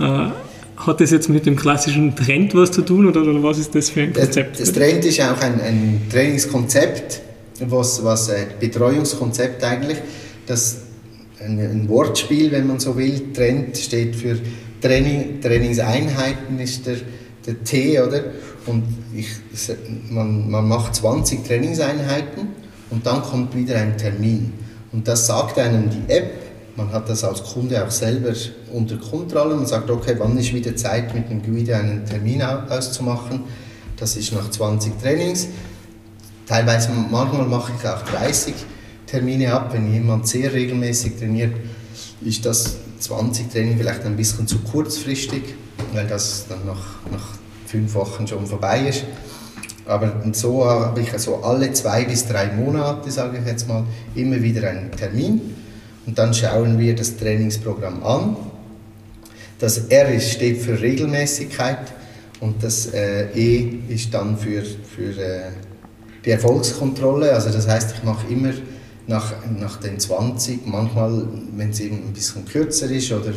Äh, 0.00 0.28
hat 0.76 1.00
das 1.00 1.10
jetzt 1.10 1.28
mit 1.28 1.44
dem 1.44 1.56
klassischen 1.56 2.14
Trend 2.14 2.54
was 2.54 2.70
zu 2.70 2.82
tun 2.82 3.06
oder, 3.06 3.22
oder 3.22 3.42
was 3.42 3.58
ist 3.58 3.74
das 3.74 3.90
für 3.90 4.02
ein 4.02 4.12
Konzept? 4.12 4.60
Das, 4.60 4.68
das 4.68 4.72
Trend 4.72 5.04
ist 5.04 5.20
auch 5.20 5.40
ein, 5.40 5.60
ein 5.60 6.02
Trainingskonzept, 6.10 7.20
was, 7.66 8.04
was 8.04 8.30
ein 8.30 8.46
Betreuungskonzept 8.60 9.64
eigentlich, 9.64 9.98
das 10.46 10.82
ein, 11.40 11.58
ein, 11.58 11.88
Wortspiel, 11.88 12.52
wenn 12.52 12.66
man 12.66 12.78
so 12.78 12.96
will. 12.96 13.32
Trend 13.32 13.76
steht 13.76 14.14
für 14.14 14.38
Training, 14.80 15.40
Trainingseinheiten, 15.40 16.60
ist 16.60 16.86
der, 16.86 16.96
der 17.48 17.64
T, 17.64 17.98
oder? 18.00 18.24
Und 18.66 18.84
ich, 19.14 19.28
man, 20.10 20.50
man 20.50 20.68
macht 20.68 20.94
20 20.94 21.44
Trainingseinheiten 21.46 22.48
und 22.90 23.06
dann 23.06 23.22
kommt 23.22 23.56
wieder 23.56 23.76
ein 23.76 23.96
Termin. 23.96 24.52
Und 24.92 25.08
das 25.08 25.26
sagt 25.26 25.58
einem 25.58 25.88
die 25.90 26.12
App, 26.12 26.30
man 26.76 26.92
hat 26.92 27.08
das 27.08 27.24
als 27.24 27.42
Kunde 27.42 27.84
auch 27.84 27.90
selber 27.90 28.32
unter 28.72 28.96
Kontrolle. 28.98 29.56
Man 29.56 29.66
sagt, 29.66 29.90
okay, 29.90 30.14
wann 30.18 30.38
ist 30.38 30.54
wieder 30.54 30.76
Zeit, 30.76 31.14
mit 31.14 31.28
dem 31.28 31.42
Guide 31.42 31.76
einen 31.76 32.04
Termin 32.04 32.42
auszumachen. 32.42 33.40
Das 33.96 34.16
ist 34.16 34.32
nach 34.32 34.48
20 34.48 35.00
Trainings. 35.02 35.48
Teilweise, 36.46 36.90
manchmal 37.10 37.46
mache 37.46 37.72
ich 37.76 37.88
auch 37.88 38.02
30 38.02 38.54
Termine 39.06 39.52
ab. 39.52 39.70
Wenn 39.72 39.92
jemand 39.92 40.28
sehr 40.28 40.52
regelmäßig 40.52 41.16
trainiert, 41.16 41.52
ist 42.20 42.46
das 42.46 42.76
20 43.00 43.50
Training 43.50 43.76
vielleicht 43.76 44.04
ein 44.04 44.16
bisschen 44.16 44.46
zu 44.46 44.58
kurzfristig, 44.60 45.42
weil 45.92 46.06
das 46.06 46.46
dann 46.48 46.64
nach, 46.66 46.98
nach 47.10 47.38
fünf 47.66 47.94
Wochen 47.94 48.26
schon 48.26 48.46
vorbei 48.46 48.88
ist. 48.88 49.04
Aber 49.86 50.12
so 50.32 50.66
habe 50.66 51.00
ich 51.00 51.12
also 51.12 51.36
alle 51.36 51.72
zwei 51.72 52.04
bis 52.04 52.26
drei 52.26 52.48
Monate, 52.52 53.10
sage 53.10 53.38
ich 53.38 53.46
jetzt 53.46 53.66
mal, 53.66 53.84
immer 54.14 54.42
wieder 54.42 54.68
einen 54.68 54.90
Termin 54.92 55.40
und 56.06 56.18
dann 56.18 56.34
schauen 56.34 56.78
wir 56.78 56.94
das 56.94 57.16
Trainingsprogramm 57.16 58.02
an. 58.02 58.36
Das 59.58 59.78
R 59.88 60.20
steht 60.20 60.60
für 60.60 60.80
Regelmäßigkeit 60.80 61.92
und 62.40 62.62
das 62.62 62.92
äh, 62.92 63.28
E 63.34 63.78
ist 63.88 64.12
dann 64.14 64.36
für, 64.36 64.62
für 64.62 65.20
äh, 65.20 65.50
die 66.24 66.30
Erfolgskontrolle. 66.30 67.32
Also 67.32 67.50
das 67.50 67.66
heißt, 67.66 67.94
ich 67.96 68.04
mache 68.04 68.26
immer 68.32 68.52
nach, 69.06 69.34
nach 69.58 69.80
den 69.80 69.98
20, 69.98 70.66
manchmal, 70.66 71.26
wenn 71.56 71.70
es 71.70 71.80
eben 71.80 71.96
ein 71.96 72.12
bisschen 72.12 72.44
kürzer 72.44 72.90
ist 72.90 73.10
oder 73.10 73.32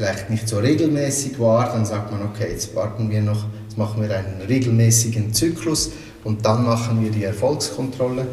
vielleicht 0.00 0.30
nicht 0.30 0.48
so 0.48 0.58
regelmäßig 0.58 1.38
war, 1.38 1.66
dann 1.74 1.84
sagt 1.84 2.10
man, 2.10 2.22
okay, 2.22 2.52
jetzt 2.52 2.74
warten 2.74 3.10
wir 3.10 3.20
noch, 3.20 3.44
jetzt 3.64 3.76
machen 3.76 4.00
wir 4.00 4.16
einen 4.16 4.40
regelmäßigen 4.48 5.34
Zyklus 5.34 5.90
und 6.24 6.46
dann 6.46 6.64
machen 6.64 7.04
wir 7.04 7.10
die 7.10 7.24
Erfolgskontrolle. 7.24 8.26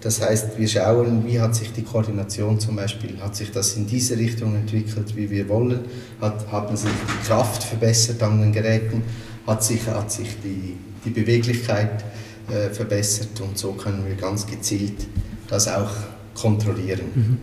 Das 0.00 0.20
heißt, 0.20 0.58
wir 0.58 0.66
schauen, 0.66 1.24
wie 1.24 1.40
hat 1.40 1.54
sich 1.54 1.72
die 1.72 1.82
Koordination 1.82 2.58
zum 2.58 2.74
Beispiel, 2.74 3.20
hat 3.20 3.36
sich 3.36 3.52
das 3.52 3.76
in 3.76 3.86
diese 3.86 4.18
Richtung 4.18 4.56
entwickelt, 4.56 5.14
wie 5.14 5.30
wir 5.30 5.48
wollen, 5.48 5.84
hat, 6.20 6.50
haben 6.50 6.76
sich 6.76 6.90
die 6.90 7.26
Kraft 7.28 7.62
verbessert 7.62 8.20
an 8.20 8.40
den 8.40 8.52
Geräten, 8.52 9.04
hat 9.46 9.62
sich, 9.62 9.86
hat 9.86 10.10
sich 10.10 10.36
die, 10.42 10.76
die 11.04 11.10
Beweglichkeit 11.10 12.04
äh, 12.50 12.70
verbessert 12.70 13.40
und 13.40 13.56
so 13.56 13.74
können 13.74 14.04
wir 14.08 14.16
ganz 14.16 14.44
gezielt 14.44 15.06
das 15.48 15.68
auch 15.68 15.92
kontrollieren. 16.34 17.04
Mhm. 17.14 17.38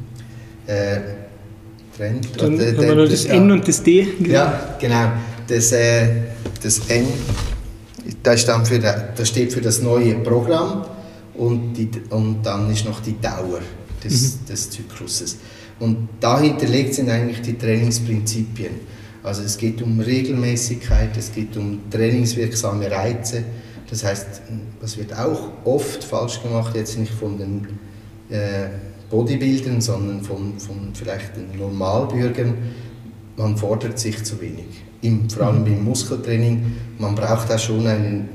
Äh, 0.68 1.00
Trend, 2.00 2.30
Dann 2.38 2.60
haben 2.60 2.78
wir 2.78 2.96
noch 2.96 3.10
das 3.10 3.26
ja, 3.26 3.34
N 3.34 3.52
und 3.52 3.68
das 3.68 3.84
D. 3.84 4.08
Genau. 4.20 4.34
Ja, 4.34 4.78
genau. 4.80 5.12
Das, 5.48 5.72
äh, 5.72 6.08
das 6.62 6.80
N 6.88 7.06
das, 8.24 8.44
für, 8.44 8.80
das 8.80 9.28
steht 9.28 9.54
für 9.54 9.62
das 9.62 9.82
neue 9.82 10.16
Programm 10.16 10.86
und, 11.36 11.74
die, 11.74 11.90
und 12.10 12.44
dann 12.44 12.72
ist 12.72 12.86
noch 12.86 13.02
die 13.02 13.20
Dauer 13.20 13.60
des, 14.04 14.36
mhm. 14.36 14.46
des 14.48 14.70
Zykluses. 14.70 15.38
Und 15.80 16.10
dahinter 16.20 16.68
liegt 16.68 16.94
sind 16.94 17.10
eigentlich 17.10 17.42
die 17.42 17.58
Trainingsprinzipien. 17.58 18.72
Also 19.24 19.44
es 19.44 19.58
geht 19.58 19.82
um 19.82 20.00
Regelmäßigkeit, 20.00 21.16
es 21.18 21.32
geht 21.34 21.56
um 21.58 21.90
trainingswirksame 21.90 22.90
Reize. 22.90 23.44
Das 23.90 24.04
heißt, 24.04 24.28
das 24.82 24.98
wird 24.98 25.14
auch 25.14 25.50
oft 25.66 26.04
falsch 26.04 26.42
gemacht, 26.42 26.76
jetzt 26.76 26.98
nicht 26.98 27.14
von 27.14 27.38
den 27.38 27.68
äh, 28.30 28.70
Bodybuildern, 29.10 29.82
sondern 29.82 30.22
von, 30.22 30.60
von 30.60 30.92
vielleicht 30.94 31.36
den 31.36 31.58
Normalbürgern. 31.58 32.54
Man 33.38 33.58
fordert 33.58 34.00
sich 34.00 34.24
zu 34.24 34.40
wenig. 34.42 34.66
Im, 35.02 35.30
vor 35.30 35.48
allem 35.48 35.62
mhm. 35.62 35.68
im 35.68 35.84
Muskeltraining, 35.86 36.74
man 36.98 37.16
braucht 37.16 37.50
da 37.50 37.58
schon 37.58 37.88
einen 37.88 38.30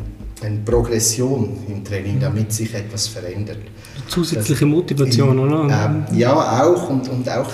eine 0.44 0.58
Progression 0.58 1.56
im 1.68 1.84
Training, 1.84 2.20
damit 2.20 2.52
sich 2.52 2.74
etwas 2.74 3.08
verändert. 3.08 3.58
Zusätzliche 4.08 4.66
Motivation, 4.66 5.38
oder? 5.38 6.06
Äh, 6.12 6.18
ja, 6.18 6.62
auch 6.62 6.90
und, 6.90 7.08
und 7.08 7.28
auch, 7.28 7.50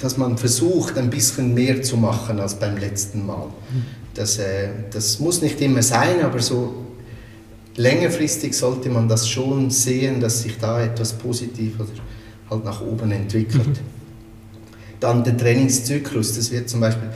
dass 0.00 0.16
man 0.16 0.36
versucht, 0.36 0.98
ein 0.98 1.10
bisschen 1.10 1.54
mehr 1.54 1.82
zu 1.82 1.96
machen 1.96 2.40
als 2.40 2.54
beim 2.54 2.76
letzten 2.76 3.26
Mal. 3.26 3.46
Das, 4.14 4.38
äh, 4.38 4.68
das 4.90 5.20
muss 5.20 5.40
nicht 5.42 5.60
immer 5.60 5.82
sein, 5.82 6.22
aber 6.22 6.40
so 6.40 6.74
längerfristig 7.76 8.56
sollte 8.56 8.90
man 8.90 9.08
das 9.08 9.28
schon 9.28 9.70
sehen, 9.70 10.20
dass 10.20 10.42
sich 10.42 10.58
da 10.58 10.82
etwas 10.82 11.12
positiv 11.12 11.78
oder 11.78 11.90
halt 12.52 12.64
nach 12.64 12.80
oben 12.80 13.10
entwickelt. 13.10 13.66
Mhm. 13.66 14.02
Dann 15.00 15.24
der 15.24 15.36
Trainingszyklus, 15.36 16.36
das 16.36 16.50
wird 16.52 16.68
zum 16.68 16.80
Beispiel 16.80 17.08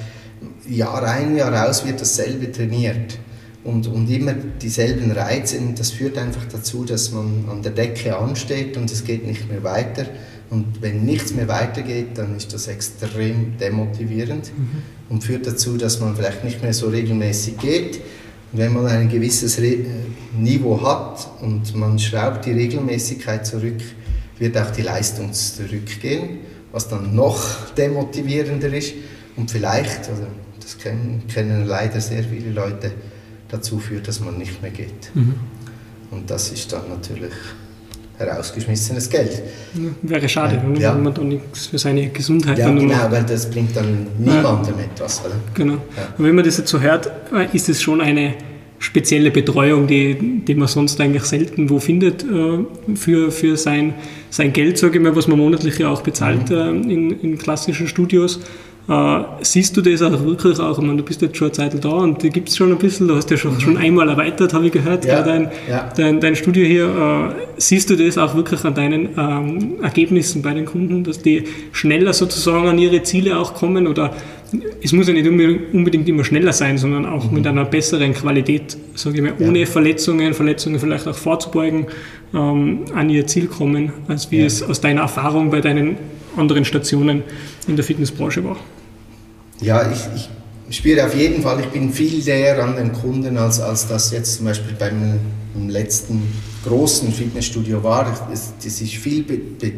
Jahr 0.68 1.02
ein, 1.04 1.36
Jahr 1.36 1.68
aus 1.68 1.86
wird 1.86 2.00
dasselbe 2.00 2.50
trainiert 2.50 3.18
und, 3.62 3.86
und 3.86 4.10
immer 4.10 4.32
dieselben 4.32 5.10
Reize. 5.12 5.58
Und 5.58 5.78
das 5.78 5.90
führt 5.90 6.18
einfach 6.18 6.44
dazu, 6.50 6.84
dass 6.84 7.12
man 7.12 7.44
an 7.50 7.62
der 7.62 7.72
Decke 7.72 8.16
ansteht 8.16 8.76
und 8.76 8.90
es 8.90 9.04
geht 9.04 9.26
nicht 9.26 9.48
mehr 9.48 9.62
weiter. 9.62 10.06
Und 10.50 10.80
wenn 10.80 11.04
nichts 11.04 11.34
mehr 11.34 11.48
weitergeht, 11.48 12.10
dann 12.14 12.36
ist 12.36 12.52
das 12.52 12.68
extrem 12.68 13.58
demotivierend 13.58 14.52
mhm. 14.56 14.82
und 15.08 15.24
führt 15.24 15.46
dazu, 15.46 15.76
dass 15.76 16.00
man 16.00 16.14
vielleicht 16.14 16.44
nicht 16.44 16.62
mehr 16.62 16.72
so 16.72 16.88
regelmäßig 16.88 17.58
geht. 17.58 18.00
Und 18.52 18.60
wenn 18.60 18.72
man 18.72 18.86
ein 18.86 19.08
gewisses 19.08 19.60
Re 19.60 19.78
Niveau 20.38 20.80
hat 20.82 21.28
und 21.40 21.74
man 21.74 21.98
schraubt 21.98 22.44
die 22.44 22.52
Regelmäßigkeit 22.52 23.46
zurück, 23.46 23.80
wird 24.38 24.56
auch 24.58 24.70
die 24.70 24.82
Leistung 24.82 25.32
zurückgehen, 25.32 26.38
was 26.72 26.88
dann 26.88 27.14
noch 27.14 27.70
demotivierender 27.74 28.72
ist. 28.72 28.94
Und 29.36 29.50
vielleicht, 29.50 30.08
also 30.08 30.26
das 30.60 30.78
kennen, 30.78 31.22
kennen 31.32 31.66
leider 31.66 32.00
sehr 32.00 32.22
viele 32.24 32.50
Leute, 32.50 32.92
dazu 33.48 33.78
führt, 33.78 34.08
dass 34.08 34.20
man 34.20 34.38
nicht 34.38 34.60
mehr 34.62 34.70
geht. 34.70 35.14
Mhm. 35.14 35.34
Und 36.10 36.30
das 36.30 36.50
ist 36.50 36.72
dann 36.72 36.88
natürlich 36.88 37.32
herausgeschmissenes 38.18 39.10
Geld. 39.10 39.42
Wäre 40.02 40.28
schade, 40.28 40.62
wenn 40.64 40.80
ja. 40.80 40.94
man 40.94 41.12
dann 41.12 41.28
nichts 41.28 41.66
für 41.66 41.78
seine 41.78 42.08
Gesundheit 42.08 42.58
Ja, 42.58 42.70
genau, 42.70 42.94
macht. 42.94 43.10
weil 43.10 43.24
das 43.24 43.50
bringt 43.50 43.76
dann 43.76 44.06
niemandem 44.18 44.74
ja. 44.78 44.84
etwas. 44.84 45.22
Oder? 45.24 45.34
Genau. 45.54 45.74
Ja. 45.74 46.14
Und 46.16 46.24
wenn 46.24 46.34
man 46.34 46.44
das 46.44 46.56
jetzt 46.56 46.70
so 46.70 46.80
hört, 46.80 47.10
äh, 47.32 47.54
ist 47.54 47.68
es 47.68 47.82
schon 47.82 48.00
eine 48.00 48.34
spezielle 48.78 49.30
Betreuung, 49.30 49.86
die, 49.86 50.42
die 50.46 50.54
man 50.54 50.68
sonst 50.68 51.00
eigentlich 51.00 51.24
selten 51.24 51.68
wo 51.70 51.78
findet 51.78 52.24
äh, 52.24 52.94
für, 52.94 53.30
für 53.30 53.56
sein, 53.56 53.94
sein 54.30 54.52
Geld, 54.52 54.78
sage 54.78 54.98
ich 54.98 55.02
mal, 55.02 55.14
was 55.14 55.28
man 55.28 55.38
monatlich 55.38 55.78
ja 55.78 55.88
auch 55.88 56.02
bezahlt 56.02 56.50
mhm. 56.50 56.56
äh, 56.56 56.92
in, 56.92 57.20
in 57.20 57.38
klassischen 57.38 57.88
Studios. 57.88 58.40
Äh, 58.88 59.22
siehst 59.40 59.76
du 59.76 59.82
das 59.82 60.00
auch 60.00 60.24
wirklich 60.24 60.60
auch? 60.60 60.78
Ich 60.78 60.84
meine, 60.84 60.98
du 60.98 61.02
bist 61.02 61.20
jetzt 61.20 61.36
schon 61.36 61.46
eine 61.48 61.52
Zeit 61.52 61.84
da 61.84 61.88
und 61.88 62.22
die 62.22 62.30
gibt 62.30 62.48
es 62.48 62.56
schon 62.56 62.70
ein 62.70 62.78
bisschen. 62.78 63.08
Du 63.08 63.16
hast 63.16 63.28
ja 63.30 63.36
schon, 63.36 63.54
mhm. 63.54 63.60
schon 63.60 63.76
einmal 63.76 64.08
erweitert, 64.08 64.54
habe 64.54 64.66
ich 64.66 64.72
gehört, 64.72 65.04
ja, 65.04 65.22
dein, 65.22 65.50
ja. 65.68 65.90
Dein, 65.96 66.20
dein, 66.20 66.36
Studio 66.36 66.64
hier. 66.64 66.86
Äh, 66.86 67.34
siehst 67.56 67.90
du 67.90 67.96
das 67.96 68.16
auch 68.16 68.36
wirklich 68.36 68.64
an 68.64 68.74
deinen 68.74 69.08
ähm, 69.18 69.82
Ergebnissen 69.82 70.40
bei 70.42 70.54
den 70.54 70.66
Kunden, 70.66 71.02
dass 71.02 71.20
die 71.20 71.44
schneller 71.72 72.12
sozusagen 72.12 72.68
an 72.68 72.78
ihre 72.78 73.02
Ziele 73.02 73.38
auch 73.38 73.54
kommen? 73.54 73.88
Oder 73.88 74.14
es 74.80 74.92
muss 74.92 75.08
ja 75.08 75.14
nicht 75.14 75.26
unbedingt 75.26 76.08
immer 76.08 76.22
schneller 76.22 76.52
sein, 76.52 76.78
sondern 76.78 77.06
auch 77.06 77.28
mhm. 77.28 77.38
mit 77.38 77.46
einer 77.46 77.64
besseren 77.64 78.14
Qualität, 78.14 78.76
sage 78.94 79.16
ich 79.16 79.22
mal, 79.22 79.34
ohne 79.40 79.60
ja. 79.60 79.66
Verletzungen, 79.66 80.32
Verletzungen 80.32 80.78
vielleicht 80.78 81.08
auch 81.08 81.16
vorzubeugen, 81.16 81.86
ähm, 82.34 82.84
an 82.94 83.10
ihr 83.10 83.26
Ziel 83.26 83.46
kommen, 83.46 83.92
als 84.08 84.30
wie 84.30 84.40
es 84.40 84.62
aus 84.62 84.80
deiner 84.80 85.02
Erfahrung 85.02 85.50
bei 85.50 85.60
deinen 85.60 85.96
anderen 86.36 86.64
Stationen 86.64 87.22
in 87.66 87.76
der 87.76 87.84
Fitnessbranche 87.84 88.44
war. 88.44 88.56
Ja, 89.60 89.90
ich, 89.90 90.00
ich 90.68 90.76
spüre 90.76 91.04
auf 91.06 91.16
jeden 91.16 91.42
Fall, 91.42 91.60
ich 91.60 91.66
bin 91.66 91.92
viel 91.92 92.22
näher 92.22 92.62
an 92.62 92.76
den 92.76 92.92
Kunden, 92.92 93.38
als, 93.38 93.60
als 93.60 93.88
das 93.88 94.10
jetzt 94.12 94.36
zum 94.36 94.46
Beispiel 94.46 94.74
beim, 94.78 95.18
beim 95.54 95.68
letzten 95.68 96.22
großen 96.64 97.12
Fitnessstudio 97.12 97.82
war. 97.82 98.04
Das, 98.30 98.52
das 98.62 98.80
ist 98.80 98.94
viel 98.94 99.22
be, 99.22 99.38
be, 99.38 99.72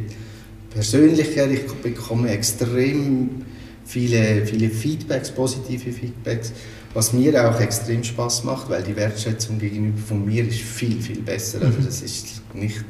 persönlicher, 0.71 1.49
ich 1.51 1.67
bekomme 1.83 2.31
extrem 2.31 3.43
viele, 3.85 4.45
viele 4.47 4.69
Feedbacks, 4.71 5.31
positive 5.31 5.93
Feedbacks, 5.93 6.53
was 6.95 7.13
mir 7.13 7.49
auch 7.49 7.61
extrem 7.61 8.03
Spaß 8.03 8.45
macht, 8.45 8.71
weil 8.71 8.83
die 8.83 8.97
Wertschätzung 8.97 9.59
gegenüber 9.59 10.01
von 10.07 10.25
mir 10.25 10.47
ist 10.47 10.61
viel, 10.61 11.01
viel 11.01 11.21
besser. 11.21 11.61
Also 11.63 11.79
mhm. 11.79 11.85
das 11.85 12.03
ist 12.03 12.43
nicht 12.55 12.85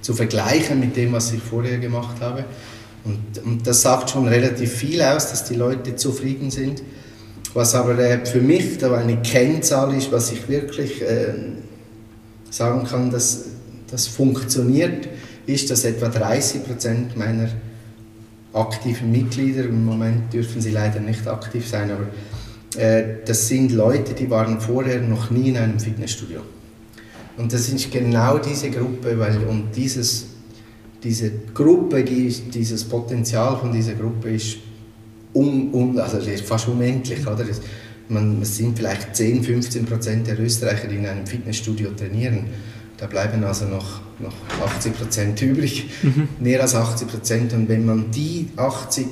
zu 0.00 0.14
vergleichen 0.14 0.80
mit 0.80 0.96
dem, 0.96 1.12
was 1.12 1.32
ich 1.32 1.42
vorher 1.42 1.78
gemacht 1.78 2.20
habe. 2.20 2.44
Und, 3.04 3.44
und 3.44 3.66
das 3.66 3.82
sagt 3.82 4.10
schon 4.10 4.28
relativ 4.28 4.72
viel 4.72 5.02
aus, 5.02 5.30
dass 5.30 5.44
die 5.44 5.54
Leute 5.54 5.96
zufrieden 5.96 6.50
sind. 6.50 6.82
Was 7.54 7.74
aber 7.74 7.98
äh, 7.98 8.24
für 8.24 8.40
mich 8.40 8.78
da 8.78 8.94
eine 8.94 9.20
Kennzahl 9.20 9.94
ist, 9.94 10.10
was 10.12 10.32
ich 10.32 10.48
wirklich 10.48 11.02
äh, 11.02 11.34
sagen 12.50 12.84
kann, 12.84 13.10
dass 13.10 13.46
das 13.90 14.06
funktioniert, 14.06 15.08
ist, 15.46 15.70
dass 15.70 15.84
etwa 15.84 16.08
30 16.08 16.64
Prozent 16.64 17.16
meiner 17.16 17.48
aktiven 18.54 19.10
Mitglieder, 19.10 19.64
im 19.64 19.84
Moment 19.84 20.32
dürfen 20.32 20.60
sie 20.60 20.70
leider 20.70 21.00
nicht 21.00 21.26
aktiv 21.26 21.66
sein, 21.66 21.90
aber 21.90 22.06
das 22.76 23.48
sind 23.48 23.72
Leute, 23.72 24.14
die 24.14 24.30
waren 24.30 24.60
vorher 24.60 25.00
noch 25.00 25.30
nie 25.30 25.50
in 25.50 25.56
einem 25.56 25.78
Fitnessstudio. 25.78 26.40
Und 27.36 27.52
das 27.52 27.68
ist 27.68 27.90
genau 27.90 28.38
diese 28.38 28.70
Gruppe, 28.70 29.18
weil 29.18 29.38
um 29.48 29.68
dieses 29.74 30.26
diese 31.02 31.32
Gruppe, 31.52 32.04
die, 32.04 32.28
dieses 32.28 32.84
Potenzial 32.84 33.56
von 33.56 33.72
dieser 33.72 33.94
Gruppe 33.94 34.30
ist, 34.30 34.58
un, 35.34 35.72
un, 35.72 35.98
also 35.98 36.18
ist 36.18 36.44
fast 36.44 36.68
unendlich. 36.68 37.26
Oder? 37.26 37.44
Das, 37.44 37.60
man, 38.08 38.40
es 38.42 38.56
sind 38.56 38.76
vielleicht 38.76 39.16
10, 39.16 39.42
15 39.42 39.86
Prozent 39.86 40.26
der 40.26 40.38
Österreicher, 40.38 40.88
die 40.88 40.96
in 40.96 41.06
einem 41.06 41.26
Fitnessstudio 41.26 41.90
trainieren. 41.90 42.46
Da 42.98 43.06
bleiben 43.06 43.42
also 43.42 43.64
noch, 43.64 44.00
noch 44.20 44.34
80 44.64 44.96
Prozent 44.96 45.42
übrig, 45.42 45.90
mhm. 46.02 46.28
mehr 46.38 46.60
als 46.60 46.74
80 46.74 47.08
Prozent. 47.08 47.52
Und 47.52 47.68
wenn 47.68 47.84
man 47.84 48.10
die 48.12 48.48
80 48.56 49.06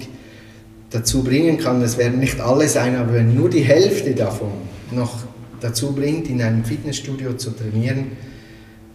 dazu 0.91 1.23
bringen 1.23 1.59
kann, 1.59 1.81
es 1.83 1.97
werden 1.97 2.19
nicht 2.19 2.41
alle 2.41 2.69
sein, 2.69 2.97
aber 2.97 3.15
wenn 3.15 3.35
nur 3.35 3.49
die 3.49 3.63
Hälfte 3.63 4.15
davon 4.15 4.51
noch 4.91 5.21
dazu 5.61 5.93
bringt, 5.93 6.29
in 6.29 6.43
einem 6.43 6.65
Fitnessstudio 6.65 7.35
zu 7.35 7.51
trainieren, 7.51 8.13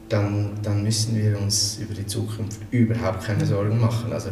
dann, 0.09 0.51
dann 0.61 0.83
müssen 0.83 1.15
wir 1.15 1.39
uns 1.39 1.79
über 1.81 1.93
die 1.93 2.05
Zukunft 2.05 2.59
überhaupt 2.71 3.25
keine 3.25 3.45
Sorgen 3.45 3.79
machen. 3.79 4.11
Also, 4.11 4.29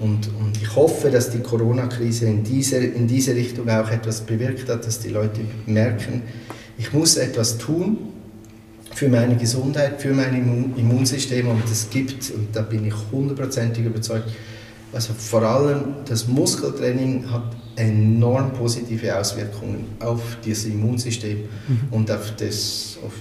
und, 0.00 0.28
und 0.40 0.60
ich 0.60 0.74
hoffe, 0.74 1.10
dass 1.10 1.30
die 1.30 1.38
Corona-Krise 1.38 2.26
in 2.26 2.42
diese, 2.42 2.78
in 2.78 3.06
diese 3.06 3.34
Richtung 3.34 3.68
auch 3.68 3.90
etwas 3.90 4.22
bewirkt 4.22 4.68
hat, 4.68 4.86
dass 4.86 4.98
die 4.98 5.10
Leute 5.10 5.40
merken, 5.66 6.22
ich 6.78 6.92
muss 6.92 7.16
etwas 7.16 7.58
tun 7.58 7.98
für 8.92 9.08
meine 9.08 9.36
Gesundheit, 9.36 10.00
für 10.00 10.12
mein 10.12 10.74
Immunsystem 10.76 11.48
und 11.48 11.62
es 11.70 11.90
gibt, 11.90 12.32
und 12.32 12.48
da 12.54 12.62
bin 12.62 12.86
ich 12.86 12.94
hundertprozentig 13.12 13.84
überzeugt, 13.84 14.30
also 14.94 15.12
vor 15.12 15.42
allem 15.42 15.82
das 16.08 16.28
Muskeltraining 16.28 17.30
hat 17.30 17.56
enorm 17.76 18.52
positive 18.52 19.18
Auswirkungen 19.18 19.86
auf 20.00 20.20
das 20.46 20.64
Immunsystem 20.64 21.38
mhm. 21.66 21.78
und 21.90 22.10
auf, 22.10 22.32
das, 22.36 22.98
auf 23.04 23.12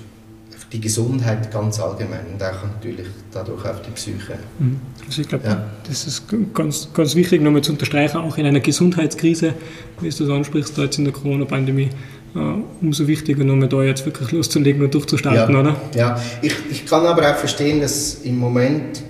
die 0.71 0.79
Gesundheit 0.79 1.51
ganz 1.51 1.79
allgemein 1.79 2.25
und 2.33 2.43
auch 2.43 2.63
natürlich 2.63 3.07
dadurch 3.31 3.65
auf 3.65 3.81
die 3.81 3.91
Psyche. 3.91 4.37
Mhm. 4.59 4.79
Also 5.05 5.21
ich 5.21 5.27
glaube, 5.27 5.47
ja. 5.47 5.65
das 5.87 6.05
ist 6.05 6.23
ganz, 6.53 6.89
ganz 6.93 7.15
wichtig 7.15 7.41
nochmal 7.41 7.61
zu 7.61 7.71
unterstreichen, 7.71 8.17
auch 8.17 8.37
in 8.37 8.45
einer 8.45 8.59
Gesundheitskrise, 8.59 9.53
wie 9.99 10.09
du 10.09 10.23
es 10.23 10.29
ansprichst, 10.29 10.77
da 10.77 10.83
jetzt 10.83 10.97
in 10.97 11.05
der 11.05 11.13
Corona-Pandemie, 11.13 11.89
äh, 12.35 12.39
umso 12.81 13.07
wichtiger 13.07 13.43
nochmal 13.43 13.69
da 13.69 13.83
jetzt 13.83 14.05
wirklich 14.05 14.31
loszulegen 14.31 14.83
und 14.83 14.93
durchzustarten, 14.93 15.53
ja. 15.53 15.61
oder? 15.61 15.81
Ja, 15.95 16.21
ich, 16.41 16.55
ich 16.69 16.85
kann 16.85 17.05
aber 17.05 17.31
auch 17.31 17.35
verstehen, 17.35 17.81
dass 17.81 18.21
im 18.23 18.37
Moment 18.37 19.01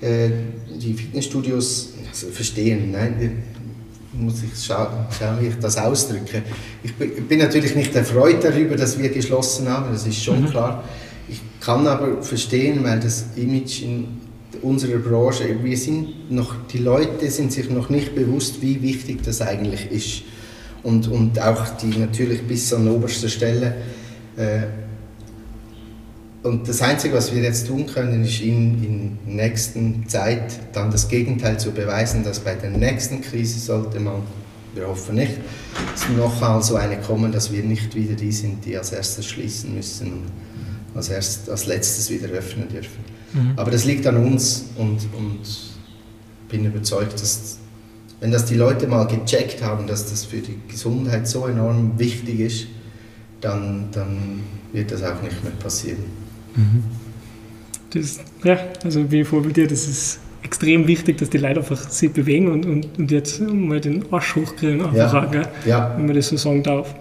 äh, 0.00 0.30
die 0.80 0.94
Fitnessstudios, 0.94 1.94
also 2.10 2.28
verstehen, 2.28 2.90
nein, 2.90 3.42
muss 4.12 4.42
ich 4.42 4.64
schauen, 4.64 5.06
wie 5.40 5.46
ich 5.46 5.58
das 5.60 5.76
ausdrücke. 5.76 6.42
Ich 6.82 6.94
bin 6.94 7.38
natürlich 7.38 7.74
nicht 7.74 7.94
erfreut 7.94 8.42
darüber, 8.42 8.76
dass 8.76 8.98
wir 8.98 9.08
geschlossen 9.08 9.68
haben, 9.68 9.92
das 9.92 10.06
ist 10.06 10.22
schon 10.22 10.42
mhm. 10.42 10.50
klar. 10.50 10.84
Ich 11.28 11.40
kann 11.60 11.86
aber 11.86 12.22
verstehen, 12.22 12.82
weil 12.82 12.98
das 12.98 13.26
Image 13.36 13.82
in 13.82 14.08
unserer 14.62 14.98
Branche, 14.98 15.44
wir 15.62 15.76
sind 15.76 16.30
noch, 16.30 16.54
die 16.72 16.78
Leute 16.78 17.30
sind 17.30 17.52
sich 17.52 17.70
noch 17.70 17.88
nicht 17.88 18.14
bewusst, 18.14 18.60
wie 18.60 18.82
wichtig 18.82 19.22
das 19.22 19.40
eigentlich 19.40 19.90
ist. 19.90 20.22
Und, 20.82 21.08
und 21.08 21.40
auch 21.40 21.68
die 21.76 21.98
natürlich 21.98 22.42
bis 22.42 22.72
an 22.72 22.88
oberster 22.88 23.28
Stelle 23.28 23.74
äh, 24.36 24.62
und 26.42 26.66
das 26.68 26.80
Einzige, 26.80 27.14
was 27.14 27.34
wir 27.34 27.42
jetzt 27.42 27.66
tun 27.66 27.86
können, 27.86 28.24
ist 28.24 28.40
in, 28.40 28.82
in 29.26 29.36
nächsten 29.36 30.08
Zeit 30.08 30.58
dann 30.72 30.90
das 30.90 31.08
Gegenteil 31.08 31.60
zu 31.60 31.70
beweisen, 31.70 32.24
dass 32.24 32.40
bei 32.40 32.54
der 32.54 32.70
nächsten 32.70 33.20
Krise 33.20 33.58
sollte 33.58 34.00
man, 34.00 34.22
wir 34.74 34.88
hoffen 34.88 35.16
nicht, 35.16 35.34
noch 36.16 36.40
mal 36.40 36.62
so 36.62 36.76
eine 36.76 36.98
kommen, 36.98 37.30
dass 37.30 37.52
wir 37.52 37.62
nicht 37.62 37.94
wieder 37.94 38.14
die 38.14 38.32
sind, 38.32 38.64
die 38.64 38.76
als 38.76 38.92
erstes 38.92 39.26
schließen 39.26 39.74
müssen 39.74 40.12
und 40.12 40.22
als, 40.94 41.10
erst, 41.10 41.50
als 41.50 41.66
letztes 41.66 42.08
wieder 42.08 42.28
öffnen 42.28 42.68
dürfen. 42.68 43.04
Mhm. 43.34 43.52
Aber 43.56 43.70
das 43.70 43.84
liegt 43.84 44.06
an 44.06 44.16
uns 44.16 44.64
und, 44.76 44.98
und 45.16 45.40
bin 46.48 46.64
überzeugt, 46.64 47.20
dass 47.20 47.58
wenn 48.20 48.30
das 48.30 48.46
die 48.46 48.54
Leute 48.54 48.86
mal 48.86 49.06
gecheckt 49.06 49.62
haben, 49.62 49.86
dass 49.86 50.08
das 50.10 50.24
für 50.24 50.38
die 50.38 50.58
Gesundheit 50.68 51.28
so 51.28 51.46
enorm 51.46 51.98
wichtig 51.98 52.40
ist, 52.40 52.66
dann, 53.40 53.88
dann 53.92 54.40
wird 54.72 54.90
das 54.90 55.02
auch 55.02 55.22
nicht 55.22 55.42
mehr 55.42 55.52
passieren. 55.52 56.19
Mhm. 56.56 56.84
Das, 57.92 58.20
ja, 58.44 58.58
also 58.84 59.10
wie 59.10 59.24
vor 59.24 59.42
dir, 59.42 59.66
das 59.66 59.88
ist 59.88 60.20
extrem 60.42 60.86
wichtig, 60.86 61.18
dass 61.18 61.30
die 61.30 61.38
Leute 61.38 61.60
einfach 61.60 61.76
sich 61.76 62.12
bewegen 62.12 62.50
und, 62.50 62.66
und, 62.66 62.86
und 62.98 63.10
jetzt 63.10 63.40
mal 63.40 63.80
den 63.80 64.04
Arsch 64.10 64.36
hochkriegen, 64.36 64.84
einfach 64.84 65.32
ja. 65.32 65.42
Auch, 65.42 65.66
ja. 65.66 65.94
wenn 65.96 66.06
man 66.06 66.16
das 66.16 66.28
so 66.28 66.36
sagen 66.36 66.62
darf. 66.62 66.94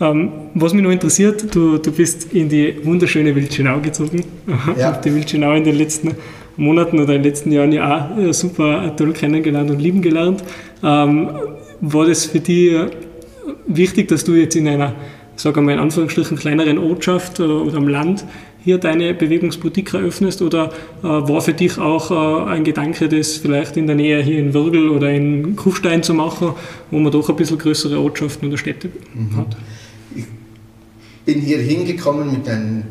Ähm, 0.00 0.30
was 0.54 0.72
mich 0.72 0.82
noch 0.82 0.90
interessiert, 0.90 1.54
du, 1.54 1.78
du 1.78 1.92
bist 1.92 2.32
in 2.32 2.48
die 2.48 2.76
wunderschöne 2.84 3.34
Wildschenau 3.34 3.80
gezogen, 3.80 4.24
ja. 4.76 4.90
auf 4.90 5.00
die 5.00 5.14
Wildschenau 5.14 5.54
in 5.54 5.64
den 5.64 5.76
letzten 5.76 6.12
Monaten 6.56 6.98
oder 7.00 7.14
in 7.14 7.22
den 7.22 7.30
letzten 7.30 7.52
Jahren 7.52 7.72
ja 7.72 8.10
auch 8.10 8.32
super 8.32 8.94
toll 8.96 9.12
kennengelernt 9.12 9.70
und 9.70 9.80
lieben 9.80 10.02
gelernt. 10.02 10.44
Ähm, 10.82 11.30
war 11.80 12.06
das 12.06 12.26
für 12.26 12.40
dich 12.40 12.76
wichtig, 13.66 14.08
dass 14.08 14.24
du 14.24 14.34
jetzt 14.34 14.56
in 14.56 14.68
einer, 14.68 14.94
sagen 15.36 15.56
wir 15.56 15.62
mal 15.62 15.72
in 15.72 15.78
Anführungsstrichen, 15.80 16.36
kleineren 16.36 16.78
Ortschaft 16.78 17.40
oder 17.40 17.76
am 17.76 17.88
Land 17.88 18.24
hier 18.64 18.78
deine 18.78 19.12
Bewegungsboutique 19.12 19.92
eröffnest 19.94 20.40
oder 20.40 20.72
äh, 21.02 21.06
war 21.06 21.42
für 21.42 21.52
dich 21.52 21.78
auch 21.78 22.10
äh, 22.10 22.50
ein 22.50 22.64
Gedanke, 22.64 23.08
das 23.08 23.36
vielleicht 23.36 23.76
in 23.76 23.86
der 23.86 23.94
Nähe 23.94 24.22
hier 24.22 24.38
in 24.38 24.54
Würgel 24.54 24.88
oder 24.88 25.10
in 25.10 25.54
Kufstein 25.54 26.02
zu 26.02 26.14
machen, 26.14 26.54
wo 26.90 26.98
man 26.98 27.12
doch 27.12 27.28
ein 27.28 27.36
bisschen 27.36 27.58
größere 27.58 28.00
Ortschaften 28.00 28.48
oder 28.48 28.56
Städte 28.56 28.88
mhm. 29.12 29.36
hat? 29.36 29.56
Ich 30.16 30.24
bin 31.26 31.40
hier 31.40 31.58
hingekommen 31.58 32.32
mit 32.32 32.48
einem 32.48 32.84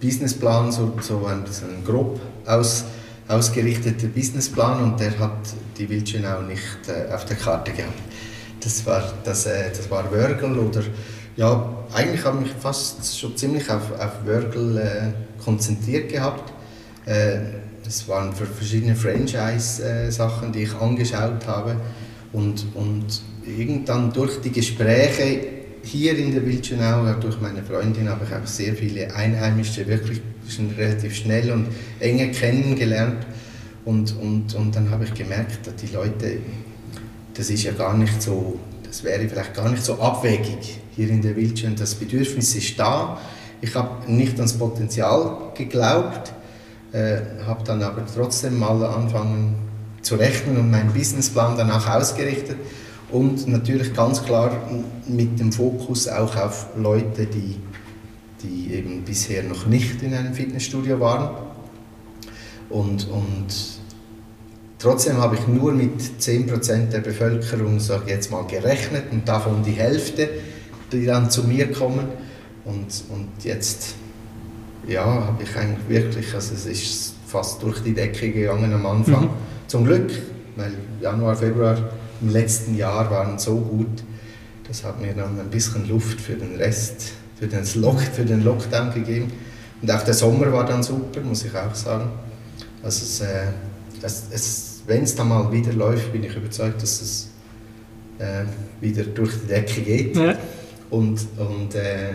Businessplan, 0.00 0.72
so, 0.72 0.92
so 1.00 1.24
ein, 1.26 1.44
so 1.48 1.64
ein 1.64 1.84
grob 1.84 2.20
aus, 2.44 2.84
ausgerichteter 3.28 4.08
Businessplan 4.08 4.82
und 4.82 5.00
der 5.00 5.16
hat 5.20 5.38
die 5.78 5.88
Wildschönau 5.88 6.42
nicht 6.42 6.60
äh, 6.88 7.12
auf 7.12 7.24
der 7.24 7.36
Karte 7.36 7.70
gehabt. 7.70 7.94
Das 8.60 8.84
war, 8.84 9.12
das, 9.24 9.46
äh, 9.46 9.70
das 9.70 9.88
war 9.90 10.10
Wörgl 10.10 10.58
oder 10.58 10.82
ja, 11.36 11.84
eigentlich 11.92 12.24
habe 12.24 12.38
ich 12.38 12.52
mich 12.52 12.52
fast 12.60 13.18
schon 13.18 13.36
ziemlich 13.36 13.68
auf, 13.70 13.92
auf 13.92 14.24
Wörgl 14.24 14.78
äh, 14.78 15.42
konzentriert 15.42 16.10
gehabt. 16.10 16.52
Äh, 17.06 17.38
es 17.86 18.08
waren 18.08 18.32
für 18.32 18.46
verschiedene 18.46 18.94
Franchise-Sachen, 18.94 20.52
die 20.52 20.62
ich 20.62 20.74
angeschaut 20.74 21.46
habe. 21.46 21.76
Und, 22.32 22.66
und 22.74 23.22
irgendwann 23.46 24.12
durch 24.12 24.40
die 24.40 24.50
Gespräche 24.50 25.40
hier 25.82 26.16
in 26.16 26.32
der 26.32 26.44
Wildschönau, 26.46 27.12
durch 27.20 27.40
meine 27.40 27.62
Freundin, 27.62 28.08
habe 28.08 28.24
ich 28.24 28.34
auch 28.34 28.46
sehr 28.46 28.74
viele 28.74 29.14
Einheimische 29.14 29.86
wirklich 29.86 30.20
schon 30.48 30.70
relativ 30.70 31.14
schnell 31.14 31.50
und 31.50 31.66
enge 32.00 32.30
kennengelernt. 32.30 33.26
Und, 33.84 34.16
und, 34.18 34.54
und 34.54 34.74
dann 34.74 34.90
habe 34.90 35.04
ich 35.04 35.12
gemerkt, 35.12 35.66
dass 35.66 35.76
die 35.76 35.94
Leute, 35.94 36.38
das 37.34 37.50
ist 37.50 37.64
ja 37.64 37.72
gar 37.72 37.96
nicht 37.96 38.22
so, 38.22 38.58
das 38.94 39.02
wäre 39.02 39.28
vielleicht 39.28 39.54
gar 39.54 39.68
nicht 39.68 39.84
so 39.84 39.98
abwegig 39.98 40.78
hier 40.94 41.10
in 41.10 41.20
der 41.20 41.34
Wildschön. 41.34 41.74
Das 41.74 41.96
Bedürfnis 41.96 42.54
ist 42.54 42.78
da. 42.78 43.18
Ich 43.60 43.74
habe 43.74 44.08
nicht 44.08 44.36
ans 44.36 44.52
Potenzial 44.52 45.50
geglaubt, 45.52 46.32
äh, 46.92 47.16
habe 47.44 47.64
dann 47.64 47.82
aber 47.82 48.04
trotzdem 48.06 48.56
mal 48.56 48.84
angefangen 48.84 49.56
zu 50.00 50.14
rechnen 50.14 50.58
und 50.58 50.70
meinen 50.70 50.92
Businessplan 50.92 51.56
danach 51.56 51.92
ausgerichtet 51.92 52.56
und 53.10 53.48
natürlich 53.48 53.92
ganz 53.94 54.22
klar 54.22 54.52
mit 55.08 55.40
dem 55.40 55.50
Fokus 55.50 56.06
auch 56.06 56.36
auf 56.36 56.68
Leute, 56.76 57.26
die, 57.26 57.56
die 58.44 58.74
eben 58.74 59.02
bisher 59.02 59.42
noch 59.42 59.66
nicht 59.66 60.04
in 60.04 60.14
einem 60.14 60.34
Fitnessstudio 60.34 61.00
waren. 61.00 61.30
Und, 62.70 63.08
und 63.08 63.73
trotzdem 64.84 65.16
habe 65.18 65.34
ich 65.34 65.48
nur 65.48 65.72
mit 65.72 66.00
10% 66.20 66.90
der 66.90 67.00
Bevölkerung, 67.00 67.80
sage 67.80 68.10
jetzt 68.10 68.30
mal, 68.30 68.44
gerechnet 68.46 69.04
und 69.10 69.28
davon 69.28 69.64
die 69.64 69.72
Hälfte 69.72 70.28
die 70.94 71.06
dann 71.06 71.30
zu 71.30 71.44
mir 71.44 71.70
kommen. 71.72 72.06
Und, 72.64 73.04
und 73.10 73.28
jetzt 73.42 73.94
ja, 74.86 75.04
habe 75.04 75.42
ich 75.42 75.56
eigentlich 75.56 75.88
wirklich, 75.88 76.34
also 76.34 76.54
es 76.54 76.66
ist 76.66 77.14
fast 77.26 77.62
durch 77.62 77.82
die 77.82 77.94
Decke 77.94 78.30
gegangen 78.30 78.72
am 78.72 78.86
Anfang. 78.86 79.24
Mhm. 79.24 79.30
Zum 79.66 79.84
Glück, 79.84 80.10
weil 80.56 80.72
Januar, 81.00 81.36
Februar 81.36 81.76
im 82.20 82.28
letzten 82.30 82.76
Jahr 82.76 83.10
waren 83.10 83.38
so 83.38 83.56
gut, 83.56 84.02
das 84.66 84.84
hat 84.84 85.00
mir 85.00 85.12
dann 85.12 85.38
ein 85.38 85.50
bisschen 85.50 85.86
Luft 85.88 86.20
für 86.20 86.34
den 86.34 86.56
Rest, 86.56 87.12
für 87.38 87.46
den, 87.46 87.64
Lock, 87.74 88.00
für 88.00 88.24
den 88.24 88.42
Lockdown 88.42 88.94
gegeben. 88.94 89.32
Und 89.82 89.90
auch 89.90 90.02
der 90.02 90.14
Sommer 90.14 90.50
war 90.52 90.64
dann 90.64 90.82
super, 90.82 91.20
muss 91.20 91.44
ich 91.44 91.54
auch 91.54 91.74
sagen. 91.74 92.10
Also 92.82 93.04
es, 93.04 93.20
äh, 93.20 93.48
wenn 94.86 95.02
es 95.02 95.14
dann 95.14 95.28
mal 95.28 95.50
wieder 95.50 95.72
läuft, 95.72 96.12
bin 96.12 96.24
ich 96.24 96.36
überzeugt, 96.36 96.82
dass 96.82 97.00
es 97.00 97.28
äh, 98.18 98.44
wieder 98.80 99.04
durch 99.04 99.32
die 99.42 99.46
Decke 99.46 99.80
geht. 99.80 100.16
Ja. 100.16 100.36
Und, 100.90 101.26
und 101.38 101.74
äh, 101.74 102.10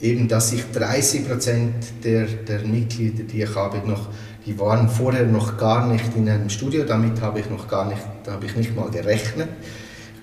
eben, 0.00 0.28
dass 0.28 0.52
ich 0.52 0.64
30 0.72 1.28
Prozent 1.28 1.74
der, 2.02 2.26
der 2.26 2.60
Mitglieder, 2.60 3.24
die 3.24 3.42
ich 3.42 3.54
habe, 3.54 3.86
noch, 3.86 4.08
die 4.44 4.58
waren 4.58 4.88
vorher 4.88 5.26
noch 5.26 5.58
gar 5.58 5.86
nicht 5.86 6.16
in 6.16 6.28
einem 6.28 6.48
Studio, 6.48 6.84
damit 6.84 7.20
habe 7.20 7.40
ich 7.40 7.50
noch 7.50 7.68
gar 7.68 7.86
nicht, 7.88 8.02
habe 8.26 8.46
ich 8.46 8.56
nicht 8.56 8.74
mal 8.74 8.90
gerechnet. 8.90 9.48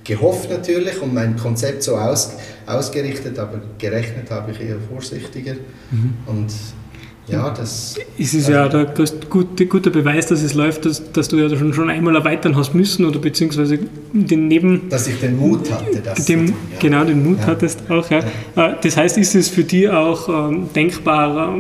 Gehofft 0.03 0.49
natürlich 0.49 1.01
und 1.01 1.13
mein 1.13 1.37
Konzept 1.37 1.83
so 1.83 1.95
aus, 1.95 2.33
ausgerichtet, 2.65 3.39
aber 3.39 3.61
gerechnet 3.77 4.29
habe 4.31 4.51
ich 4.51 4.59
eher 4.59 4.77
vorsichtiger. 4.89 5.53
Mhm. 5.91 6.13
Und 6.25 6.51
ja, 7.27 7.49
das. 7.51 7.95
Es 8.19 8.33
ist 8.33 8.49
ja 8.49 8.67
der 8.67 8.93
gute, 9.29 9.65
gute 9.65 9.89
Beweis, 9.91 10.27
dass 10.27 10.43
es 10.43 10.53
läuft, 10.53 10.85
dass, 10.85 11.11
dass 11.13 11.29
du 11.29 11.37
ja 11.37 11.49
schon, 11.55 11.73
schon 11.73 11.89
einmal 11.89 12.15
erweitern 12.15 12.55
hast 12.55 12.73
müssen 12.73 13.05
oder 13.05 13.19
beziehungsweise 13.19 13.79
den 14.11 14.47
Neben. 14.49 14.89
Dass 14.89 15.07
ich 15.07 15.19
den 15.19 15.37
Mut 15.37 15.71
hatte, 15.71 16.01
das 16.03 16.25
dem, 16.25 16.47
tun, 16.47 16.55
ja. 16.71 16.79
Genau, 16.79 17.03
den 17.05 17.23
Mut 17.23 17.39
ja. 17.39 17.47
hattest 17.47 17.89
auch, 17.89 18.09
ja. 18.09 18.23
ja. 18.55 18.71
Äh, 18.71 18.75
das 18.81 18.97
heißt, 18.97 19.17
ist 19.17 19.35
es 19.35 19.49
für 19.49 19.63
dich 19.63 19.89
auch 19.89 20.49
ähm, 20.49 20.69
denkbar, 20.75 21.57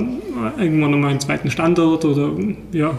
äh, 0.57 0.65
irgendwann 0.65 0.91
nochmal 0.91 1.11
einen 1.11 1.21
zweiten 1.21 1.49
Standort 1.49 2.03
oder, 2.03 2.31
ja, 2.73 2.97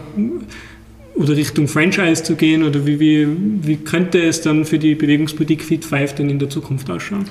oder 1.15 1.35
Richtung 1.35 1.67
Franchise 1.67 2.23
zu 2.23 2.35
gehen 2.35 2.63
oder 2.63 2.85
wie, 2.85 2.99
wie, 2.99 3.27
wie 3.61 3.77
könnte 3.77 4.21
es 4.21 4.41
dann 4.41 4.65
für 4.65 4.79
die 4.79 4.95
Bewegungspolitik 4.95 5.63
Fit 5.63 5.85
5 5.85 6.13
denn 6.13 6.29
in 6.29 6.39
der 6.39 6.49
Zukunft 6.49 6.89
ausschauen? 6.89 7.25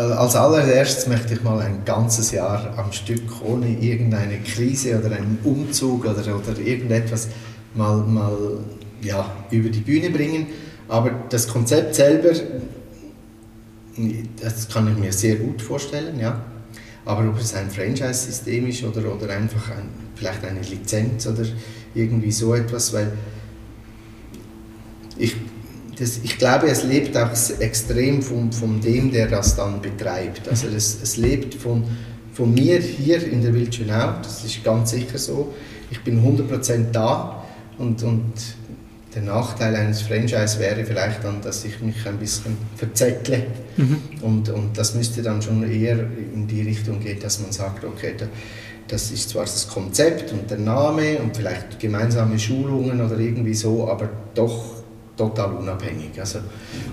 Äh, 0.00 0.12
als 0.12 0.34
allererstes 0.34 1.06
möchte 1.06 1.34
ich 1.34 1.42
mal 1.42 1.60
ein 1.60 1.84
ganzes 1.84 2.32
Jahr 2.32 2.78
am 2.78 2.92
Stück 2.92 3.42
ohne 3.44 3.68
irgendeine 3.68 4.38
Krise 4.38 4.98
oder 4.98 5.14
einen 5.14 5.38
Umzug 5.44 6.04
oder, 6.04 6.20
oder 6.20 6.58
irgendetwas 6.58 7.28
mal, 7.74 7.98
mal 7.98 8.58
ja, 9.02 9.30
über 9.50 9.68
die 9.68 9.80
Bühne 9.80 10.10
bringen. 10.10 10.46
Aber 10.88 11.10
das 11.28 11.46
Konzept 11.46 11.94
selber, 11.94 12.30
das 14.40 14.68
kann 14.68 14.90
ich 14.90 14.98
mir 14.98 15.12
sehr 15.12 15.36
gut 15.36 15.60
vorstellen, 15.60 16.18
ja. 16.18 16.40
Aber 17.04 17.28
ob 17.28 17.38
es 17.38 17.54
ein 17.54 17.70
Franchise-System 17.70 18.66
ist 18.68 18.84
oder, 18.84 19.12
oder 19.12 19.30
einfach 19.30 19.70
ein, 19.70 19.88
vielleicht 20.14 20.44
eine 20.44 20.60
Lizenz 20.60 21.26
oder 21.26 21.44
irgendwie 21.94 22.32
so 22.32 22.54
etwas, 22.54 22.92
weil 22.92 23.12
ich 25.16 25.34
das, 26.00 26.20
ich 26.22 26.38
glaube, 26.38 26.68
es 26.68 26.82
lebt 26.82 27.14
auch 27.16 27.30
extrem 27.58 28.22
von, 28.22 28.50
von 28.50 28.80
dem, 28.80 29.12
der 29.12 29.28
das 29.28 29.54
dann 29.54 29.82
betreibt. 29.82 30.48
Also 30.48 30.66
es, 30.68 30.98
es 31.02 31.18
lebt 31.18 31.54
von, 31.54 31.84
von 32.32 32.54
mir 32.54 32.78
hier 32.80 33.22
in 33.30 33.42
der 33.42 33.52
Wildschönau, 33.52 34.14
das 34.22 34.42
ist 34.42 34.64
ganz 34.64 34.92
sicher 34.92 35.18
so. 35.18 35.52
Ich 35.90 36.02
bin 36.02 36.24
100% 36.24 36.90
da 36.90 37.44
und, 37.76 38.02
und 38.02 38.32
der 39.14 39.22
Nachteil 39.22 39.76
eines 39.76 40.00
Franchise 40.00 40.58
wäre 40.58 40.84
vielleicht 40.86 41.22
dann, 41.22 41.42
dass 41.42 41.64
ich 41.66 41.80
mich 41.82 42.06
ein 42.06 42.16
bisschen 42.16 42.56
verzettle. 42.76 43.42
Mhm. 43.76 43.96
Und, 44.22 44.48
und 44.48 44.78
das 44.78 44.94
müsste 44.94 45.20
dann 45.20 45.42
schon 45.42 45.70
eher 45.70 45.98
in 46.34 46.46
die 46.46 46.62
Richtung 46.62 47.00
gehen, 47.00 47.18
dass 47.20 47.40
man 47.40 47.52
sagt, 47.52 47.84
okay, 47.84 48.14
da, 48.16 48.26
das 48.88 49.10
ist 49.10 49.30
zwar 49.30 49.42
das 49.42 49.68
Konzept 49.68 50.32
und 50.32 50.50
der 50.50 50.58
Name 50.58 51.18
und 51.18 51.36
vielleicht 51.36 51.78
gemeinsame 51.78 52.38
Schulungen 52.38 53.00
oder 53.04 53.18
irgendwie 53.18 53.54
so, 53.54 53.88
aber 53.88 54.08
doch 54.34 54.79
total 55.20 55.52
unabhängig. 55.54 56.18
Also, 56.18 56.38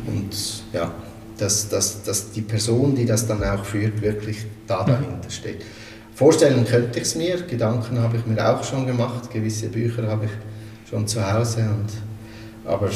und 0.05 0.36
ja, 0.73 0.91
dass, 1.38 1.69
dass, 1.69 2.03
dass 2.03 2.32
die 2.32 2.41
Person, 2.41 2.95
die 2.95 3.05
das 3.05 3.25
dann 3.28 3.43
auch 3.43 3.63
führt, 3.63 4.01
wirklich 4.01 4.45
da 4.67 4.84
mhm. 4.84 4.88
dahinter 4.88 5.30
steht. 5.30 5.63
Vorstellen 6.13 6.65
könnte 6.65 6.99
ich 6.99 7.05
es 7.05 7.15
mir, 7.15 7.41
Gedanken 7.43 7.99
habe 7.99 8.17
ich 8.17 8.25
mir 8.25 8.43
auch 8.49 8.63
schon 8.63 8.86
gemacht, 8.88 9.32
gewisse 9.32 9.69
Bücher 9.69 10.07
habe 10.07 10.25
ich 10.25 10.89
schon 10.89 11.07
zu 11.07 11.21
Hause, 11.32 11.61
und, 11.61 12.69
aber 12.69 12.89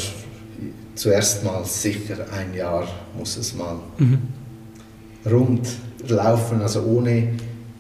zuerst 0.96 1.44
mal 1.44 1.64
sicher 1.64 2.26
ein 2.36 2.54
Jahr 2.56 2.88
muss 3.18 3.38
es 3.38 3.54
mal 3.54 3.76
mhm. 4.00 4.20
rund 5.30 5.70
laufen, 6.08 6.62
also 6.62 6.82
ohne 6.82 7.34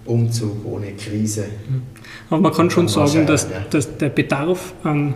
Umzug, 0.05 0.63
ohne 0.65 0.93
Krise. 0.93 1.45
Mhm. 1.67 1.81
Aber 2.29 2.41
man 2.41 2.53
kann 2.53 2.69
schon 2.69 2.87
sagen, 2.87 3.25
dass, 3.25 3.47
dass 3.71 3.97
der 3.97 4.09
Bedarf 4.09 4.73
an 4.83 5.15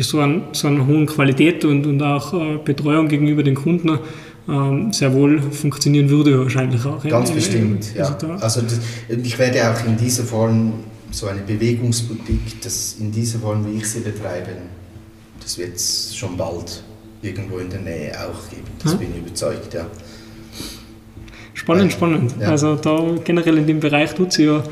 so, 0.00 0.20
an, 0.20 0.44
so 0.52 0.68
einer 0.68 0.86
hohen 0.86 1.06
Qualität 1.06 1.64
und, 1.64 1.86
und 1.86 2.02
auch 2.02 2.32
äh, 2.32 2.58
Betreuung 2.64 3.08
gegenüber 3.08 3.42
den 3.42 3.54
Kunden 3.54 3.98
ähm, 4.48 4.92
sehr 4.92 5.12
wohl 5.12 5.40
funktionieren 5.40 6.08
würde 6.08 6.40
wahrscheinlich 6.40 6.84
auch. 6.84 7.02
Ganz 7.02 7.28
ja, 7.28 7.34
bestimmt, 7.34 7.94
ja. 7.94 8.16
Also 8.40 8.62
das, 8.62 8.80
ich 9.08 9.38
werde 9.38 9.70
auch 9.70 9.86
in 9.86 9.96
dieser 9.96 10.24
Form 10.24 10.72
so 11.10 11.26
eine 11.26 11.42
Bewegungsboutique, 11.42 12.60
das 12.62 12.96
in 12.98 13.12
dieser 13.12 13.38
Form, 13.38 13.66
wie 13.66 13.78
ich 13.78 13.86
sie 13.86 14.00
betreibe, 14.00 14.50
das 15.40 15.58
wird 15.58 15.76
es 15.76 16.16
schon 16.16 16.36
bald 16.36 16.82
irgendwo 17.20 17.58
in 17.58 17.70
der 17.70 17.80
Nähe 17.80 18.12
auch 18.18 18.48
geben. 18.48 18.66
Das 18.82 18.92
hm? 18.92 18.98
bin 18.98 19.08
ich 19.12 19.18
überzeugt, 19.18 19.74
ja. 19.74 19.86
Spannend, 21.62 21.92
spannend. 21.92 22.34
Ja. 22.40 22.48
Also 22.48 22.74
da 22.74 23.00
generell 23.24 23.58
in 23.58 23.66
dem 23.68 23.78
Bereich 23.78 24.14
tut 24.14 24.32
sie 24.32 24.46
ja 24.46 24.64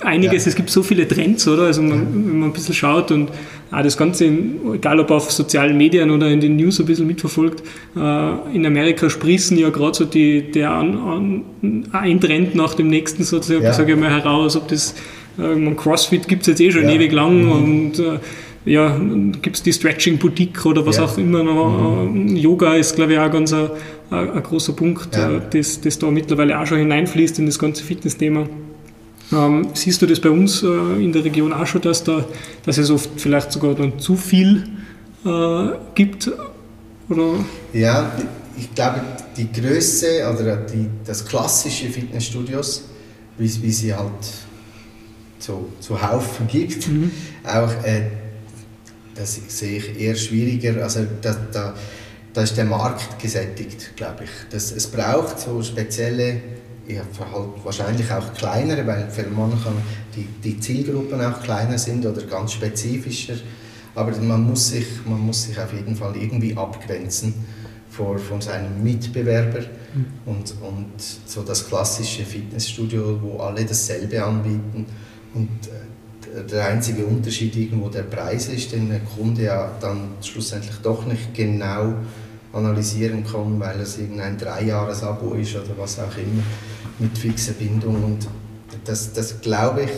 einiges. 0.00 0.44
Ja. 0.44 0.48
Es 0.50 0.56
gibt 0.56 0.70
so 0.70 0.82
viele 0.82 1.06
Trends, 1.06 1.46
oder? 1.46 1.62
Also 1.62 1.82
man, 1.82 2.06
wenn 2.12 2.40
man 2.40 2.48
ein 2.50 2.52
bisschen 2.52 2.74
schaut 2.74 3.12
und 3.12 3.30
auch 3.70 3.82
das 3.82 3.96
Ganze, 3.96 4.28
egal 4.74 4.98
ob 4.98 5.12
auf 5.12 5.30
sozialen 5.30 5.76
Medien 5.76 6.10
oder 6.10 6.28
in 6.28 6.40
den 6.40 6.56
News 6.56 6.80
ein 6.80 6.86
bisschen 6.86 7.06
mitverfolgt, 7.06 7.62
äh, 7.96 8.56
in 8.56 8.66
Amerika 8.66 9.08
sprießen 9.08 9.56
ja 9.56 9.70
gerade 9.70 9.94
so 9.94 10.04
die, 10.04 10.50
der 10.50 10.72
an, 10.72 10.98
an, 10.98 11.84
ein 11.92 12.20
Trend 12.20 12.56
nach 12.56 12.74
dem 12.74 12.88
nächsten 12.88 13.22
sozusagen, 13.22 13.62
ja. 13.62 13.72
sage 13.72 13.92
ich 13.92 13.98
mal, 13.98 14.10
heraus, 14.10 14.56
ob 14.56 14.66
das 14.68 14.94
Äh, 15.38 15.74
CrossFit 15.74 16.28
gibt 16.28 16.42
es 16.42 16.48
jetzt 16.48 16.60
eh 16.60 16.72
schon 16.72 16.84
ja. 16.84 16.94
ewig 16.94 17.12
lang 17.12 17.44
mhm. 17.44 17.52
und 17.52 17.98
äh, 17.98 18.18
ja, 18.66 18.98
gibt 19.40 19.56
es 19.56 19.62
die 19.62 19.72
Stretching 19.72 20.18
Boutique 20.18 20.66
oder 20.66 20.84
was 20.84 20.96
ja. 20.96 21.04
auch 21.04 21.16
immer 21.16 21.42
noch. 21.42 22.04
Mhm. 22.04 22.36
Yoga 22.36 22.74
ist, 22.74 22.96
glaube 22.96 23.14
ich, 23.14 23.18
auch 23.18 23.30
ganz 23.30 23.52
ein, 23.52 23.70
ein 24.10 24.42
großer 24.42 24.72
Punkt, 24.72 25.14
ja. 25.14 25.30
Äh, 25.30 25.40
das, 25.50 25.80
das 25.80 25.98
da 25.98 26.10
mittlerweile 26.10 26.58
auch 26.58 26.66
schon 26.66 26.78
hineinfließt 26.78 27.38
in 27.38 27.46
das 27.46 27.58
ganze 27.58 27.84
Fitnessthema. 27.84 28.46
Ähm, 29.32 29.68
siehst 29.74 30.02
du 30.02 30.06
das 30.06 30.20
bei 30.20 30.30
uns 30.30 30.62
äh, 30.62 30.66
in 31.02 31.12
der 31.12 31.24
Region 31.24 31.52
auch 31.52 31.66
schon, 31.66 31.80
dass, 31.80 32.02
da, 32.04 32.24
dass 32.64 32.78
es 32.78 32.90
oft 32.90 33.08
vielleicht 33.16 33.52
sogar 33.52 33.74
dann 33.74 33.98
zu 34.00 34.16
viel 34.16 34.64
äh, 35.24 35.68
gibt? 35.94 36.30
Oder? 37.08 37.34
Ja, 37.72 38.12
ich 38.58 38.74
glaube, 38.74 39.00
die 39.36 39.50
Größe 39.52 40.32
oder 40.32 40.56
die, 40.56 40.88
das 41.04 41.24
klassische 41.24 41.86
Fitnessstudios, 41.86 42.84
wie, 43.38 43.62
wie 43.62 43.70
sie 43.70 43.94
halt 43.94 44.10
so 45.38 45.68
zu 45.78 46.00
Haufen 46.00 46.48
gibt, 46.48 46.88
mhm. 46.88 47.10
auch 47.44 47.70
äh, 47.84 48.02
das 49.16 49.40
sehe 49.48 49.78
ich 49.78 49.98
eher 50.00 50.14
schwieriger. 50.14 50.82
Also 50.82 51.06
da, 51.22 51.36
da, 51.52 51.74
da 52.32 52.42
ist 52.42 52.56
der 52.56 52.64
Markt 52.64 53.18
gesättigt, 53.18 53.96
glaube 53.96 54.24
ich. 54.24 54.30
Das, 54.50 54.72
es 54.72 54.86
braucht 54.86 55.38
so 55.40 55.62
spezielle, 55.62 56.40
ja, 56.86 57.00
halt 57.00 57.64
wahrscheinlich 57.64 58.10
auch 58.12 58.32
kleinere, 58.34 58.86
weil 58.86 59.10
für 59.10 59.26
manche 59.28 59.72
die, 60.14 60.26
die 60.44 60.60
Zielgruppen 60.60 61.20
auch 61.20 61.42
kleiner 61.42 61.78
sind 61.78 62.04
oder 62.06 62.22
ganz 62.22 62.52
spezifischer. 62.52 63.34
Aber 63.94 64.14
man 64.18 64.42
muss 64.42 64.68
sich, 64.68 64.86
man 65.06 65.20
muss 65.20 65.44
sich 65.44 65.58
auf 65.58 65.72
jeden 65.72 65.96
Fall 65.96 66.14
irgendwie 66.16 66.54
abgrenzen 66.56 67.32
vor, 67.88 68.18
von 68.18 68.40
seinem 68.40 68.82
Mitbewerber. 68.82 69.60
Mhm. 69.60 70.06
Und, 70.26 70.54
und 70.60 70.92
so 71.26 71.42
das 71.42 71.66
klassische 71.66 72.24
Fitnessstudio, 72.24 73.18
wo 73.22 73.38
alle 73.38 73.64
dasselbe 73.64 74.22
anbieten. 74.22 74.84
Und 75.32 75.48
äh, 75.68 75.85
der 76.42 76.66
einzige 76.66 77.04
Unterschied 77.04 77.56
irgendwo 77.56 77.88
der 77.88 78.02
Preis 78.02 78.48
ist, 78.48 78.72
den 78.72 78.88
der 78.90 79.00
Kunde 79.00 79.44
ja 79.44 79.70
dann 79.80 80.10
schlussendlich 80.22 80.76
doch 80.82 81.06
nicht 81.06 81.34
genau 81.34 81.94
analysieren 82.52 83.24
kann, 83.24 83.58
weil 83.60 83.80
es 83.80 83.98
irgendein 83.98 84.38
Dreijahres-Abo 84.38 85.34
ist 85.34 85.54
oder 85.54 85.76
was 85.76 85.98
auch 85.98 86.16
immer 86.16 86.42
mit 86.98 87.16
fixer 87.16 87.52
Bindung 87.52 88.02
und 88.02 88.28
das, 88.84 89.12
das 89.12 89.40
glaube 89.40 89.82
ich, 89.82 89.90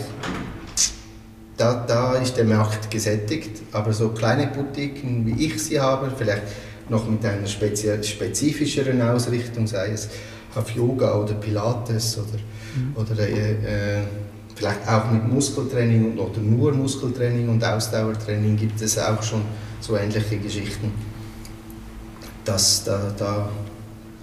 da, 1.57 1.85
da 1.87 2.15
ist 2.15 2.37
der 2.37 2.45
Markt 2.45 2.89
gesättigt, 2.89 3.61
aber 3.71 3.93
so 3.93 4.09
kleine 4.09 4.47
Boutiquen 4.47 5.25
wie 5.25 5.45
ich 5.45 5.61
sie 5.61 5.79
habe, 5.79 6.11
vielleicht 6.17 6.43
noch 6.89 7.07
mit 7.07 7.23
einer 7.25 7.47
spezifischeren 7.47 9.01
Ausrichtung, 9.01 9.67
sei 9.67 9.91
es 9.91 10.09
auf 10.55 10.71
Yoga 10.71 11.15
oder 11.15 11.33
Pilates 11.35 12.17
oder, 12.17 12.39
mhm. 12.75 12.95
oder 12.95 13.19
äh, 13.19 13.51
äh, 13.51 14.01
vielleicht 14.59 14.85
auch 14.89 15.09
mit 15.09 15.25
Muskeltraining 15.31 16.17
oder 16.17 16.41
nur 16.41 16.73
Muskeltraining 16.73 17.47
und 17.47 17.63
Ausdauertraining 17.63 18.57
gibt 18.57 18.81
es 18.81 18.99
auch 18.99 19.23
schon 19.23 19.41
so 19.79 19.95
ähnliche 19.95 20.37
Geschichten. 20.37 20.91
Das, 22.43 22.83
da, 22.83 23.13
da 23.17 23.49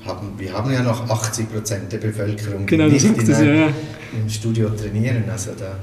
haben, 0.05 0.35
wir 0.37 0.53
haben 0.53 0.71
ja 0.71 0.83
noch 0.83 1.09
80 1.09 1.51
Prozent 1.51 1.91
der 1.91 1.99
Bevölkerung, 1.99 2.67
die 2.67 2.77
genau, 2.77 2.87
nicht 2.87 3.07
in 3.07 3.19
einem, 3.19 3.49
ja, 3.49 3.55
ja. 3.55 3.73
im 4.13 4.29
Studio 4.29 4.69
trainieren. 4.69 5.25
Also 5.31 5.53
da, 5.59 5.79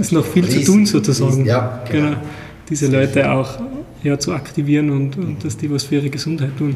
ist 0.00 0.12
noch 0.12 0.24
viel 0.24 0.46
riesen, 0.46 0.64
zu 0.64 0.72
tun 0.72 0.86
sozusagen. 0.86 1.30
Riesen, 1.32 1.44
ja, 1.44 1.82
genau. 1.90 2.08
genau. 2.10 2.22
Diese 2.70 2.86
Leute 2.86 3.30
auch 3.30 3.58
ja, 4.02 4.18
zu 4.18 4.32
aktivieren 4.32 4.90
und, 4.90 5.16
und, 5.18 5.44
dass 5.44 5.56
die 5.56 5.70
was 5.70 5.84
für 5.84 5.96
ihre 5.96 6.10
Gesundheit 6.10 6.56
tun. 6.56 6.74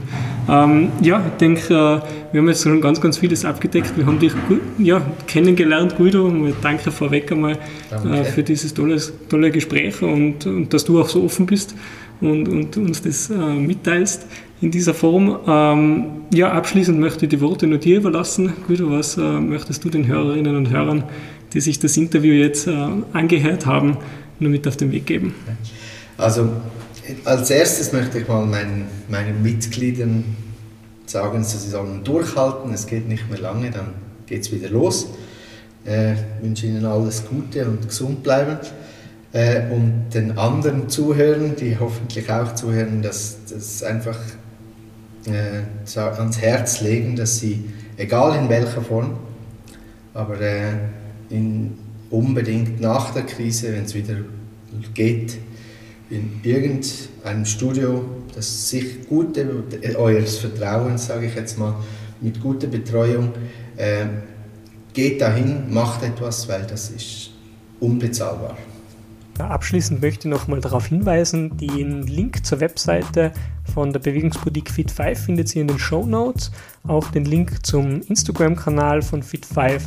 Ähm, 0.49 0.89
ja, 1.01 1.25
ich 1.27 1.39
denke, 1.39 1.63
äh, 1.63 2.33
wir 2.33 2.41
haben 2.41 2.49
jetzt 2.49 2.63
schon 2.63 2.81
ganz, 2.81 3.01
ganz 3.01 3.19
vieles 3.19 3.45
abgedeckt. 3.45 3.97
Wir 3.97 4.07
haben 4.07 4.19
dich 4.19 4.33
ja, 4.79 5.01
kennengelernt, 5.27 5.97
Guido. 5.97 6.33
Danke 6.61 6.91
vorweg 6.91 7.33
einmal 7.33 7.59
äh, 7.91 8.25
für 8.25 8.43
dieses 8.43 8.75
tolles, 8.75 9.13
tolle 9.29 9.51
Gespräch 9.51 10.03
und, 10.03 10.47
und 10.47 10.75
dass 10.75 10.85
du 10.85 11.01
auch 11.01 11.09
so 11.09 11.25
offen 11.25 11.47
bist 11.47 11.75
und, 12.21 12.49
und 12.49 12.77
uns 12.77 13.03
das 13.03 13.31
äh, 13.31 13.35
mitteilst 13.35 14.27
in 14.61 14.71
dieser 14.71 14.95
Form. 14.95 15.39
Ähm, 15.47 16.05
ja, 16.33 16.53
abschließend 16.53 16.99
möchte 16.99 17.27
ich 17.27 17.31
die 17.31 17.41
Worte 17.41 17.67
nur 17.67 17.79
dir 17.79 17.99
überlassen. 17.99 18.53
Guido, 18.67 18.91
was 18.91 19.17
äh, 19.17 19.21
möchtest 19.21 19.85
du 19.85 19.89
den 19.89 20.07
Hörerinnen 20.07 20.57
und 20.57 20.71
Hörern, 20.71 21.05
die 21.53 21.61
sich 21.61 21.79
das 21.79 21.97
Interview 21.97 22.35
jetzt 22.35 22.67
äh, 22.67 22.77
angehört 23.13 23.67
haben, 23.67 23.97
nur 24.41 24.51
mit 24.51 24.67
auf 24.69 24.77
den 24.77 24.93
Weg 24.93 25.07
geben? 25.07 25.35
Also 26.17 26.49
als 27.25 27.51
erstes 27.51 27.93
möchte 27.93 28.19
ich 28.19 28.29
mal 28.29 28.47
meinen, 28.47 28.87
meinen 29.09 29.43
Mitgliedern 29.43 30.25
sagen, 31.07 31.39
dass 31.39 31.63
sie 31.63 31.69
sollen 31.69 32.03
durchhalten. 32.05 32.73
Es 32.73 32.87
geht 32.87 33.09
nicht 33.09 33.29
mehr 33.31 33.39
lange, 33.39 33.71
dann 33.71 33.95
geht 34.27 34.43
es 34.43 34.53
wieder 34.53 34.69
los. 34.69 35.09
Äh, 35.85 36.15
wünsche 36.41 36.67
Ihnen 36.67 36.85
alles 36.87 37.25
Gute 37.27 37.67
und 37.69 37.87
gesund 37.89 38.23
bleiben. 38.23 38.59
Äh, 39.33 39.71
und 39.71 40.11
den 40.15 40.39
anderen 40.39 40.89
zuhören, 40.89 41.57
die 41.57 41.77
hoffentlich 41.79 42.31
auch 42.31 42.55
zuhören, 42.55 43.03
dass 43.03 43.39
das 43.51 43.83
einfach 43.83 44.19
äh, 45.27 45.97
ans 45.97 46.41
Herz 46.41 46.81
legen, 46.81 47.17
dass 47.17 47.39
sie, 47.39 47.65
egal 47.97 48.39
in 48.39 48.49
welcher 48.49 48.81
Form, 48.81 49.17
aber 50.15 50.41
äh, 50.41 50.73
in, 51.31 51.77
unbedingt 52.11 52.81
nach 52.81 53.13
der 53.13 53.25
Krise, 53.25 53.73
wenn 53.73 53.85
es 53.85 53.95
wieder 53.95 54.17
geht, 54.95 55.39
in 56.11 56.41
irgendeinem 56.43 57.45
Studio, 57.45 58.05
das 58.35 58.69
sich 58.71 59.09
gute, 59.09 59.65
eures 59.97 60.39
Vertrauens, 60.39 61.07
sage 61.07 61.27
ich 61.27 61.35
jetzt 61.35 61.59
mal, 61.59 61.75
mit 62.21 62.41
guter 62.41 62.67
Betreuung, 62.67 63.31
äh, 63.77 64.07
geht 64.93 65.21
dahin, 65.21 65.73
macht 65.73 66.03
etwas, 66.03 66.49
weil 66.49 66.63
das 66.63 66.91
ist 66.91 67.31
unbezahlbar. 67.81 68.57
Abschließend 69.39 70.01
möchte 70.01 70.29
ich 70.29 70.33
noch 70.33 70.47
mal 70.47 70.61
darauf 70.61 70.87
hinweisen, 70.87 71.57
den 71.57 72.03
Link 72.03 72.47
zur 72.47 72.61
Webseite 72.61 73.33
von 73.73 73.93
der 73.93 73.99
Bewegungsboutique 73.99 74.71
Fit5 74.71 75.17
findet 75.17 75.57
ihr 75.57 75.63
in 75.63 75.69
den 75.69 75.79
Show 75.79 76.07
Notes, 76.07 76.53
auch 76.87 77.11
den 77.11 77.25
Link 77.25 77.67
zum 77.67 78.01
Instagram-Kanal 78.03 79.03
von 79.03 79.25
Fit5 79.25 79.81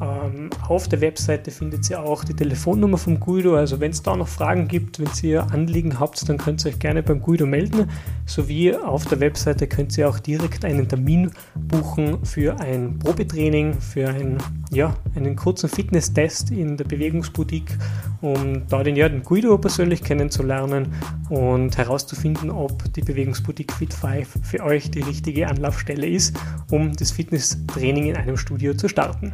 ähm, 0.00 0.50
auf 0.66 0.88
der 0.88 1.00
Webseite 1.00 1.52
findet 1.52 1.88
ihr 1.88 2.00
auch 2.00 2.24
die 2.24 2.34
Telefonnummer 2.34 2.98
vom 2.98 3.20
Guido. 3.20 3.56
Also 3.56 3.78
wenn 3.78 3.92
es 3.92 4.02
da 4.02 4.16
noch 4.16 4.26
Fragen 4.26 4.66
gibt, 4.66 4.98
wenn 4.98 5.08
ihr 5.22 5.50
Anliegen 5.52 6.00
habt, 6.00 6.28
dann 6.28 6.36
könnt 6.36 6.64
ihr 6.64 6.70
euch 6.70 6.78
gerne 6.80 7.02
beim 7.02 7.20
Guido 7.20 7.46
melden. 7.46 7.88
Sowie 8.26 8.74
auf 8.74 9.06
der 9.06 9.20
Webseite 9.20 9.68
könnt 9.68 9.96
ihr 9.96 10.08
auch 10.08 10.18
direkt 10.18 10.64
einen 10.64 10.88
Termin 10.88 11.30
buchen 11.54 12.24
für 12.24 12.58
ein 12.58 12.98
Probetraining, 12.98 13.80
für 13.80 14.08
ein, 14.08 14.38
ja, 14.70 14.96
einen 15.14 15.36
kurzen 15.36 15.68
Fitnesstest 15.68 16.50
in 16.50 16.76
der 16.76 16.84
Bewegungsboutique, 16.84 17.78
um 18.20 18.66
da 18.68 18.82
den, 18.82 18.96
ja, 18.96 19.08
den 19.08 19.22
Guido 19.22 19.56
persönlich 19.58 20.02
kennenzulernen 20.02 20.92
und 21.28 21.78
herauszufinden, 21.78 22.50
ob 22.50 22.92
die 22.94 23.02
Bewegungsboutique 23.02 23.72
Fit 23.72 23.94
5 23.94 24.38
für 24.42 24.64
euch 24.64 24.90
die 24.90 25.02
richtige 25.02 25.46
Anlaufstelle 25.46 26.08
ist, 26.08 26.36
um 26.70 26.92
das 26.94 27.12
Fitnesstraining 27.12 28.06
in 28.06 28.16
einem 28.16 28.36
Studio 28.36 28.74
zu 28.74 28.88
starten. 28.88 29.32